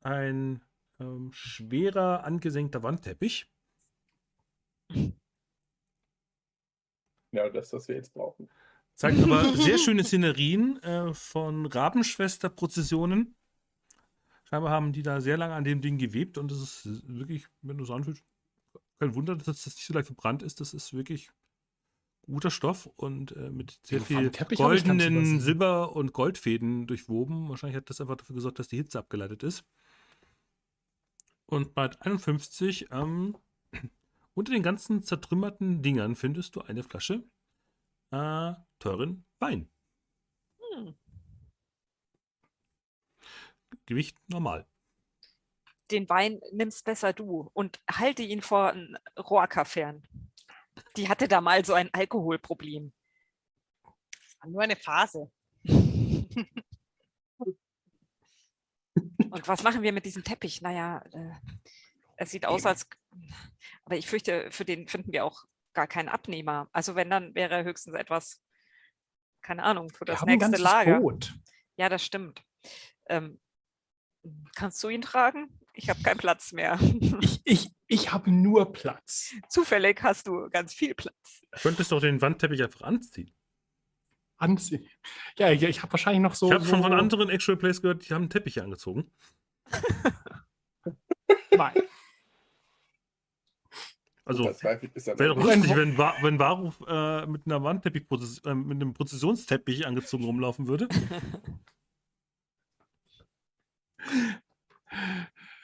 [0.00, 0.64] ein
[1.00, 3.50] ähm, schwerer, angesenkter Wandteppich.
[7.32, 8.48] Ja, das, was wir jetzt brauchen.
[8.94, 13.34] Zeigt aber sehr schöne Szenerien äh, von Rabenschwester-Prozessionen.
[14.44, 17.78] Scheinbar haben die da sehr lange an dem Ding gewebt und das ist wirklich, wenn
[17.78, 18.22] du es anfühlst,
[19.02, 20.60] kein Wunder, dass das nicht so leicht verbrannt ist.
[20.60, 21.32] Das ist wirklich
[22.22, 25.40] guter Stoff und äh, mit sehr Den viel goldenen.
[25.40, 27.48] Silber- und Goldfäden durchwoben.
[27.48, 29.64] Wahrscheinlich hat das einfach dafür gesorgt, dass die Hitze abgeleitet ist.
[31.46, 33.36] Und bei 51, ähm,
[34.34, 37.24] unter den ganzen zertrümmerten Dingern findest du eine Flasche
[38.12, 39.68] äh, teuren Wein.
[40.76, 40.94] Hm.
[43.84, 44.64] Gewicht normal.
[45.92, 48.74] Den Wein nimmst besser du und halte ihn vor
[49.18, 50.02] Roaka fern.
[50.96, 52.92] Die hatte da mal so ein Alkoholproblem.
[54.40, 55.30] War Nur eine Phase.
[59.32, 60.60] Und was machen wir mit diesem Teppich?
[60.60, 61.32] Naja, äh,
[62.16, 62.86] es sieht aus, als.
[63.84, 66.68] Aber ich fürchte, für den finden wir auch gar keinen Abnehmer.
[66.72, 68.42] Also, wenn, dann wäre höchstens etwas,
[69.40, 71.00] keine Ahnung, für das ein nächste Lager.
[71.00, 71.34] Boot.
[71.76, 72.44] Ja, das stimmt.
[73.06, 73.40] Ähm,
[74.54, 75.48] kannst du ihn tragen?
[75.74, 76.78] Ich habe keinen Platz mehr.
[77.20, 79.32] Ich, ich, ich habe nur Platz.
[79.48, 81.42] Zufällig hast du ganz viel Platz.
[81.50, 83.32] Du könntest doch den Wandteppich einfach anziehen.
[84.36, 84.86] Anziehen.
[85.38, 86.48] Ja, ja ich habe wahrscheinlich noch so.
[86.48, 89.10] ich habe schon so, von anderen Actual Plays gehört, die haben Teppiche angezogen.
[91.56, 91.82] Nein.
[94.24, 98.04] Also, wäre doch lustig, wenn, wenn Varuf äh, mit einer Wandteppich,
[98.44, 100.88] äh, mit einem Prozessionsteppich angezogen rumlaufen würde.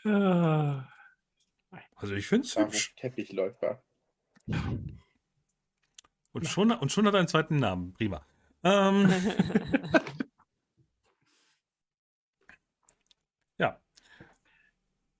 [0.04, 0.82] Äh,
[1.96, 2.94] Also, ich finde es hübsch.
[2.96, 3.82] Teppichläufer.
[6.32, 7.92] Und schon, und schon hat er einen zweiten Namen.
[7.94, 8.24] Prima.
[8.62, 9.08] Ähm,
[13.58, 13.80] ja,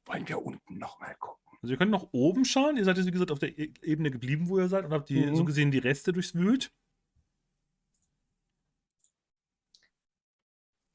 [0.07, 1.39] wollen wir unten nochmal gucken?
[1.61, 2.77] also ihr könnt noch oben schauen.
[2.77, 5.09] Ihr seid jetzt, wie gesagt, auf der E- Ebene geblieben, wo ihr seid und habt
[5.09, 5.35] die, Mhm.
[5.37, 6.73] so gesehen die Reste durchwühlt.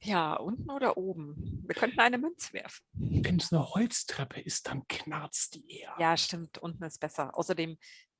[0.04, 1.62] Ja, unten oder oben?
[1.66, 2.84] Wir könnten eine Münze werfen.
[2.92, 5.94] Wenn es eine Holztreppe ist, dann knarzt die eher.
[5.98, 6.58] Ja, stimmt.
[6.58, 7.36] Unten ist besser.
[7.36, 7.78] Außerdem,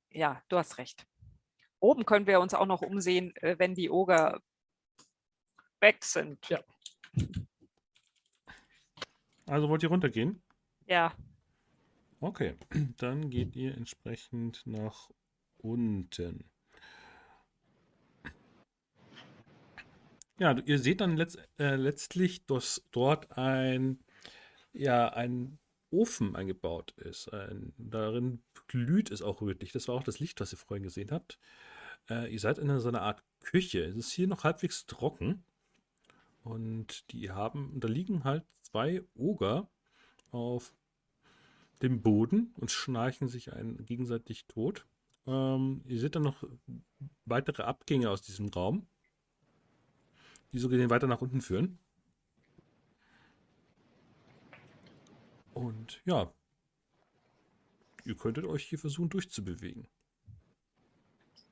[0.09, 1.05] ja, du hast recht.
[1.79, 4.41] Oben können wir uns auch noch umsehen, äh, wenn die Oger
[5.79, 6.49] weg sind.
[6.49, 6.59] Ja.
[9.45, 10.41] Also wollt ihr runtergehen?
[10.87, 11.13] Ja.
[12.19, 12.55] Okay,
[12.97, 15.11] dann geht ihr entsprechend nach
[15.57, 16.49] unten.
[20.39, 23.99] Ja, ihr seht dann letzt, äh, letztlich, dass dort ein,
[24.73, 25.59] ja, ein
[25.91, 27.31] Ofen eingebaut ist.
[27.33, 29.71] Ein, darin glüht es auch rötlich.
[29.71, 31.39] Das war auch das Licht, was ihr vorhin gesehen habt.
[32.09, 33.83] Äh, ihr seid in so einer Art Küche.
[33.83, 35.43] Es ist hier noch halbwegs trocken.
[36.43, 39.69] Und die haben, da liegen halt zwei Oger
[40.31, 40.73] auf
[41.81, 44.85] dem Boden und schnarchen sich einen gegenseitig tot.
[45.27, 46.43] Ähm, ihr seht dann noch
[47.25, 48.87] weitere Abgänge aus diesem Raum,
[50.51, 51.79] die so gesehen weiter nach unten führen.
[55.53, 56.33] Und ja,
[58.03, 59.87] ihr könntet euch hier versuchen durchzubewegen.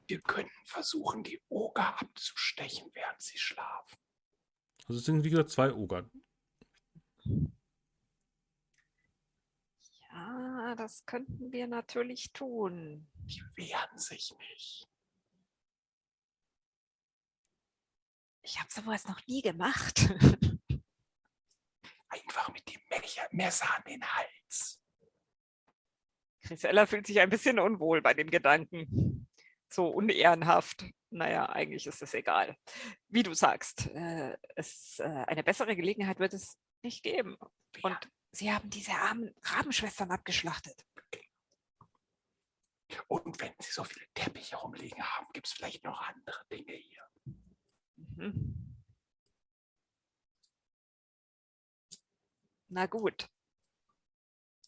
[0.08, 3.98] Wir können versuchen, die Oger abzustechen, während sie schlafen.
[4.88, 6.10] Also es sind wie gesagt zwei Oger.
[10.12, 13.08] Ja, das könnten wir natürlich tun.
[13.26, 14.93] Die wehren sich nicht.
[18.54, 20.02] Ich habe sowas noch nie gemacht.
[22.08, 22.80] Einfach mit dem
[23.32, 24.80] Messer- an den Hals.
[26.42, 29.28] Grisella fühlt sich ein bisschen unwohl bei dem Gedanken.
[29.70, 30.86] So unehrenhaft.
[31.10, 32.56] Naja, eigentlich ist es egal.
[33.08, 37.36] Wie du sagst, äh, es, äh, eine bessere Gelegenheit wird es nicht geben.
[37.82, 40.86] Und sie haben diese armen Rabenschwestern abgeschlachtet.
[43.08, 47.04] Und wenn sie so viele Teppiche rumliegen haben, gibt es vielleicht noch andere Dinge hier.
[48.18, 48.54] Mhm.
[52.70, 53.30] Na gut.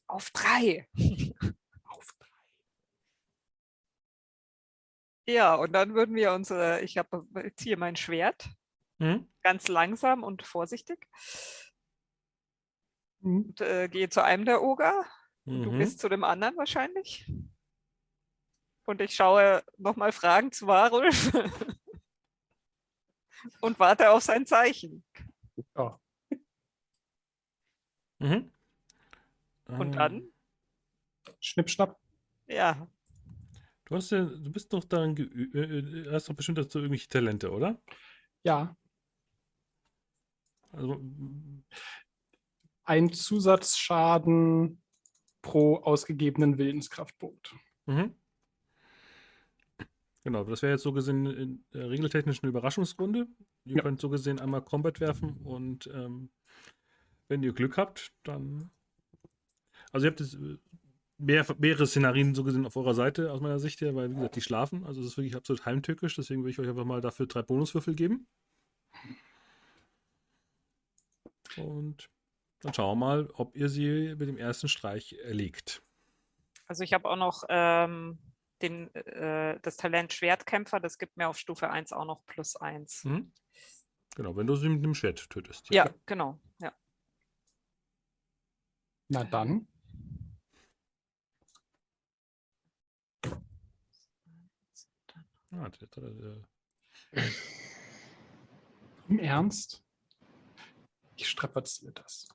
[0.07, 0.87] Auf drei.
[1.85, 2.27] Auf drei.
[5.27, 8.49] Ja, und dann würden wir uns, äh, ich habe jetzt hier mein Schwert,
[8.99, 9.27] Mhm.
[9.41, 11.07] ganz langsam und vorsichtig,
[13.21, 13.45] Mhm.
[13.47, 15.05] und äh, gehe zu einem der Oger.
[15.45, 15.77] Du Mhm.
[15.79, 17.25] bist zu dem anderen wahrscheinlich.
[18.85, 21.31] Und ich schaue nochmal Fragen zu Warulf
[23.61, 25.03] und warte auf sein Zeichen.
[25.75, 25.99] Ja.
[28.19, 28.51] Mhm.
[29.67, 30.33] Und Ähm, dann,
[31.39, 31.99] Schnipp, schnapp.
[32.47, 32.87] ja,
[33.85, 37.51] Du hast ja, du bist doch darin geübt, äh, hast doch bestimmt dazu irgendwelche Talente,
[37.51, 37.79] oder?
[38.43, 38.75] Ja.
[40.71, 40.99] Also,
[42.83, 44.81] ein Zusatzschaden
[45.41, 47.55] pro ausgegebenen Willenskraftpunkt.
[47.85, 48.15] Mhm.
[50.25, 53.27] Genau, das wäre jetzt so gesehen in der regeltechnisch eine Überraschungsrunde.
[53.65, 53.83] Ihr Ja.
[53.83, 56.31] könnt so gesehen einmal Combat werfen und ähm,
[57.27, 58.71] wenn ihr Glück habt, dann.
[59.91, 60.57] Also ihr habt jetzt äh,
[61.19, 64.35] mehr, mehrere Szenarien so gesehen auf eurer Seite aus meiner Sicht her, weil wie gesagt,
[64.35, 64.83] die schlafen.
[64.83, 67.93] Also es ist wirklich absolut heimtückisch, deswegen würde ich euch einfach mal dafür drei Bonuswürfel
[67.93, 68.27] geben.
[71.55, 72.09] Und
[72.61, 75.83] dann schauen wir mal, ob ihr sie mit dem ersten Streich erlegt.
[76.65, 78.17] Also ich habe auch noch ähm,
[78.61, 83.03] den, äh, das Talent Schwertkämpfer, das gibt mir auf Stufe 1 auch noch plus 1.
[83.05, 83.31] Mhm.
[84.15, 85.67] Genau, wenn du sie mit dem Schwert tötest.
[85.71, 86.39] Ja, genau.
[86.59, 86.73] Ja.
[89.09, 89.67] Na dann.
[95.51, 95.69] Ah,
[99.07, 99.83] Im Ernst?
[101.15, 102.27] Ich strapaziere das.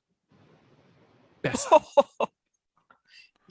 [1.41, 1.85] Besser.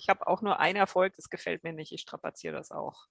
[0.01, 1.93] Ich habe auch nur einen Erfolg, das gefällt mir nicht.
[1.93, 3.07] Ich strapaziere das auch.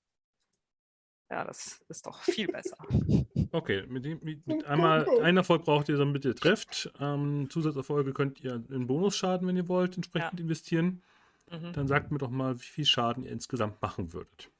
[1.29, 2.77] Ja, das ist doch viel besser.
[3.51, 6.91] Okay, mit, dem, mit, mit einmal einen Erfolg braucht ihr, damit ihr trefft.
[6.99, 11.03] Ähm, Zusatzerfolge könnt ihr in Bonusschaden, wenn ihr wollt, entsprechend investieren.
[11.49, 11.73] Mhm.
[11.73, 14.51] Dann sagt mir doch mal, wie viel Schaden ihr insgesamt machen würdet.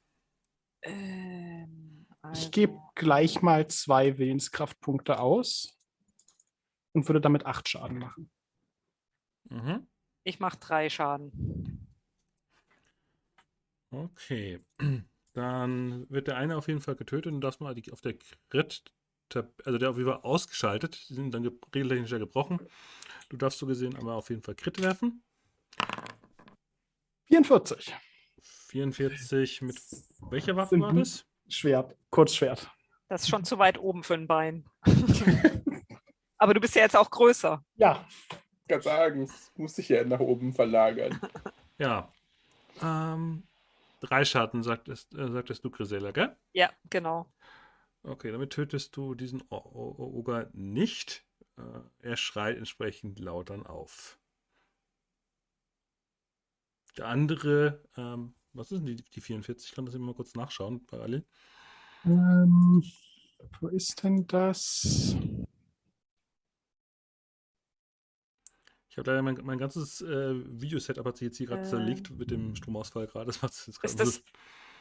[0.82, 2.04] Ähm,
[2.34, 5.78] Ich gebe also, gleich mal zwei Willenskraftpunkte aus
[6.92, 8.28] und würde damit acht Schaden machen.
[9.50, 9.86] Mhm.
[10.24, 11.79] ich mache drei Schaden.
[13.90, 14.60] Okay.
[15.32, 18.14] Dann wird der eine auf jeden Fall getötet und das mal die, auf der
[18.48, 18.82] Crit,
[19.64, 21.08] also der auf jeden Fall ausgeschaltet.
[21.08, 22.58] Die sind dann ge regeltechnisch ja gebrochen.
[23.28, 25.22] Du darfst so gesehen aber auf jeden Fall Crit werfen.
[27.28, 27.94] 44.
[28.42, 29.80] 44 mit
[30.30, 31.24] welcher Waffe war das?
[31.48, 32.68] Schwert, Kurzschwert.
[33.08, 34.64] Das ist schon zu weit oben für ein Bein.
[36.38, 37.64] Aber du bist ja jetzt auch größer.
[37.74, 38.06] Ja,
[38.62, 41.20] Ich kann sagen, es muss sich ja nach oben verlagern.
[41.78, 42.12] Ja.
[42.82, 43.42] Ähm,
[44.00, 46.36] drei Schaden, sagtest, äh, sagtest du, Grisella, gell?
[46.52, 47.32] Ja, genau.
[48.02, 51.24] Okay, damit tötest du diesen Oger nicht.
[51.56, 51.62] Äh,
[52.00, 54.18] er schreit entsprechend laut dann auf.
[56.96, 59.68] Der andere, ähm, was ist denn die, die 44?
[59.68, 61.24] Ich kann das immer mal kurz nachschauen, parallel.
[62.04, 62.82] ähm,
[63.60, 65.14] wo ist denn das?
[69.00, 71.68] Habe leider mein, mein ganzes äh, Videosetup hat sich jetzt hier gerade Ähm.
[71.68, 73.26] zerlegt mit dem Stromausfall gerade.
[73.26, 74.22] Das macht jetzt gerade Ist das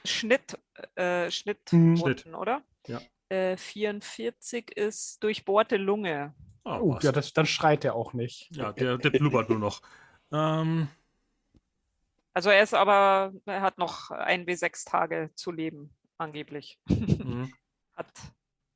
[0.05, 0.57] Schnitt,
[0.95, 1.97] äh, Schnitt, Mhm.
[1.97, 2.25] Schnitt.
[2.27, 2.61] oder?
[2.87, 3.01] Ja.
[3.29, 6.33] Äh, 44 ist durchbohrte Lunge.
[6.63, 8.49] Ah, Oh, ja, das, dann schreit er auch nicht.
[8.55, 9.81] ja, der, der blubbert nur noch.
[10.31, 10.87] Ähm,
[12.33, 16.79] Also er ist aber, er hat noch ein bis sechs Tage zu leben, angeblich.
[16.87, 17.53] mhm.
[17.95, 18.11] Hat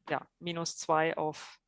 [0.10, 1.60] ja minus zwei auf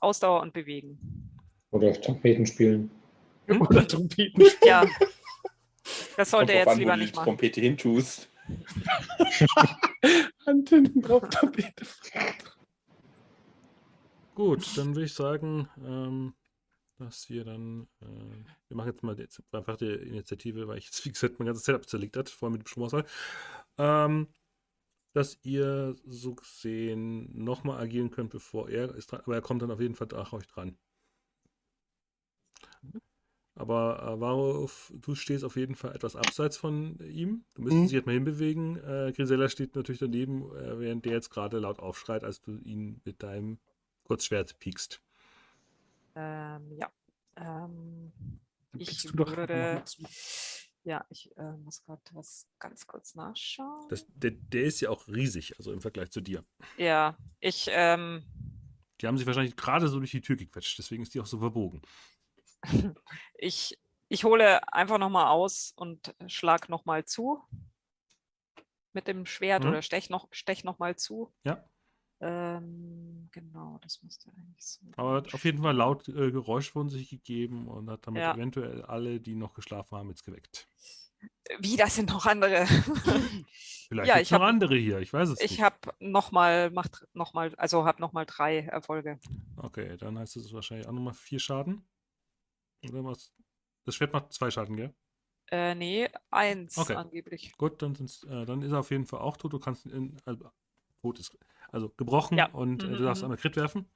[0.00, 1.33] Ausdauer und Bewegen.
[1.74, 2.90] Oder Trompeten spielen.
[3.48, 4.44] Oder Trompeten.
[4.64, 4.86] Ja.
[6.16, 7.24] Das sollte er jetzt an, wo lieber du die nicht machen.
[7.24, 8.28] Trompete hintust.
[10.46, 11.84] Hand hinten drauf Trompete.
[14.36, 16.34] Gut, dann würde ich sagen, ähm,
[16.98, 18.06] dass wir dann, äh,
[18.68, 21.64] wir machen jetzt mal jetzt einfach die Initiative, weil ich jetzt, wie gesagt, mein ganzes
[21.64, 23.04] Setup zerlegt hat, vor allem mit dem Stromausfall,
[23.78, 24.28] ähm,
[25.12, 29.72] dass ihr so gesehen nochmal agieren könnt, bevor er ist dran, aber er kommt dann
[29.72, 30.78] auf jeden Fall nach euch dran.
[33.56, 37.44] Aber äh, Varuf, du stehst auf jeden Fall etwas abseits von ihm.
[37.54, 37.86] Du müsstest Mhm.
[37.86, 38.76] dich jetzt mal hinbewegen.
[38.78, 43.00] Äh, Grisella steht natürlich daneben, äh, während der jetzt gerade laut aufschreit, als du ihn
[43.04, 43.58] mit deinem
[44.02, 45.00] Kurzschwert piekst.
[46.16, 46.90] Ähm, ja.
[47.36, 48.12] Ähm,
[48.76, 49.82] ich würde,
[50.84, 53.88] ja, ich äh, muss gerade was ganz kurz nachschauen.
[53.88, 56.44] Das, der, der ist ja auch riesig, also im Vergleich zu dir.
[56.76, 58.22] ja, ich, ähm,
[59.00, 61.38] Die haben sich wahrscheinlich gerade so durch die Tür gequetscht, deswegen ist die auch so
[61.38, 61.82] verbogen.
[63.38, 63.78] Ich,
[64.08, 67.42] ich hole einfach nochmal aus und schlag nochmal zu.
[68.92, 69.70] Mit dem Schwert Mhm.
[69.70, 71.32] oder stech noch, stech nochmal zu.
[71.44, 71.64] Ja.
[72.20, 74.80] Ähm, genau, das müsste eigentlich so.
[74.96, 78.34] Aber hat auf jeden Fall laut äh, Geräusch von sich gegeben und hat damit Ja.
[78.34, 80.68] eventuell alle, die noch geschlafen haben, jetzt geweckt.
[81.58, 82.66] Wie, das sind noch andere.
[83.88, 85.62] Vielleicht Ja, ich noch hab- andere hier, ich weiß es ich nicht.
[85.62, 89.18] habe nochmal, macht nochmal, also habe nochmal drei Erfolge.
[89.56, 91.84] Okay, dann heißt es wahrscheinlich auch nochmal vier Schaden.
[93.84, 94.94] Das Schwert macht zwei Schaden, gell?
[95.50, 96.94] Äh, nee, eins Okay.
[96.94, 97.52] angeblich.
[97.56, 99.52] Gut, dann, sind's, äh, dann ist er auf jeden Fall auch tot.
[99.52, 100.50] Du kannst ihn, also,
[101.02, 101.36] tot ist,
[101.70, 102.46] also gebrochen Ja.
[102.50, 103.26] und äh, Mhm, du darfst mhm.
[103.26, 103.86] einmal Crit werfen.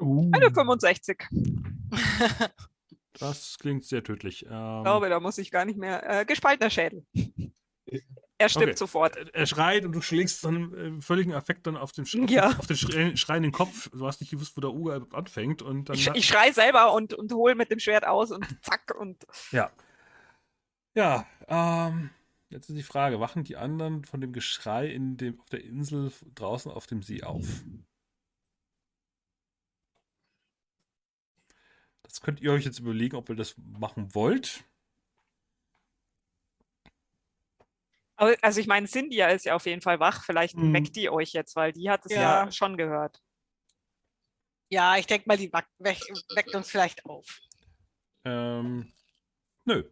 [0.00, 1.28] Uh, Eine 65.
[3.18, 4.46] Das klingt sehr tödlich.
[4.46, 6.20] Ähm, Ich glaube, da muss ich gar nicht mehr.
[6.20, 7.04] Äh, gespaltener Schädel.
[8.40, 8.76] Er stimmt Okay.
[8.76, 9.16] sofort.
[9.34, 12.48] Er- schreit und du schlägst dann im völligen Affekt dann auf den, Sch- auf, Ja.
[12.48, 13.90] den, auf den schre- schreienden Kopf.
[13.90, 15.60] Du hast nicht gewusst, wo der Uga anfängt.
[15.60, 18.94] Und dann Ich, ich schrei selber und, und hole mit dem Schwert aus und zack
[18.98, 19.70] und Ja.
[20.94, 22.10] Ja, ähm,
[22.48, 26.10] jetzt ist die Frage, wachen die anderen von dem Geschrei in dem, auf der Insel
[26.34, 27.46] draußen auf dem See auf?
[32.02, 34.64] Das könnt ihr euch jetzt überlegen, ob ihr das machen wollt.
[38.42, 40.24] Also ich meine, Cynthia ist ja auf jeden Fall wach.
[40.24, 40.72] Vielleicht Mhm.
[40.74, 42.52] weckt die euch jetzt, weil die hat es ja, Ja.
[42.52, 43.20] schon gehört.
[44.70, 45.66] Ja, ich denke mal, die weck,
[46.34, 47.40] weckt uns vielleicht auf.
[48.24, 48.92] Ähm,
[49.64, 49.84] nö.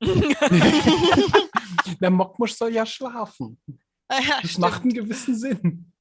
[2.00, 3.60] Der Mockmusch soll ja schlafen.
[4.08, 4.58] Ah ja, Das stimmt.
[4.58, 5.92] macht einen gewissen Sinn.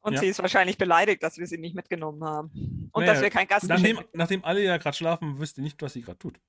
[0.00, 0.20] Und Ja.
[0.20, 2.88] sie ist wahrscheinlich beleidigt, dass wir sie nicht mitgenommen haben.
[2.92, 5.80] Und Naja, dass wir kein Gast Nachdem, nachdem alle ja gerade schlafen, wisst ihr nicht,
[5.82, 6.40] was sie gerade tut.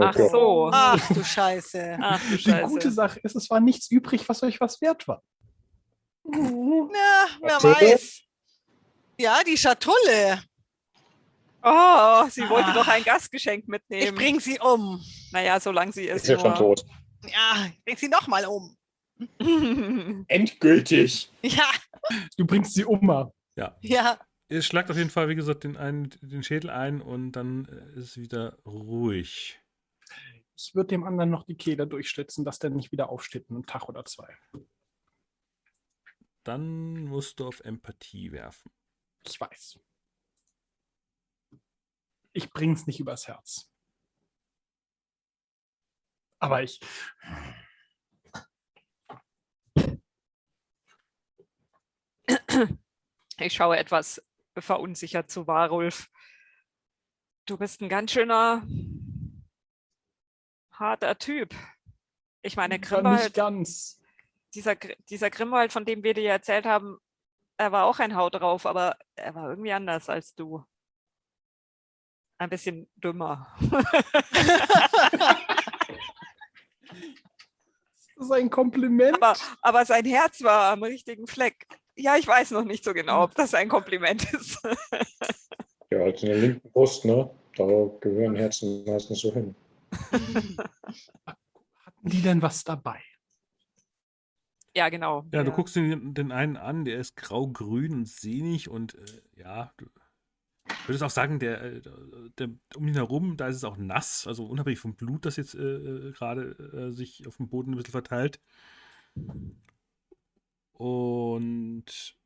[0.00, 0.70] Ach so.
[0.72, 1.98] Ach du Scheiße.
[2.00, 2.90] Ach du Die gute Scheiße.
[2.92, 5.22] Sache ist, es war nichts übrig, was euch was wert war.
[6.24, 7.74] Na, wer Schatulle?
[7.92, 8.20] weiß.
[9.18, 10.42] Ja, die Schatulle.
[11.62, 12.74] Oh, sie wollte Ah.
[12.74, 14.14] doch ein Gastgeschenk Ich mitnehmen.
[14.16, 15.00] bring sie um.
[15.32, 16.22] naja, solange sie ist.
[16.22, 16.84] Ist ja schon tot.
[17.24, 18.76] Ja, ich bring sie nochmal um.
[20.28, 21.30] Endgültig.
[21.42, 21.70] Ja,
[22.36, 23.30] Du bringst sie um.
[23.56, 23.76] Ja.
[23.80, 24.18] ja.
[24.48, 27.64] Ihr schlagt auf jeden Fall, wie gesagt, den, einen, den Schädel ein und dann
[27.94, 29.58] ist es wieder ruhig.
[30.56, 33.66] Ich würde dem anderen noch die Kehle durchschlitzen, dass der nicht wieder aufsteht in einem
[33.66, 34.36] Tag oder zwei.
[36.44, 38.70] Dann musst du auf Empathie werfen.
[39.24, 39.78] Ich weiß.
[42.32, 43.70] Ich bring's nicht übers Herz.
[46.38, 46.80] Aber ich.
[53.38, 54.22] Ich schaue etwas
[54.56, 56.10] verunsichert zu Warulf.
[57.46, 58.62] Du bist ein ganz schöner
[60.82, 61.54] harter Typ.
[62.42, 64.00] Ich meine, Ja, nicht Grimwald, ganz.
[64.54, 64.74] dieser,
[65.08, 66.98] dieser Grimwald, von dem wir dir erzählt haben,
[67.56, 70.64] er war auch ein Haut drauf, aber er war irgendwie anders als du.
[72.38, 73.46] Ein bisschen dümmer.
[78.16, 79.16] Das ist ein Kompliment.
[79.20, 81.66] aber, aber sein Herz war am richtigen Fleck.
[81.96, 84.62] Ja, ich weiß noch nicht so genau, ob das ein Kompliment ist.
[85.90, 87.28] Ja, halt in der linken Brust, ne?
[87.56, 87.64] Da
[88.00, 89.54] gehören Herzen meistens so hin.
[91.84, 93.00] Hatten die denn was dabei?
[94.74, 95.24] ja, genau.
[95.32, 95.56] Ja, du Ja.
[95.56, 99.86] guckst den, den einen an, der ist grau-grün und sehnig und äh, ja, du
[100.86, 101.80] würdest auch sagen, der, äh,
[102.38, 105.54] der um ihn herum, da ist es auch nass, also unabhängig vom Blut, das jetzt
[105.54, 105.58] äh,
[106.08, 108.40] äh, gerade äh, sich auf dem Boden ein bisschen verteilt.
[110.74, 112.16] Und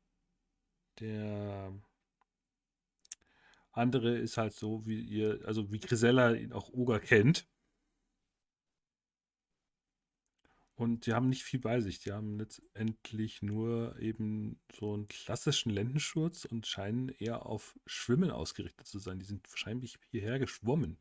[0.99, 1.71] der
[3.71, 7.47] andere ist halt so, wie ihr, also wie Grisella ihn auch Oger kennt.
[10.77, 11.99] Und die haben nicht viel bei sich.
[11.99, 18.85] Die haben letztendlich nur eben so einen klassischen Lendenschurz und scheinen eher auf Schwimmen ausgerichtet
[18.85, 19.19] zu sein.
[19.19, 20.97] Die sind wahrscheinlich hierher geschwommen.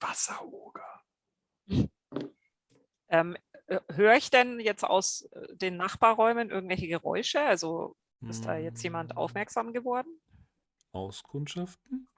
[0.00, 1.04] Wasseroger.
[3.08, 3.36] Ähm,
[3.66, 7.40] äh, höre ich denn jetzt aus äh, den Nachbarräumen irgendwelche Geräusche?
[7.40, 7.96] Also
[8.26, 10.20] ist da jetzt jemand Hm, aufmerksam geworden?
[10.92, 12.08] Auskundschaften?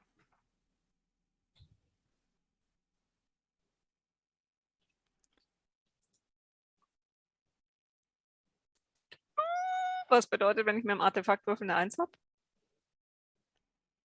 [10.10, 12.10] Was bedeutet, wenn ich mit dem Artefaktwürfel eine Eins habe?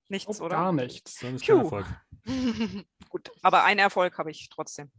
[0.07, 0.55] Nichts, Oh, oder?
[0.55, 1.19] gar nichts.
[1.19, 1.57] Dann ist kein.
[1.57, 1.85] Erfolg.
[3.09, 4.91] Gut, aber einen Erfolg habe ich trotzdem.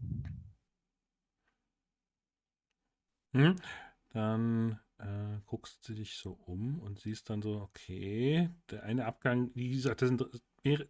[3.34, 3.56] Hm?
[4.10, 9.50] Dann äh, guckst du dich so um und siehst dann so, okay, der eine Abgang,
[9.54, 10.22] wie gesagt, das sind,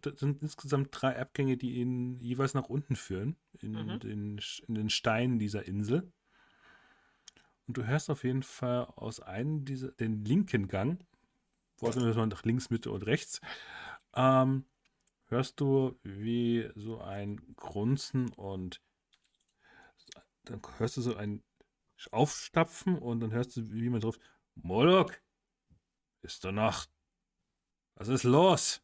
[0.01, 3.99] das sind insgesamt drei Abgänge, die ihn jeweils nach unten führen, in, Mhm.
[3.99, 6.11] den, in den Steinen dieser Insel.
[7.67, 11.05] Und du hörst auf jeden Fall aus einem dieser, den linken Gang,
[11.79, 13.41] wortwörtlich mal nach links, Mitte und rechts,
[14.15, 14.65] ähm,
[15.25, 18.81] hörst du wie so ein Grunzen und
[20.43, 21.43] dann hörst du so ein
[22.11, 24.17] Aufstapfen und dann hörst du, wie jemand drauf,
[24.55, 25.11] Moloch,
[26.21, 26.89] ist doch Nacht.
[27.95, 28.81] Was ist los?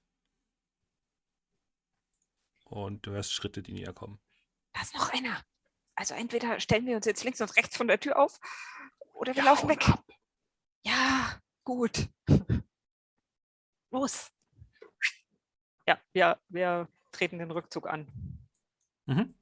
[2.66, 4.20] Und du hörst Schritte, die näher kommen.
[4.74, 5.46] Da ist noch einer.
[5.96, 8.40] Also entweder stellen wir uns jetzt links und rechts von der Tür auf
[9.14, 9.88] oder wir Ja, laufen weg.
[9.90, 10.04] ab.
[10.84, 12.10] Ja, gut.
[13.92, 14.32] Los.
[15.88, 18.08] Ja, wir, wir treten den Rückzug an.
[19.06, 19.34] Mhm.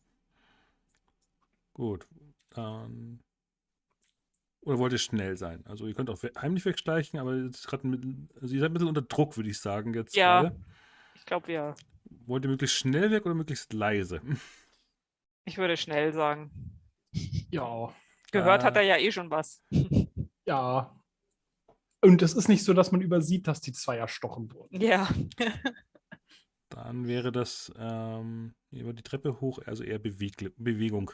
[1.73, 2.05] Gut,
[2.49, 3.23] dann.
[4.61, 5.65] Oder wollt ihr schnell sein?
[5.65, 7.87] Also ihr könnt auch heimlich wegschleichen, aber jetzt gerade
[8.41, 10.41] also ihr seid ein bisschen unter Druck, würde ich sagen, jetzt Ja.
[10.41, 10.55] gerade.
[11.15, 11.75] Ich glaube, wir.
[12.25, 14.21] Wollt ihr möglichst schnell weg oder möglichst leise?
[15.45, 16.51] Ich würde schnell sagen.
[17.49, 17.93] Ja,
[18.31, 18.79] Gehört hat Äh.
[18.79, 19.61] er ja eh schon was.
[20.45, 20.95] ja.
[22.03, 24.81] Und es ist nicht so, dass man übersieht, dass die zwei erstochen wurden.
[24.81, 25.07] Ja.
[26.69, 31.11] Dann wäre das ähm, über die Treppe hoch, also eher Beweg Bewegung.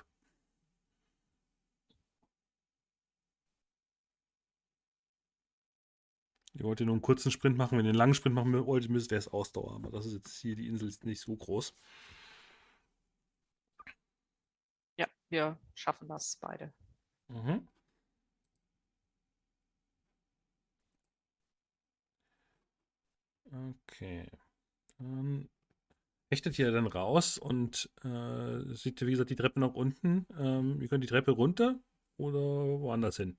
[6.54, 7.78] Ihr wollt nur einen kurzen Sprint machen.
[7.78, 9.76] Wenn ihr einen langen Sprint machen wollt, müsst wäre es Ausdauer.
[9.76, 11.74] Aber das ist jetzt hier, die Insel ist nicht so groß.
[15.00, 16.74] Ja, wir schaffen das beide.
[17.28, 17.68] Mhm.
[23.52, 24.30] Okay.
[24.98, 25.50] Dann
[26.30, 30.26] hechtet ihr dann raus und äh, seht, wie gesagt, die Treppe nach unten.
[30.38, 31.80] Ähm, ihr könnt die Treppe runter
[32.18, 33.38] oder woanders hin.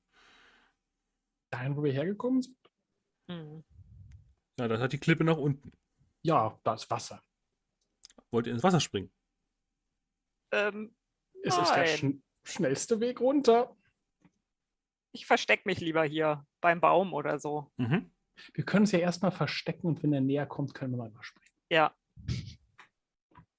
[1.50, 2.56] Dahin, wo wir hergekommen sind?
[3.28, 3.64] Hm.
[4.58, 5.72] Ja, das hat die Klippe nach unten.
[6.22, 7.22] Ja, da ist Wasser.
[8.30, 9.10] Wollt ihr ins Wasser springen?
[10.50, 10.94] Ähm,
[11.44, 11.96] Es ist der Nein.
[11.98, 13.76] schn schnellste Weg runter.
[15.12, 17.70] ich verstecke mich lieber hier beim Baum oder so.
[17.76, 18.10] Mhm.
[18.54, 21.48] Wir können es ja erstmal verstecken und wenn er näher kommt, können wir mal überspringen.
[21.70, 21.94] Ja.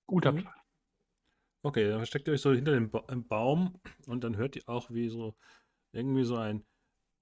[0.08, 0.38] Guter Mhm.
[0.42, 0.54] Plan.
[1.62, 4.90] Okay, dann versteckt ihr euch so hinter dem ba Baum und dann hört ihr auch,
[4.90, 5.36] wie so
[5.92, 6.66] irgendwie so ein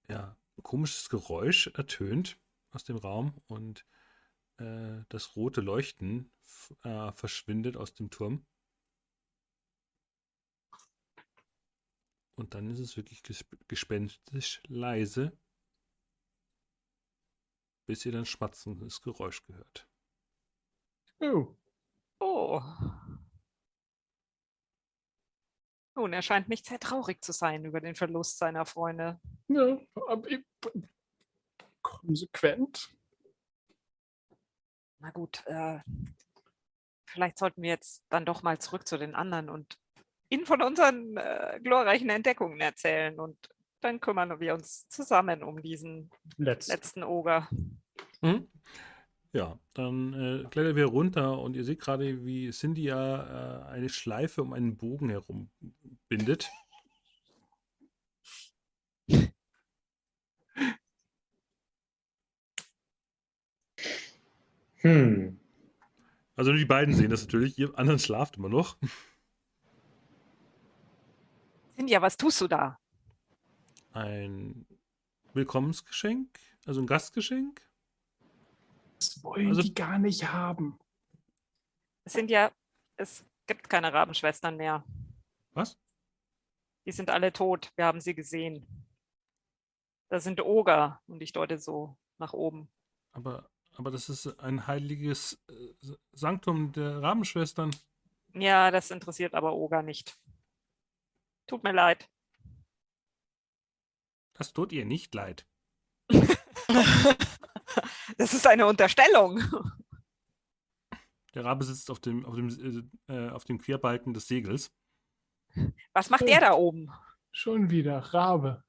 [0.09, 2.39] ja, komisches Geräusch ertönt
[2.71, 3.85] aus dem Raum und
[4.57, 6.31] äh, das rote Leuchten
[6.83, 8.45] äh, verschwindet aus dem Turm.
[12.37, 15.35] Und dann ist es wirklich gesp gespenstisch leise,
[17.87, 19.87] bis ihr dann schmatzendes Geräusch gehört.
[21.19, 21.55] Oh,
[22.19, 22.61] Oh.
[25.95, 29.19] Nun, er scheint nicht sehr traurig zu sein über den Verlust seiner Freunde.
[29.47, 30.45] ja, aber ich-
[31.81, 32.95] konsequent.
[34.99, 35.79] Na gut, äh,
[37.05, 39.79] vielleicht sollten wir jetzt dann doch mal zurück zu den anderen und
[40.29, 43.19] ihnen von unseren äh, glorreichen Entdeckungen erzählen.
[43.19, 43.37] Und
[43.81, 46.69] dann kümmern wir uns zusammen um diesen Letzt.
[46.69, 47.47] letzten Oger.
[48.21, 48.47] Mhm.
[49.33, 54.41] Ja, dann äh, klettert wir runter und ihr seht gerade, wie Cynthia äh, eine Schleife
[54.41, 55.49] um einen Bogen herum
[56.07, 56.49] bindet.
[64.81, 65.39] Hm.
[66.35, 68.77] Also nur die beiden sehen das natürlich, ihr anderen schlaft immer noch.
[71.77, 72.79] Sinja, was tust du da?
[73.93, 74.65] Ein
[75.33, 77.61] Willkommensgeschenk, also ein Gastgeschenk.
[78.99, 80.79] Das wollen Also- die gar nicht haben.
[82.03, 82.51] Es sind ja,
[82.95, 84.83] es gibt keine Rabenschwestern mehr.
[85.51, 85.77] Was?
[86.85, 87.71] Die sind alle tot.
[87.75, 88.65] Wir haben sie gesehen.
[90.09, 92.69] Das sind Oger und ich deute so nach oben.
[93.11, 95.73] Aber, aber das ist ein heiliges äh,
[96.13, 97.75] Sanktum der Rabenschwestern.
[98.33, 100.17] Ja, das interessiert aber Oger nicht.
[101.47, 102.09] Tut mir leid.
[104.33, 105.47] Das tut ihr nicht leid.
[108.17, 109.39] Das ist eine Unterstellung.
[111.35, 114.73] Der Rabe sitzt auf dem, auf dem, äh, äh, auf dem Querbalken des Segels.
[115.93, 116.25] Was macht Oh.
[116.25, 116.91] der da oben?
[117.31, 118.63] Schon wieder, Rabe.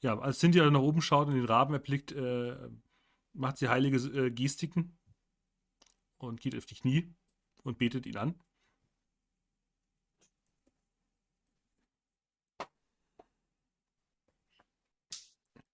[0.00, 2.56] Ja, als Cynthia dann nach oben schaut und den Raben erblickt, äh,
[3.32, 4.98] macht sie heilige äh, Gestiken
[6.18, 7.14] und geht auf die Knie
[7.62, 8.38] und betet ihn an.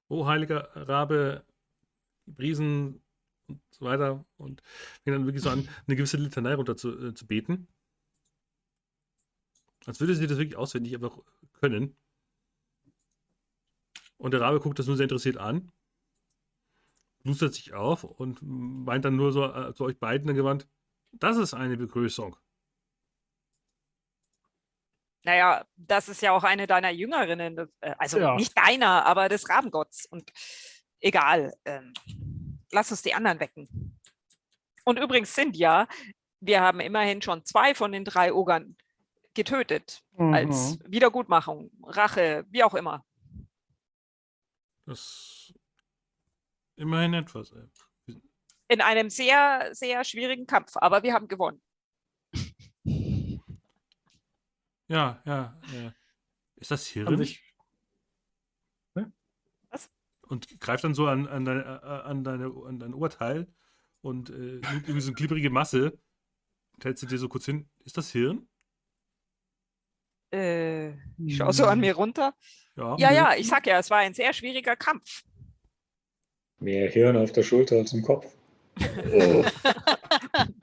[0.08, 1.44] O heiliger Rabe,
[2.26, 3.02] die Briesen
[3.48, 4.62] und so weiter und
[5.02, 7.68] fängt dann wirklich so an, eine gewisse Litanei runter zu, äh, zu beten.
[9.86, 11.18] Als würde sie das wirklich auswendig einfach
[11.52, 11.96] können.
[14.16, 15.70] Und der Rabe guckt das nur sehr interessiert an,
[17.24, 20.68] lustert sich auf und meint dann nur so äh, zu euch beiden gewandt,
[21.12, 22.36] das ist eine Begrüßung.
[25.24, 27.58] Naja, das ist ja auch eine deiner Jüngerinnen.
[27.80, 28.34] äh, Also Ja.
[28.36, 30.06] nicht deiner, aber des Rabengotts.
[30.06, 30.30] Und
[31.00, 31.94] egal, ähm,
[32.70, 33.98] lass uns die anderen wecken.
[34.84, 35.88] Und übrigens, Cynthia,
[36.40, 38.76] wir haben immerhin schon zwei von den drei Ogern
[39.32, 40.02] getötet.
[40.18, 40.92] Als Mhm.
[40.92, 43.04] Wiedergutmachung, Rache, wie auch immer.
[44.86, 45.54] Das
[46.76, 47.54] immerhin etwas.
[48.68, 50.76] In einem sehr, sehr schwierigen Kampf.
[50.76, 51.62] Aber wir haben gewonnen.
[54.88, 55.60] Ja, ja.
[55.72, 55.90] Äh,
[56.56, 57.16] ist das Hirn?
[57.18, 57.42] Sich,
[60.28, 63.46] und greift dann so an, an, deine, äh, an, deine, an dein Oberteil
[64.00, 65.98] und äh, nimmt irgendwie so eine glibberige Masse
[66.74, 67.68] und hält sie dir so kurz hin.
[67.84, 68.48] Ist das Hirn?
[70.32, 70.90] Äh,
[71.24, 72.34] ich schaue so an mir runter.
[72.76, 72.96] Ja.
[72.98, 75.22] Ja, ja, ich sag ja, es war ein sehr schwieriger Kampf.
[76.58, 78.26] Mehr Hirn auf der Schulter als im Kopf.
[79.12, 79.44] Oh.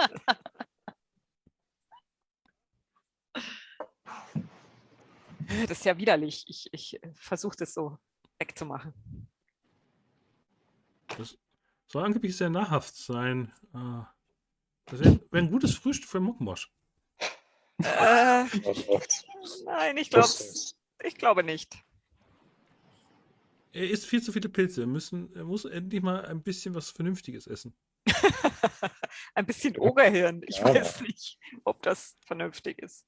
[5.67, 6.45] das ist ja widerlich.
[6.47, 7.97] Ich, ich versuche das so
[8.39, 8.93] wegzumachen.
[11.17, 11.37] Das
[11.87, 13.51] soll angeblich sehr nahrhaft sein.
[13.73, 14.03] Äh,
[14.85, 16.71] Das wäre wär ein gutes Frühstück für Muckmosch.
[17.79, 18.45] Äh,
[19.65, 20.11] nein, ich
[21.03, 21.77] ich glaube nicht.
[23.73, 24.81] Er isst viel zu viele Pilze.
[24.81, 27.73] Er, müssen, er muss endlich mal ein bisschen was Vernünftiges essen.
[29.35, 30.41] Ein bisschen Ogerhirn.
[30.47, 30.65] Ich Ja.
[30.73, 33.05] weiß nicht, ob das vernünftig ist.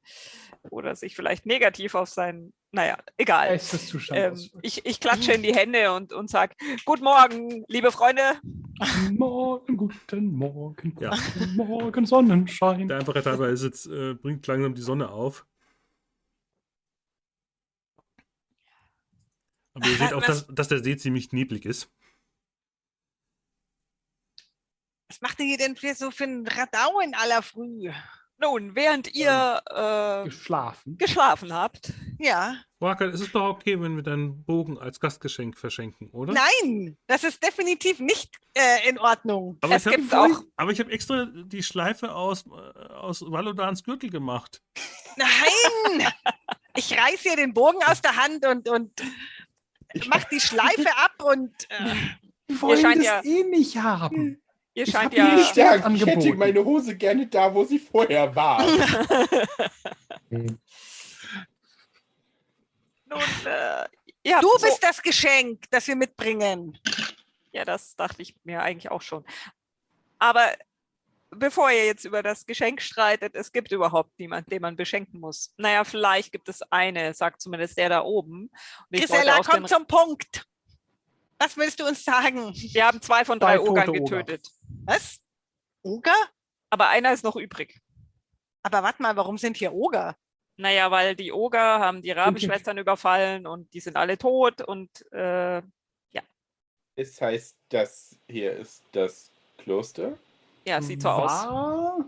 [0.70, 2.54] Oder sich vielleicht negativ auf sein.
[2.72, 3.60] Naja, egal.
[4.12, 6.56] Ähm, ich, ich klatsche in die Hände und, und sage:
[6.86, 8.22] Guten Morgen, liebe Freunde.
[8.80, 11.12] Guten Morgen, guten Morgen, Ja.
[11.12, 12.88] guten Morgen, Sonnenschein.
[12.88, 15.46] Der Einfachheit halber ist jetzt, äh, bringt langsam die Sonne auf.
[19.76, 21.92] Aber ihr seht auch, dass, dass der See ziemlich neblig ist.
[25.10, 27.92] Was macht ihr hier denn für so für ein Radau in aller Früh?
[28.40, 30.98] Nun, während ihr äh, Geschlafen.
[30.98, 32.58] geschlafen habt, Ja.
[32.80, 36.34] Waka, es ist doch okay, wenn wir deinen Bogen als Gastgeschenk verschenken, oder?
[36.34, 39.58] Nein, das ist definitiv nicht äh, in Ordnung.
[39.62, 42.50] Aber Es ich gibt habe auch- aber ich habe extra die Schleife aus, äh,
[42.94, 44.62] aus Valodans Gürtel gemacht.
[45.16, 46.08] Nein!
[46.76, 48.92] Ich reiß hier den Bogen aus der Hand und, und
[50.08, 51.96] mach die Schleife ab und äh,
[52.48, 54.42] Wir wollen scheint das ja- eh nicht haben.
[54.74, 55.26] Ihr Ich scheint hab ja.
[55.26, 58.66] mir Ich, Schwert sag, ich hätte meine Hose gerne da, wo sie vorher war.
[60.30, 60.60] Nun,
[63.46, 63.86] äh,
[64.24, 66.78] ihr habt du so- bist das Geschenk, das wir mitbringen.
[67.52, 69.24] Ja, das dachte ich mir eigentlich auch schon.
[70.18, 70.52] Aber
[71.30, 75.54] bevor ihr jetzt über das Geschenk streitet, es gibt überhaupt niemanden, den man beschenken muss.
[75.58, 78.44] Naja, vielleicht gibt es eine, sagt zumindest der da oben.
[78.44, 78.52] Und
[78.90, 80.46] ich Gisela, komm zum Punkt.
[81.44, 82.54] Was willst du uns sagen?
[82.56, 84.00] wir haben zwei von drei tote Ogern Oger.
[84.24, 84.50] getötet.
[84.86, 85.20] Was?
[85.84, 86.16] Oger?
[86.70, 87.82] Aber einer ist noch übrig.
[88.64, 90.16] Aber warte mal, warum sind hier Oger?
[90.56, 95.62] Naja, weil die Oger haben die Rabenschwestern überfallen und die sind alle tot und äh,
[96.96, 100.18] Es heißt, das hier ist das Kloster.
[100.66, 101.32] ja, sieht so aus.
[101.32, 102.06] War-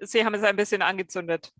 [0.00, 1.52] Sie haben es ein bisschen angezündet.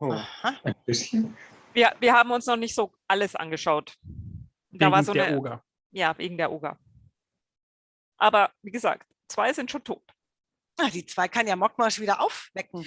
[0.00, 0.10] Oh.
[0.10, 0.56] Aha.
[0.64, 1.36] Ein bisschen.
[1.72, 3.96] Wir, wir haben uns noch nicht so alles angeschaut.
[4.76, 5.64] Da Wegen war so der eine, Oger.
[5.92, 6.78] Ja, wegen der Oger.
[8.16, 10.02] Aber wie gesagt, zwei sind schon tot.
[10.78, 12.84] Ah, die zwei kann ja Mockmarsch wieder aufwecken.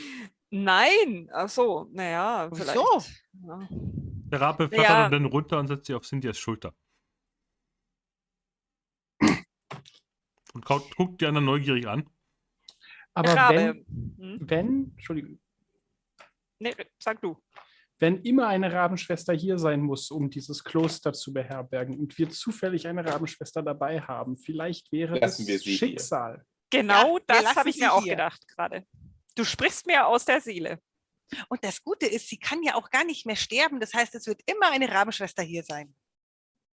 [0.49, 2.77] Nein, ach so, naja, Ach vielleicht.
[2.77, 3.01] so.
[3.47, 3.67] Ja.
[3.69, 5.09] Der Rabe flattert Ja.
[5.09, 6.73] dann runter und setzt sich auf Cynthias Schulter.
[10.53, 12.09] Und kaut, guckt die anderen neugierig an.
[13.13, 13.55] Aber Rabe.
[13.55, 13.85] wenn,
[14.17, 14.49] Hm?
[14.49, 15.39] wenn, Entschuldigung,
[16.59, 17.37] Nee, sag du.
[17.99, 22.87] Wenn immer eine Rabenschwester hier sein muss, um dieses Kloster zu beherbergen und wir zufällig
[22.87, 25.77] eine Rabenschwester dabei haben, vielleicht wäre Lassen das wir sie hier.
[25.77, 26.45] Schicksal.
[26.69, 28.13] Genau wir das habe ich mir auch hier.
[28.13, 28.85] gedacht gerade.
[29.35, 30.79] Du sprichst mir aus der Seele.
[31.49, 33.79] Und das Gute ist, sie kann ja auch gar nicht mehr sterben.
[33.79, 35.93] Das heißt, es wird immer eine Rabenschwester hier sein.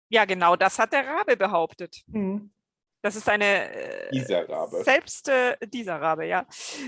[0.09, 2.03] Ja, genau, das hat der Rabe behauptet.
[2.11, 2.53] Hm.
[3.05, 4.83] Das ist eine äh, Dieser Rabe.
[4.83, 6.47] selbst äh, dieser Rabe, ja.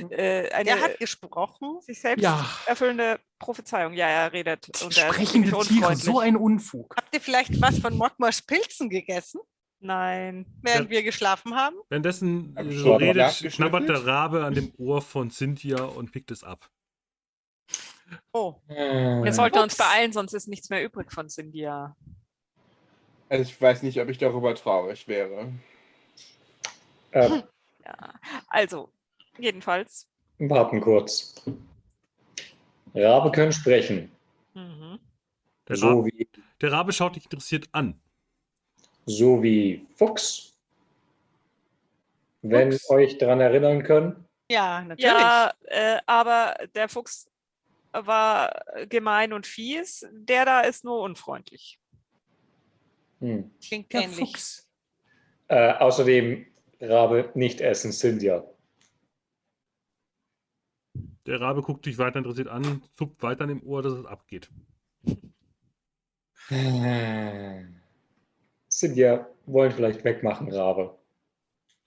[0.09, 1.79] Äh, eine Der hat gesprochen.
[1.83, 2.49] sich selbst Ja.
[2.65, 3.93] erfüllende Prophezeiung.
[3.93, 4.67] Ja, er redet.
[4.75, 6.97] Sprechende Tiere, so ein Unfug.
[6.97, 9.43] Habt ihr vielleicht was von Mockmarsch Pilzen gegessen,
[9.79, 10.47] Nein.
[10.63, 10.91] während Ja.
[10.91, 11.77] wir geschlafen haben?
[11.91, 16.31] Währenddessen Hab äh, so redet, knabbert der Rabe an dem Ohr von Cynthia und pickt
[16.31, 16.71] es ab.
[18.33, 21.95] Oh, Wir sollten uns beeilen, sonst ist nichts mehr übrig von Cynthia.
[23.29, 25.53] Also ich weiß nicht, ob ich darüber traurig wäre.
[27.17, 27.43] Äh,
[27.87, 28.15] Ja.
[28.49, 28.91] Also,
[29.39, 30.09] jedenfalls.
[30.39, 31.41] warten kurz.
[32.95, 34.11] Rabe können sprechen.
[34.55, 34.99] Mhm.
[35.69, 36.29] Der, So Rabe, wie,
[36.61, 38.01] der Rabe schaut dich interessiert an.
[39.07, 40.59] so wie Fuchs.
[42.43, 42.91] Wenn Fuchs.
[42.91, 44.25] euch daran erinnern können.
[44.51, 45.13] ja, natürlich.
[45.13, 47.31] Ja, äh, aber der Fuchs
[47.93, 50.05] war gemein und fies.
[50.13, 51.79] Der da ist nur unfreundlich.
[53.21, 53.49] Hm.
[53.65, 54.63] Klingt ähnlich.
[55.49, 56.47] Äh, außerdem
[56.81, 58.45] Rabe nicht essen, Cynthia.
[61.27, 64.51] Der Rabe guckt dich weiter interessiert an, zupft weiter an dem Ohr, dass es abgeht.
[68.71, 70.97] Cynthia wollen vielleicht wegmachen, Rabe.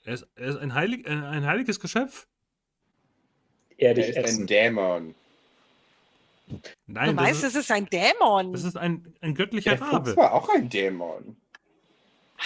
[0.03, 2.27] Er ist, er ist ein, heilig, ein, ein heiliges Geschöpf.
[3.77, 4.47] Er Er ist ein essen.
[4.47, 5.15] Dämon.
[6.47, 6.57] Du
[6.87, 8.51] Nein, meinst, das, ist, es ist ein Dämon?
[8.51, 10.05] das ist ein, ein göttlicher Der Rabe.
[10.09, 11.38] Fuchs war auch ein Dämon.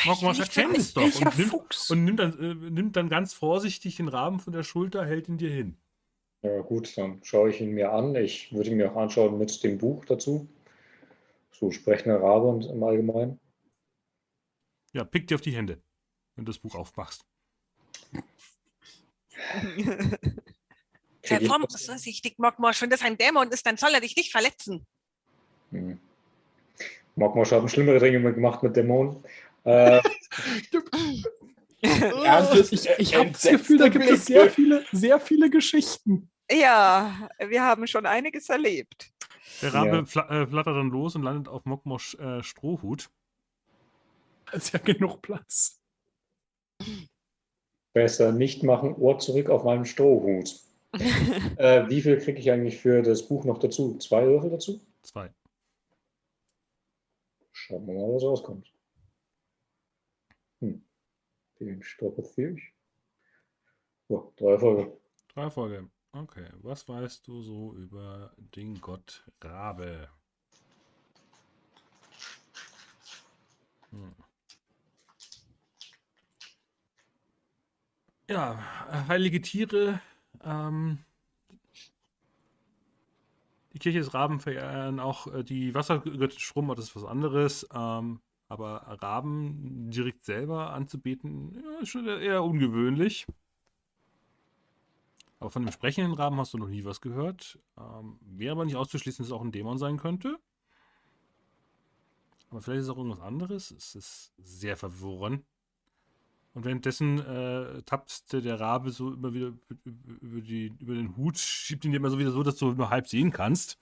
[0.06, 1.92] Nicht erkennt es doch und, nimmt, Fuchs?
[1.92, 5.38] und nimmt, dann, äh, nimmt dann ganz vorsichtig den Raben von der Schulter, hält ihn
[5.38, 5.78] dir hin.
[6.42, 8.16] Ja, gut, dann schaue ich ihn mir an.
[8.16, 10.50] Ich würde ihn mir auch anschauen mit dem Buch dazu.
[11.52, 13.40] So sprechender Rabe und im Allgemeinen.
[14.92, 15.82] Ja, pick dir auf die Hände,
[16.36, 17.26] wenn du das Buch aufmachst.
[21.26, 22.82] Sei vorsichtig, Mockmarsch.
[22.82, 24.86] Wenn das ein Dämon ist, dann soll er dich nicht verletzen.
[25.72, 25.98] Hm.
[27.16, 29.24] Mogmosch haben schlimmere Dinge gemacht mit Dämonen.
[29.64, 30.02] Äh,
[31.82, 36.30] Ernstes, Ich, ich habe das Gefühl, da gibt es sehr viele, sehr viele Geschichten.
[36.52, 39.12] Ja, wir haben schon einiges erlebt.
[39.62, 40.06] Der Rabe Ja.
[40.06, 43.10] fla äh, flattert dann los und landet auf Mokmosch äh, Strohhut.
[44.46, 45.80] Da ist ja genug Platz.
[47.94, 50.60] besser nicht machen, Ohr zurück auf meinem Strohhut.
[51.58, 53.98] Äh, wie viel kriege ich eigentlich für das Buch noch dazu?
[53.98, 54.80] Zwei Würfel dazu?
[55.02, 55.32] Zwei.
[57.52, 58.73] Schauen wir mal, was rauskommt.
[61.66, 61.82] Den
[62.58, 62.74] ich.
[64.10, 64.98] Oh, drei Erfolge.
[65.34, 65.90] Drei Erfolge.
[66.12, 66.48] Okay.
[66.62, 70.10] Was weißt du so über den Gott Rabe?
[73.92, 74.14] Hm.
[78.30, 80.02] Ja, heilige Tiere.
[80.44, 81.00] Ähm,
[83.74, 87.68] die Kirche des Raben verehren auch äh, die Wassergöttin aber das ist was anderes.
[87.74, 88.22] Ähm,
[88.54, 93.26] aber Raben direkt selber anzubeten, ja, ist schon eher ungewöhnlich.
[95.40, 97.60] Aber von dem sprechenden Raben hast du noch nie was gehört.
[97.78, 100.38] Ähm, wäre aber nicht auszuschließen, dass es auch ein Dämon sein könnte.
[102.52, 103.72] Aber vielleicht ist es auch irgendwas anderes.
[103.72, 105.44] Es ist sehr verworren.
[106.54, 109.54] Und währenddessen äh, tappt der Rabe so immer wieder
[110.22, 112.92] über, die, über den Hut, schiebt ihn dir immer so wieder so, dass du nur
[112.92, 113.80] halb sehen kannst.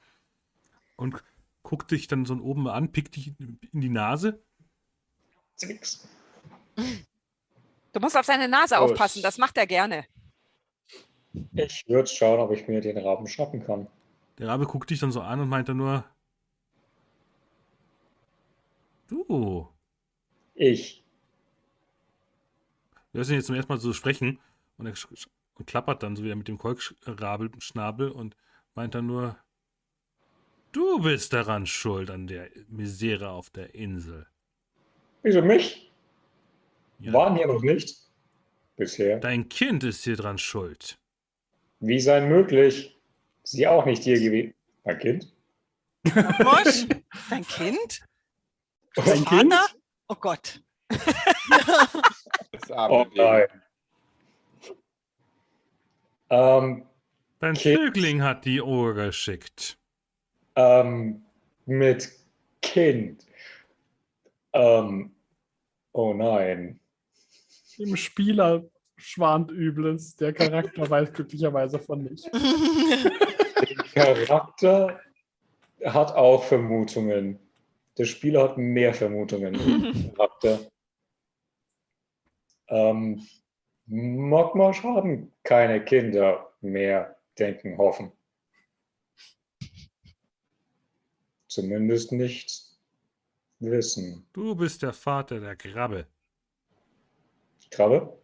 [0.96, 1.22] Und
[1.64, 4.42] guckt dich dann so oben an, pickt dich in die Nase.
[5.62, 6.08] Zwicks.
[6.76, 10.06] Du musst auf seine Nase Oh, aufpassen, das macht er gerne.
[11.54, 13.88] Ich würde schauen, ob ich mir den Raben schnappen kann.
[14.38, 16.04] Der Rabe guckt dich dann so an und meint dann nur:
[19.08, 19.70] Du,
[20.56, 21.04] Ich.
[23.12, 24.40] Wir müssen jetzt zum ersten Mal so sprechen
[24.78, 24.94] und er
[25.56, 28.36] und klappert dann so wieder mit dem Kolkschnabel und
[28.74, 29.38] meint dann nur,
[30.72, 34.31] du bist daran schuld an der Misere auf der Insel.
[35.24, 35.92] Wieso mich?
[37.00, 37.98] Ja, Waren hier noch nicht?
[38.76, 39.20] Bisher.
[39.20, 40.98] Dein Kind ist hier dran schuld.
[41.80, 43.00] Wie sein möglich?
[43.44, 44.54] Sie auch nicht hier gewesen.
[44.84, 45.34] Mein Kind?
[46.04, 46.86] Mosch,
[47.30, 48.02] dein Kind?
[48.96, 49.54] Dein Kind?
[50.08, 50.62] Oh Gott.
[50.90, 53.48] Das Oh nein.
[56.30, 56.86] Ähm,
[57.40, 57.80] Dein Kind.
[57.80, 59.78] Vögling hat die Ohr geschickt.
[60.56, 61.24] ähm,
[61.66, 62.12] mit
[62.62, 63.26] Kind.
[64.54, 65.16] Ähm,
[65.94, 66.80] oh nein.
[67.78, 68.64] Dem Spieler
[68.98, 70.16] schwant Übles.
[70.16, 72.30] Der Charakter weiß glücklicherweise von nicht.
[72.34, 75.00] Der Charakter
[75.86, 77.40] hat auch Vermutungen.
[77.98, 79.54] Der Spieler hat mehr Vermutungen.
[79.54, 80.72] Der Charakter.
[82.68, 83.26] Ähm,
[83.86, 88.12] Mogmosch haben keine Kinder mehr, denken, hoffen.
[91.48, 92.71] Zumindest nicht
[93.62, 94.28] wissen.
[94.34, 96.08] Du bist der Vater der Krabbe.
[97.70, 98.18] Krabbe?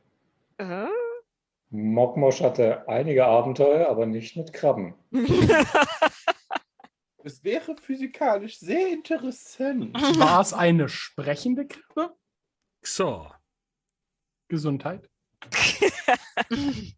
[0.57, 0.87] Äh?
[1.69, 4.95] Mogmosch hatte einige Abenteuer, aber nicht mit Krabben.
[7.23, 9.93] Es wäre physikalisch sehr interessant.
[10.17, 12.15] War es eine sprechende Krabbe?
[12.81, 13.37] Xor.
[14.47, 15.09] Gesundheit.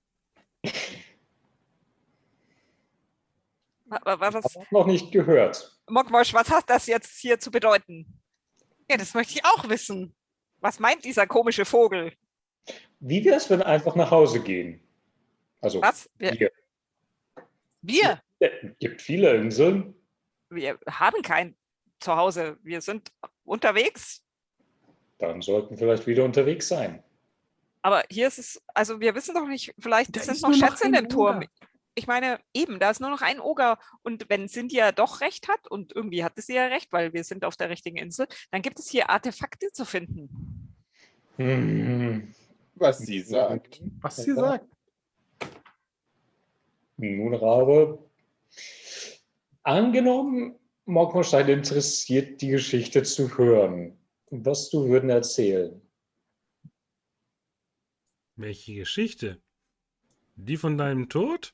[3.86, 5.80] Wa- wa- wa- Was, Hab noch nicht gehört.
[5.90, 8.19] Mokmosch, was hat das jetzt hier zu bedeuten?
[8.90, 10.14] Ja, das möchte ich auch wissen.
[10.60, 12.14] Was meint dieser komische Vogel?
[13.00, 14.82] Wie wäre es, wenn wir einfach nach Hause gehen?
[15.62, 16.10] Also, Was?
[16.18, 16.52] Wir, hier.
[17.82, 18.22] Wir.
[18.40, 19.94] Es gibt viele Inseln.
[20.50, 21.56] wir haben kein
[22.00, 22.58] Zuhause.
[22.64, 23.12] Wir sind
[23.44, 24.24] unterwegs.
[25.20, 27.04] Dann sollten wir vielleicht wieder unterwegs sein.
[27.82, 30.58] Aber hier ist es, also wir wissen doch nicht, vielleicht Da sind ist noch nur
[30.58, 31.46] noch Schätze in dem Turm.
[32.00, 33.78] Ich meine, eben, da ist nur noch ein Oger.
[34.04, 37.44] Und wenn Cynthia doch recht hat, und irgendwie hatte sie ja recht, weil wir sind
[37.44, 40.78] auf der richtigen Insel, dann gibt es hier Artefakte zu finden.
[41.36, 42.34] Hm.
[42.76, 43.82] Was sie sagt.
[44.00, 44.66] Was sie sagt.
[46.96, 48.10] Nun, Rabe.
[49.64, 50.56] Angenommen,
[50.86, 54.00] sei interessiert, die Geschichte zu hören.
[54.30, 55.82] Was du würden erzählen?
[58.38, 59.42] Welche Geschichte?
[60.38, 61.54] Die von deinem Tod?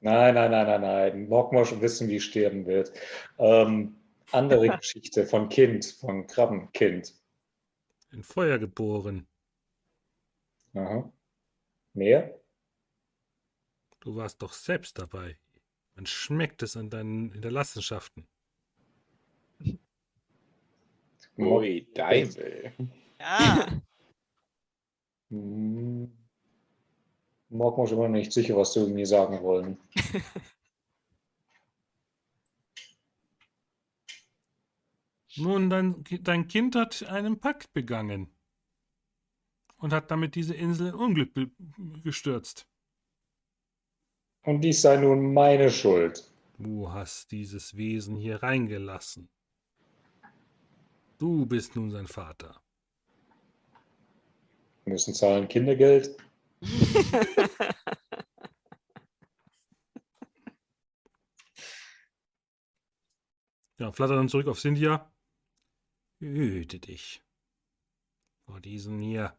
[0.00, 1.28] Nein, nein, nein, nein, nein.
[1.28, 2.92] Mogmosch wissen, wie sterben wird.
[3.38, 3.96] Ähm,
[4.30, 7.14] andere Geschichte von Kind, von Krabbenkind.
[8.12, 9.26] In Feuer geboren.
[10.74, 11.12] Aha.
[11.94, 12.40] Mehr?
[14.00, 15.36] Du warst doch selbst dabei.
[15.94, 18.28] Man schmeckt es an deinen Hinterlassenschaften.
[21.36, 22.72] Ui, Deibel.
[23.20, 23.82] Ja.
[27.50, 27.58] Hm.
[27.58, 29.78] Mogmosch immer nicht sicher, was du mir sagen wollen.
[35.36, 38.28] Nun, dein, dein Kind hat einen Pakt begangen
[39.76, 41.30] und hat damit diese Insel in Unglück
[42.02, 42.66] gestürzt.
[44.42, 46.28] Und dies sei nun meine Schuld.
[46.58, 49.28] Du hast dieses Wesen hier reingelassen.
[51.18, 52.60] Du bist nun sein Vater.
[54.84, 56.16] Wir müssen zahlen Kindergeld.
[63.78, 65.10] Ja, flattert dann zurück auf Cynthia.
[66.20, 67.22] Hüte dich
[68.44, 69.38] vor diesem hier.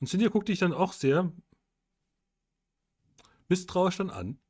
[0.00, 1.32] Und Cynthia guckt dich dann auch sehr
[3.48, 4.40] misstrauisch dann an.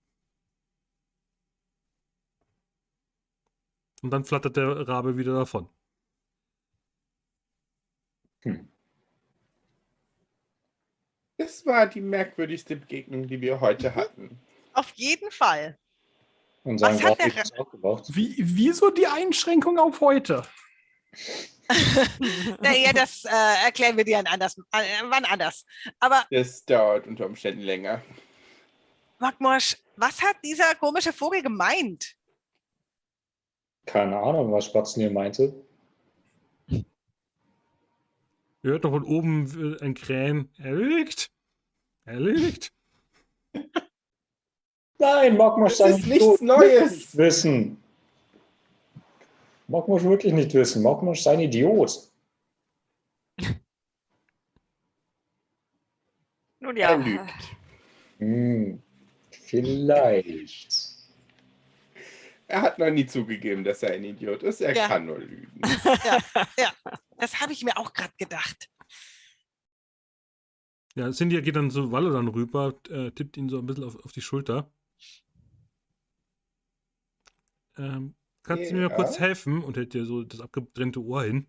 [4.02, 5.68] Und dann flattert der Rabe wieder davon.
[8.42, 8.68] Hm.
[11.36, 14.38] Das war die merkwürdigste Begegnung, die wir heute hatten.
[14.74, 15.78] Auf jeden Fall.
[16.64, 18.04] Und sein Was hat der ist aufgewacht.
[18.14, 20.42] Wie, wieso die Einschränkung auf heute?
[22.60, 25.64] naja, das äh, erklären wir dir ein anders, äh, wann anders.
[25.98, 28.02] Aber Das dauert unter Umständen länger.
[29.18, 32.16] Magmosch, was hat dieser komische Vogel gemeint?
[33.86, 35.54] Keine Ahnung, was Spatzen hier meinte.
[38.62, 40.50] Ihr hört noch von oben äh, ein Krähen.
[40.58, 41.30] Er lügt.
[42.04, 42.72] Er lügt.
[44.98, 46.90] Nein, Mogmosch Das sein ist nichts Neues.
[46.92, 47.82] nicht wissen.
[49.66, 50.82] Mogmosch wirklich nicht wissen.
[50.82, 52.10] Mogmosch sei ein Idiot.
[56.58, 57.56] Nun Er ja, lügt.
[58.18, 58.82] Hm,
[59.30, 60.89] vielleicht.
[62.50, 64.60] Er hat noch nie zugegeben, dass er ein Idiot ist.
[64.60, 64.88] Er Ja.
[64.88, 65.60] kann nur lügen.
[67.16, 68.70] Das habe ich mir auch gerade gedacht.
[70.96, 74.02] Ja, Cynthia geht dann zu Walle dann rüber, äh, tippt ihn so ein bisschen auf,
[74.04, 74.72] auf die Schulter.
[77.76, 78.88] Ähm, kannst du mir Ja.
[78.88, 79.62] mal kurz helfen?
[79.62, 81.46] Und hält dir so das abgetrennte Ohr hin.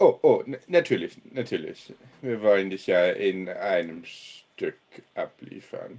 [0.00, 1.92] Oh, oh, natürlich, natürlich.
[2.22, 4.78] Wir wollen dich ja in einem Stück
[5.14, 5.98] abliefern.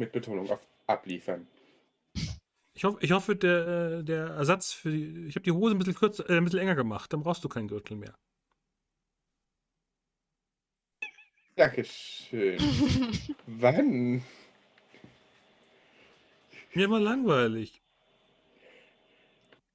[0.00, 1.46] Mit Betonung auf abliefern.
[2.72, 5.26] Ich, hoff, ich hoffe, der, äh, der Ersatz für die.
[5.26, 7.12] Ich habe die Hose ein bisschen kürzer, äh, ein bisschen enger gemacht.
[7.12, 8.14] Dann brauchst du keinen Gürtel mehr.
[11.54, 12.58] Dankeschön.
[13.46, 14.24] Wann?
[16.72, 17.82] Mir war langweilig.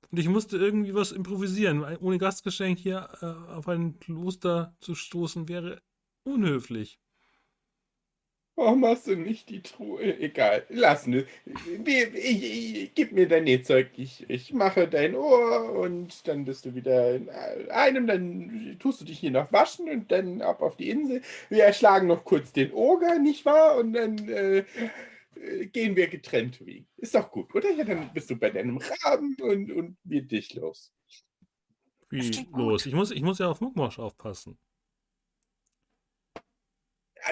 [0.09, 1.83] Und ich musste irgendwie was improvisieren.
[1.97, 5.83] Ohne Gastgeschenk hier äh, auf ein Kloster zu stoßen wäre
[6.23, 6.99] unhöflich.
[8.57, 10.17] Warum hast du nicht die Truhe?
[10.19, 11.25] Egal, lass es.
[11.45, 13.89] Ich, ich, ich, gib mir dein Nähzeug.
[13.97, 18.07] Ich, ich mache dein Ohr und dann bist du wieder in einem.
[18.07, 21.21] Dann tust du dich hier noch waschen und dann ab auf die Insel.
[21.49, 23.77] Wir erschlagen noch kurz den Oger, nicht wahr?
[23.77, 24.63] Und dann äh,
[25.73, 26.85] gehen wir getrennt Wege.
[26.95, 27.69] Ist doch gut, oder?
[27.71, 30.93] Ja, dann bist du bei deinem Raben und, und wir dich los.
[32.09, 32.85] Wie los?
[32.85, 34.57] Ich muss, ich muss ja auf Muckmosch aufpassen.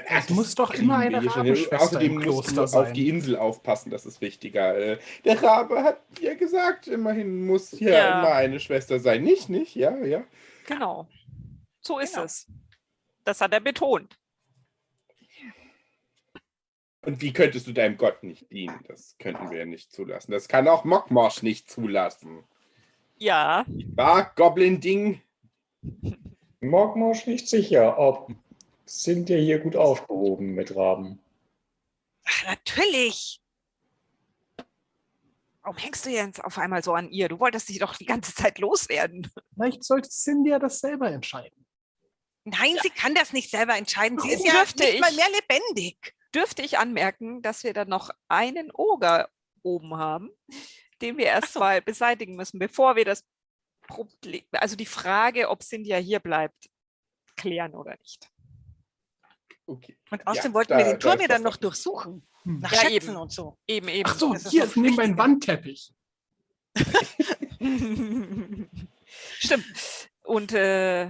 [0.07, 1.80] Es muss doch immer eine Rabenschwester.
[1.82, 4.76] Außerdem im musst du Kloster auf die Insel aufpassen, das ist wichtiger.
[4.78, 8.20] Äh, Der Rabe hat ja gesagt, immerhin muss hier Ja.
[8.20, 9.24] immer eine Schwester sein.
[9.24, 9.76] Nicht, nicht?
[9.76, 10.24] Ja, ja.
[10.65, 11.07] genau.
[11.82, 12.26] So ist Genau.
[12.26, 12.48] es.
[13.24, 14.18] Das hat er betont.
[17.06, 18.80] Und wie könntest du deinem Gott nicht dienen?
[18.88, 20.32] Das könnten wir nicht zulassen.
[20.32, 22.44] Das kann auch Mockmosch nicht zulassen.
[23.18, 23.65] Ja,
[23.95, 25.22] War Goblin-Ding?
[26.61, 28.32] Mogmosch nicht sicher, ob
[28.85, 31.19] sind wir hier gut aufgehoben mit Raben.
[32.26, 33.41] Ach, natürlich.
[35.61, 37.30] warum hängst du jetzt auf einmal so an ihr?
[37.30, 39.30] Du wolltest dich doch die ganze Zeit loswerden.
[39.53, 41.65] Vielleicht sollte Cynthia das selber entscheiden.
[42.45, 44.19] Nein, sie kann das nicht selber entscheiden.
[44.19, 45.15] Sie ist Warum ja nicht mal ich?
[45.15, 46.14] mehr lebendig.
[46.35, 49.30] Dürfte ich anmerken, dass wir dann noch einen Oger
[49.61, 50.30] oben haben,
[51.01, 53.23] den wir erstmal beseitigen müssen, bevor wir das
[53.88, 56.69] Problem, also die Frage, ob Cynthia hier bleibt,
[57.38, 58.32] klären oder nicht.
[59.65, 59.98] Okay.
[60.11, 62.27] Und außerdem Ja, wollten da- wir den Turm ja dann noch durchsuchen.
[62.44, 62.60] Hm.
[62.60, 63.18] Nach Ja, Schätzen eben.
[63.18, 63.57] und so.
[63.68, 64.10] Eben, eben.
[64.10, 65.23] Ach so, das hier ist neben meinem wichtiger.
[65.23, 65.94] Wandteppich.
[69.40, 70.10] Stimmt.
[70.23, 71.10] Und äh,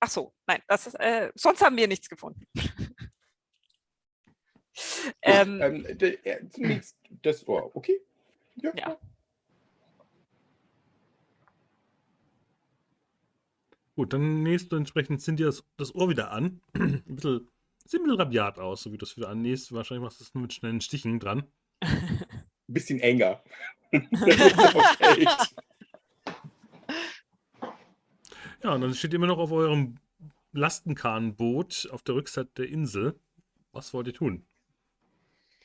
[0.00, 2.46] ach so, nein, das ist, äh, sonst haben wir nichts gefunden.
[5.22, 8.00] ähm, Ähm, äh, zunächst das Ohr, okay?
[8.62, 8.98] Ja.
[13.94, 16.60] Gut, dann nähst du entsprechend Cynthia das, das Ohr wieder an.
[16.74, 17.48] ein bisschen,
[17.90, 19.72] sieht ein bisschen rabiat aus, so wie du es wieder annähst.
[19.72, 21.44] Wahrscheinlich machst du es nur mit schnellen Stichen dran.
[21.80, 22.24] Ein
[22.68, 23.42] bisschen enger.
[28.62, 29.96] Ja, und dann steht ihr immer noch auf eurem
[30.52, 33.18] Lastenkahnboot auf der Rückseite der Insel.
[33.72, 34.44] Was wollt ihr tun?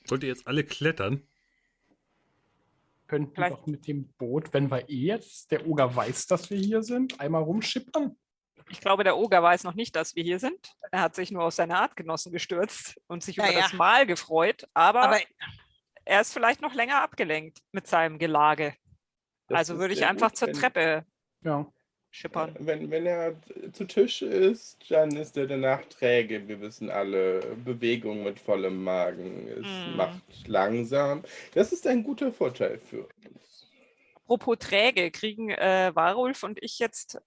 [0.08, 1.24] Wollt ihr jetzt alle klettern?
[3.08, 6.58] Könnten Vielleicht- doch mit dem Boot, wenn wir eh jetzt, der Oger weiß, dass wir
[6.58, 8.16] hier sind, einmal rumschippern.
[8.72, 10.74] Ich glaube, der Oger weiß noch nicht, dass wir hier sind.
[10.92, 13.62] Er hat sich nur auf seine Artgenossen gestürzt und sich über Naja.
[13.62, 15.20] das Mahl gefreut, aber, Aber
[16.06, 18.76] er ist vielleicht noch länger abgelenkt mit seinem Gelage.
[19.48, 21.06] Das also würde ich einfach gut, zur wenn- Treppe
[21.44, 21.66] Ja.
[22.10, 22.56] schippern.
[22.60, 23.36] Wenn, wenn er
[23.74, 26.48] zu Tisch ist, dann ist er danach träge.
[26.48, 29.48] Wir wissen alle, Bewegung mit vollem Magen.
[29.50, 29.96] Es Mm.
[29.98, 31.24] macht langsam.
[31.54, 33.70] Das ist ein guter Vorteil für uns.
[34.24, 37.20] Apropos träge, kriegen äh, Warulf und ich jetzt.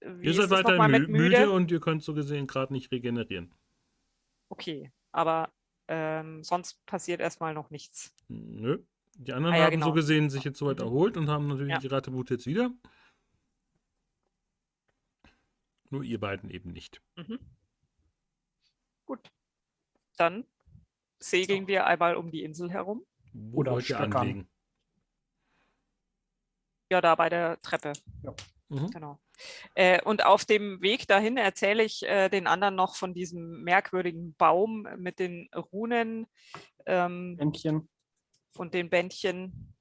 [0.00, 1.22] Wie Ihr seid nochmal mü mit müde?
[1.40, 1.50] müde?
[1.50, 3.54] und ihr könnt so gesehen gerade nicht regenerieren.
[4.48, 5.52] Okay, aber
[5.88, 8.14] ähm, sonst passiert erstmal noch nichts.
[8.28, 8.82] Nö.
[9.16, 9.92] Die anderen Ah ja, haben so genau.
[9.92, 10.84] gesehen sich jetzt soweit Mhm.
[10.84, 11.82] erholt und haben natürlich Ja.
[11.82, 12.70] ihre Attribute jetzt wieder.
[15.90, 17.00] Nur ihr beiden eben nicht.
[17.16, 17.38] Mhm.
[19.06, 19.30] Gut.
[20.16, 20.44] Dann
[21.20, 23.04] segeln wir einmal um die Insel herum.
[23.32, 24.48] Wo Oder wollt ihr anlegen?
[26.90, 27.92] Ja, da bei der Treppe.
[28.68, 28.90] Mhm.
[28.90, 29.18] Genau.
[29.74, 34.34] Äh, und auf dem Weg dahin erzähle ich äh, den anderen noch von diesem merkwürdigen
[34.34, 36.26] Baum mit den Runen
[36.86, 37.88] ähm, Bändchen.
[38.56, 39.74] und den Bändchen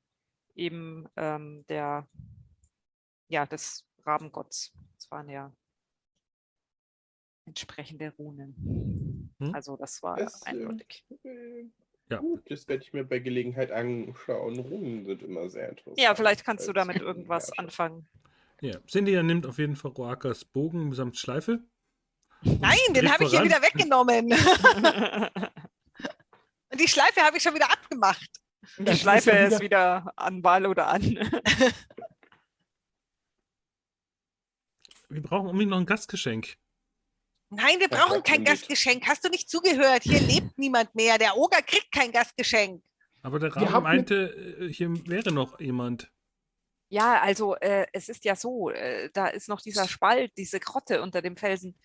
[0.55, 2.07] eben ähm, der,
[3.27, 4.73] ja, des Rabengotts.
[4.95, 5.53] Das waren ja
[7.45, 9.29] entsprechende Runen.
[9.39, 9.53] Hm.
[9.53, 11.05] Also das war Das, ähm, eindeutig.
[11.23, 11.65] Äh,
[12.09, 12.19] Ja.
[12.19, 14.59] Gut, das werde ich mir bei Gelegenheit anschauen.
[14.59, 15.99] Runen sind immer sehr interessant.
[15.99, 18.07] Ja, vielleicht kannst du damit irgendwas anfangen.
[18.63, 18.79] Ja.
[18.87, 21.59] Cynthia nimmt auf jeden Fall Roakas Bogen samt Schleife.
[22.43, 24.31] nein, den habe ich hier wieder weggenommen.
[26.71, 28.29] Und die Schleife habe ich schon wieder abgemacht.
[28.77, 31.01] Und Die das Schleife ja ist wieder an Ball oder an.
[35.09, 36.55] Wir brauchen unbedingt noch ein Gastgeschenk.
[37.49, 38.45] Nein, wir brauchen kein.
[38.45, 39.05] Gastgeschenk.
[39.07, 40.03] Hast du nicht zugehört?
[40.03, 41.17] Hier lebt niemand mehr.
[41.17, 42.81] Der Oger kriegt kein Gastgeschenk.
[43.23, 46.12] Aber der Rabe meinte, äh, hier wäre noch jemand.
[46.93, 51.01] Ja, also äh, es ist ja so, äh, da ist noch dieser Spalt, diese Grotte
[51.01, 51.75] unter dem Felsen.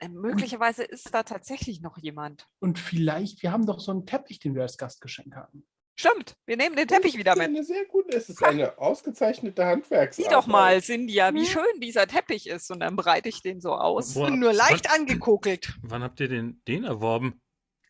[0.00, 2.48] Äh, möglicherweise ist da tatsächlich noch jemand.
[2.58, 5.68] Und vielleicht, wir haben doch so einen Teppich, den wir als Gastgeschenk haben.
[5.94, 7.56] Stimmt, wir nehmen den Teppich wieder Das ist mit.
[7.58, 10.14] Eine sehr gute, es ist eine ausgezeichnete Handwerksarbeit.
[10.14, 11.46] Sieh doch mal, Cynthia, wie Hm?
[11.46, 12.72] schön dieser Teppich ist.
[12.72, 14.14] Und dann breite ich den so aus.
[14.14, 15.78] Boah, Nur leicht wann, angekokelt.
[15.82, 17.40] wann habt ihr den, den erworben?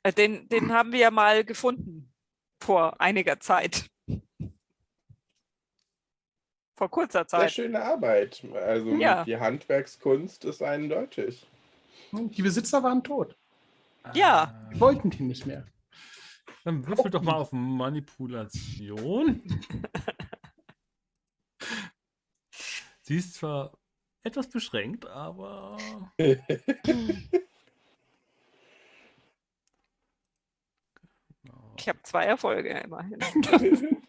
[0.02, 2.12] Äh, den, den haben wir ja mal gefunden.
[2.62, 3.86] Vor einiger Zeit.
[6.78, 7.50] Vor kurzer Sehr Zeit.
[7.50, 8.44] schöne Arbeit.
[8.54, 9.24] Also Ja.
[9.24, 11.50] die Handwerkskunst ist eindeutig.
[12.12, 13.36] Die Besitzer waren tot.
[14.14, 14.54] Ja.
[14.72, 15.66] Die wollten die nicht mehr.
[16.62, 19.42] Dann würfel doch mal auf Manipulation.
[23.02, 23.76] Sie ist zwar
[24.22, 25.78] etwas beschränkt, aber.
[31.78, 33.18] Ich habe zwei Erfolge immerhin.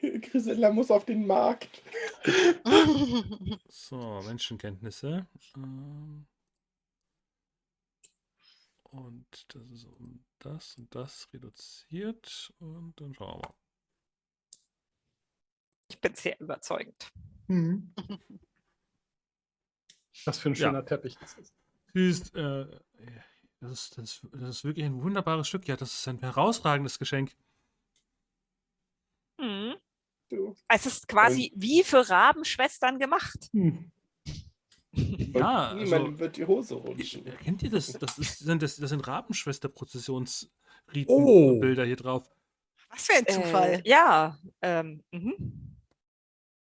[0.00, 1.82] Grisella muss auf den Markt.
[3.68, 5.26] So, Menschenkenntnisse.
[5.56, 6.26] Ähm,
[8.84, 12.52] Und das ist um das und das reduziert.
[12.58, 13.54] Und dann schauen wir mal.
[15.88, 17.12] Ich bin sehr überzeugend.
[17.48, 17.92] Mhm.
[20.24, 20.68] Was für ein Ja.
[20.68, 21.54] schöner Teppich das ist.
[21.94, 22.66] Siehst, äh,
[23.60, 25.68] das ist, das, ist, das ist wirklich ein wunderbares Stück.
[25.68, 27.36] Ja, das ist ein herausragendes Geschenk.
[29.38, 29.76] Mhm.
[30.68, 33.48] Es ist quasi wie für Rabenschwestern gemacht.
[33.52, 33.90] Hm.
[34.92, 37.24] Ja, Und also, wird die Hose rutschen.
[37.44, 37.92] kennt ihr das?
[37.92, 41.60] Das, ist, sind, das, das sind Rabenschwester-Prozessionsriten Oh.
[41.60, 42.28] Bilder hier drauf.
[42.88, 43.82] Was für ein Zufall.
[43.84, 44.38] Äh, ja.
[44.62, 45.76] Ähm, mhm.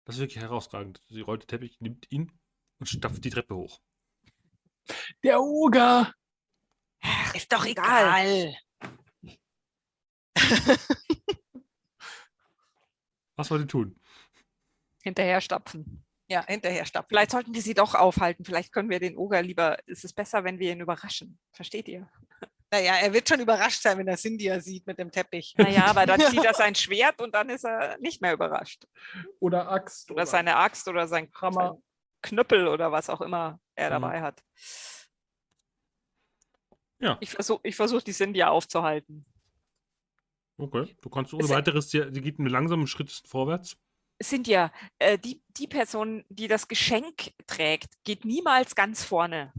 [0.06, 1.00] Das ist wirklich herausragend.
[1.10, 2.32] Sie rollt den Teppich, nimmt ihn
[2.80, 3.80] und stapft die Treppe hoch.
[5.24, 6.12] Der Oger!
[7.36, 8.56] Ist doch egal.
[8.82, 9.38] egal.
[13.36, 14.00] Was wollt ihr tun?
[15.04, 16.06] Hinterher stapfen.
[16.30, 17.10] Ja, hinterher stapfen.
[17.10, 18.46] Vielleicht sollten wir sie doch aufhalten.
[18.46, 19.78] Vielleicht können wir den Oger lieber.
[19.88, 21.38] Es ist besser, wenn wir ihn überraschen.
[21.52, 22.10] Versteht ihr?
[22.72, 25.54] Naja, er wird schon überrascht sein, wenn er Cynthia sieht mit dem Teppich.
[25.58, 28.88] Naja, aber dann zieht er sein Schwert und dann ist er nicht mehr überrascht.
[29.40, 30.10] Oder Axt.
[30.10, 31.74] Oder seine Axt oder sein, Hammer.
[31.74, 31.84] sein
[32.22, 33.92] Knüppel oder was auch immer er Mhm.
[34.02, 34.42] dabei hat.
[37.00, 37.18] Ja.
[37.20, 39.26] Ich versuche ich versuch, die Cynthia aufzuhalten.
[40.58, 43.78] Okay, du kannst ohne ja- weiteres, die, die geht mit langsamen Schritten vorwärts.
[44.22, 49.52] Cynthia, äh, die, die Person, die das Geschenk trägt, geht niemals ganz vorne.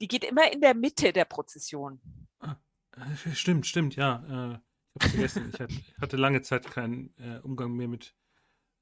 [0.00, 2.00] Die geht immer in der Mitte der Prozession.
[2.42, 4.52] Äh, Stimmt, stimmt, ja.
[4.54, 4.58] Äh,
[4.94, 5.50] ich hab's vergessen.
[5.54, 8.14] ich, hatte, ich hatte lange Zeit keinen äh, Umgang mehr mit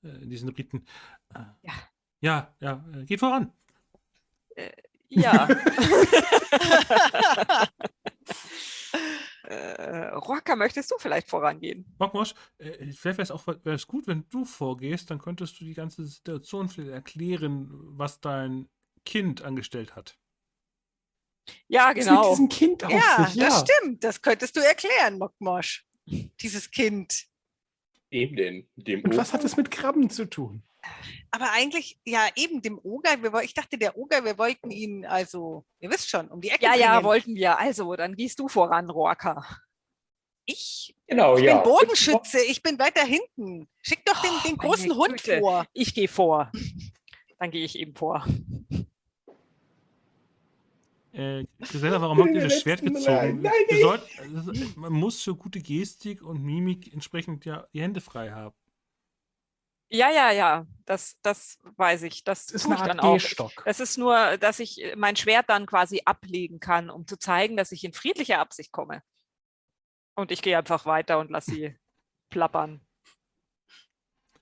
[0.02, 0.86] äh, diesen Riten.
[1.34, 1.72] Äh, Ja.
[2.20, 3.52] Ja, ja, äh, geht voran.
[5.08, 5.46] Ja.
[9.47, 11.86] Äh, Rocker, möchtest du vielleicht vorangehen?
[11.98, 15.64] Mockmosch, äh, vielleicht wäre es auch wäre es gut, wenn du vorgehst, dann könntest du
[15.64, 18.68] die ganze Situation vielleicht erklären, was dein
[19.05, 20.18] Kind angestellt hat.
[21.68, 22.31] Ja, Was mit genau.
[22.31, 23.40] diesem Kind auf Ja, sich?
[23.40, 24.02] das stimmt.
[24.02, 25.86] Das könntest du erklären, Mokmosch.
[26.40, 27.27] Dieses Kind.
[28.12, 28.68] Dem denn?
[28.77, 30.62] Dem Und was hat es mit Krabben zu tun?
[31.30, 33.22] Aber eigentlich, ja, eben dem Oger.
[33.22, 36.64] Wir, ich dachte, der Oger, wir wollten ihn, also, ihr wisst schon, um die Ecke
[36.64, 37.04] Ja, ja, bringen.
[37.04, 37.58] wollten wir.
[37.58, 39.44] Also, dann gehst du voran, Rocker.
[40.46, 41.58] Ich, Genau, ich ja.
[41.58, 42.40] bin Bogenschütze.
[42.48, 43.68] Ich bin weiter hinten.
[43.82, 45.40] Schick doch den, Oh, den meine großen Hund Güte.
[45.40, 45.66] vor.
[45.72, 46.50] Ich gehe vor.
[47.38, 48.24] Dann gehe ich eben vor.
[51.12, 53.04] Äh, Gisela, warum habt ihr das Schwert gezogen?
[53.06, 58.00] Nein, nein, sollten- also, man muss für gute Gestik und Mimik entsprechend ja die Hände
[58.00, 58.54] frei haben.
[59.88, 60.66] Ja, ja, ja.
[60.84, 62.24] Das, das weiß ich.
[62.24, 63.18] Das, Das ist ich dann auch.
[63.64, 67.56] Es ist nur, dass ich äh, mein Schwert dann quasi ablegen kann, um zu zeigen,
[67.56, 69.02] dass ich in friedlicher Absicht komme.
[70.16, 71.76] Und ich gehe einfach weiter und lasse sie
[72.30, 72.80] plappern.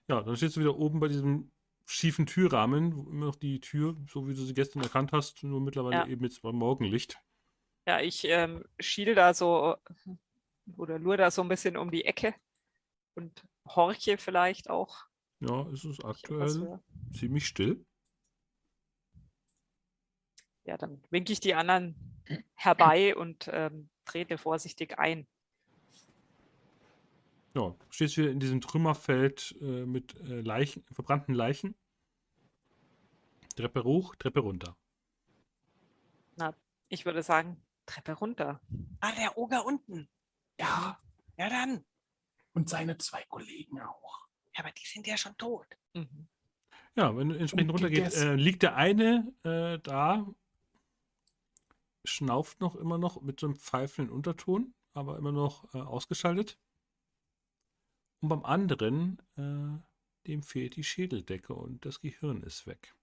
[0.08, 1.50] Ja, dann stehst du wieder oben bei diesem
[1.86, 5.60] schiefen Türrahmen, wo immer noch die Tür, so wie du sie gestern erkannt hast, nur
[5.60, 6.06] mittlerweile Ja.
[6.06, 7.18] eben jetzt beim Morgenlicht.
[7.86, 9.76] Ja, ich ähm, schiel da so
[10.76, 12.34] oder lure da so ein bisschen um die Ecke
[13.14, 15.06] und horche vielleicht auch.
[15.40, 16.80] Ja, es ist aktuell
[17.12, 17.84] ziemlich still.
[20.64, 21.94] Ja, dann winke ich die anderen
[22.54, 25.26] herbei und ähm, trete vorsichtig ein.
[27.54, 31.74] Ja, du stehst wieder in diesem Trümmerfeld äh, mit äh, Leichen, verbrannten Leichen.
[33.54, 34.76] Treppe hoch, Treppe runter.
[36.88, 38.60] Ich würde sagen, Treppe runter.
[39.00, 40.08] Ah, der Oger unten.
[40.60, 41.00] Ja,
[41.36, 41.84] Ja, dann.
[42.52, 44.23] und seine zwei Kollegen auch.
[44.54, 45.66] Ja, aber die sind ja schon tot.
[45.94, 46.28] Mhm.
[46.96, 50.26] Ja, wenn du entsprechend runtergeht, äh, liegt der eine äh, da,
[52.04, 56.58] schnauft noch immer noch mit so einem pfeifenden Unterton, aber immer noch äh, ausgeschaltet.
[58.20, 62.94] Und beim anderen, äh, dem fehlt die Schädeldecke und das Gehirn ist weg.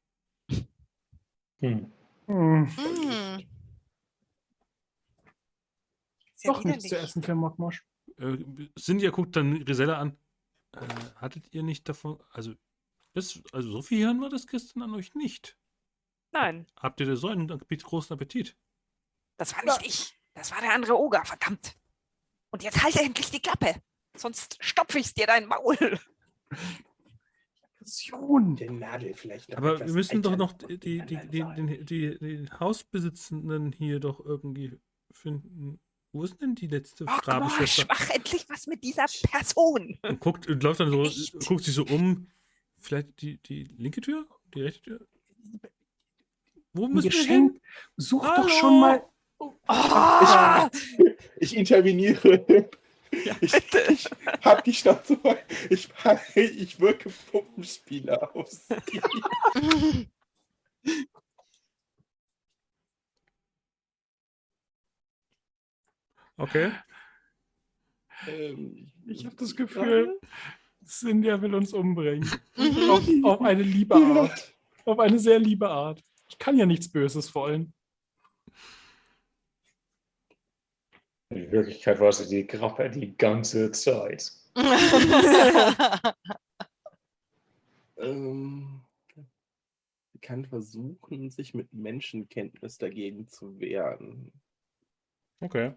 [1.60, 1.92] Hm.
[2.28, 3.48] Hm, Hm.
[6.44, 7.86] Doch nichts zu essen für Mokmosch.
[8.18, 8.38] Äh,
[8.76, 10.18] Sinja guckt dann Grisella an.
[10.74, 12.54] Äh, hattet ihr nicht davon, also,
[13.14, 15.58] das, also so viel Hirn war das gestern an euch nicht.
[16.32, 18.58] Nein, Habt ihr da so einen großen Appetit?
[19.38, 20.20] das war nicht ich.
[20.34, 21.76] Das war der andere Oger, verdammt.
[22.52, 23.82] Und jetzt halte endlich die Klappe.
[24.16, 26.00] Sonst stopfe ich dir dein Maul.
[27.82, 28.56] Passion.
[28.56, 32.60] Der Nadel vielleicht noch Aber wir müssen doch noch die, die, die, den, die, den
[32.60, 34.80] Hausbesitzenden hier doch irgendwie
[35.12, 35.80] finden.
[36.14, 37.86] Wo ist denn die letzte Ach, Rabenschwester?
[37.88, 39.98] mach endlich was mit dieser Person.
[40.02, 41.34] Und guckt und läuft dann so, Echt?
[41.48, 42.28] guckt sich so um.
[42.80, 44.26] Vielleicht die, die linke Tür?
[44.54, 45.08] Die rechte Tür?
[46.74, 47.48] Wo müssen wir hin?
[47.54, 47.62] Geschenk.
[47.98, 48.44] Such Hallo?
[48.44, 49.04] doch schon mal.
[49.68, 50.70] Ah,
[51.38, 52.70] Ich interveniere.
[53.42, 53.84] Ich, bitte.
[53.92, 54.06] ich
[54.42, 55.38] hab die Schnauze voll.
[55.70, 55.90] Ich,
[56.36, 58.68] ich wirke Puppenspieler aus.
[66.42, 66.72] Okay.
[68.28, 70.20] Ähm, Ich habe das Gefühl,
[70.84, 72.28] Cynthia will uns umbringen.
[72.56, 72.90] Mhm.
[72.90, 74.54] auf, auf eine liebe Art.
[74.86, 76.02] Auf eine sehr liebe Art.
[76.28, 77.74] Ich kann ja nichts Böses wollen.
[81.30, 84.32] In Wirklichkeit war sie die Grappe die ganze Zeit.
[87.98, 88.82] ähm,
[90.12, 94.34] sie kann versuchen, sich mit Menschenkenntnis dagegen zu wehren.
[95.40, 95.76] Okay.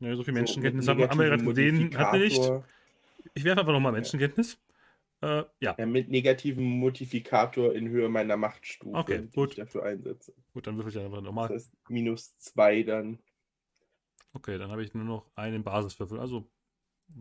[0.00, 1.96] Ja, so viel So, Menschenkenntnis mit haben wir, haben wir gerade gesehen.
[1.96, 2.40] Hat wir nicht.
[3.34, 4.58] Ich werfe einfach nochmal Menschenkenntnis.
[5.22, 9.50] Äh, ja, Ja, mit negativem Modifikator in Höhe meiner Machtstufe, Okay, die gut.
[9.50, 10.34] ich dafür einsetze.
[10.52, 11.48] gut, dann würfel ich einfach Das nochmal.
[11.48, 13.18] heißt, minus zwei dann.
[14.34, 16.20] Okay, dann habe ich nur noch einen Basiswürfel.
[16.20, 16.50] Also,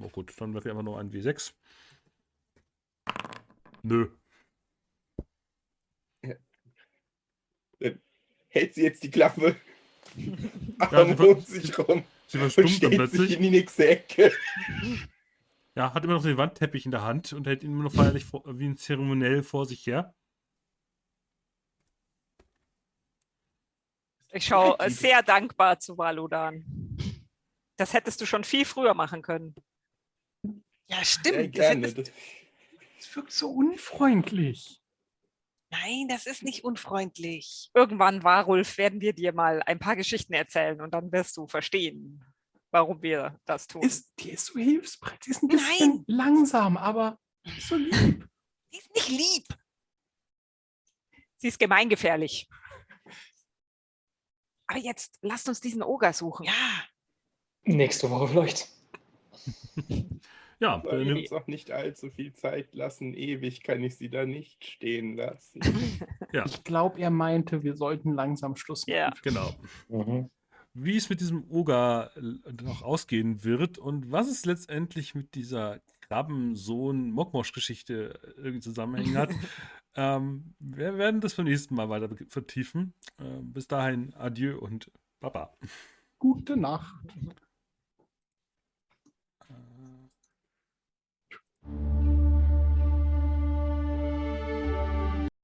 [0.02, 1.54] oh gut, dann werfe ich einfach nur einen W6.
[3.84, 4.10] Nö.
[8.50, 9.56] Hält sie jetzt die Klappe,
[10.16, 10.34] Ja,
[10.80, 13.36] aber um sich rum Sie verstummt dann stellt sich plötzlich.
[13.38, 14.32] in die nächste Ecke.
[15.78, 18.24] Ja, hat immer noch den Wandteppich in der Hand und hält ihn immer noch feierlich
[18.24, 20.16] vor, wie ein Zeremoniell vor sich her.
[24.32, 26.64] Ich schaue sehr dankbar zu Valodan.
[27.76, 29.54] Das hättest du schon viel früher machen können.
[30.88, 31.58] ja, stimmt.
[31.58, 32.12] Das hättest, Das,
[33.00, 34.82] Es wirkt so unfreundlich.
[35.70, 37.70] Nein, das ist nicht unfreundlich.
[37.74, 42.24] Irgendwann, Warulf, werden wir dir mal ein paar Geschichten erzählen und dann wirst du verstehen,
[42.72, 43.82] warum wir das tun.
[43.82, 45.26] Ist, die ist so hilfsbereit.
[45.26, 46.04] Die ist ein bisschen Nein.
[46.08, 47.20] langsam, aber
[47.60, 48.28] so lieb.
[48.74, 49.48] Die ist nicht lieb.
[51.38, 52.50] Sie ist gemeingefährlich.
[54.68, 56.46] Aber jetzt lasst uns diesen Oger suchen.
[56.46, 56.84] Ja,
[57.66, 58.70] Nächste Woche vielleicht.
[60.60, 63.14] Ja, Soll dann, uns auch nicht allzu viel Zeit lassen.
[63.14, 65.60] Ewig kann ich sie da nicht stehen lassen.
[66.34, 68.98] ja, Ich glaube, er meinte, wir sollten langsam Schluss machen.
[68.98, 69.12] Ja.
[69.22, 69.54] genau.
[69.90, 70.30] Mhm.
[70.74, 72.12] Wie es mit diesem Oger
[72.62, 79.30] noch ausgehen wird und was es letztendlich mit dieser Krabbensohn-Mokmosch-Geschichte irgendwie zusammenhängen hat,
[79.96, 82.94] ähm, wir werden das beim nächsten Mal weiter vertiefen.
[83.18, 84.92] Äh, bis dahin, adieu und
[85.22, 85.54] Baba.
[86.20, 87.06] Gute Nacht.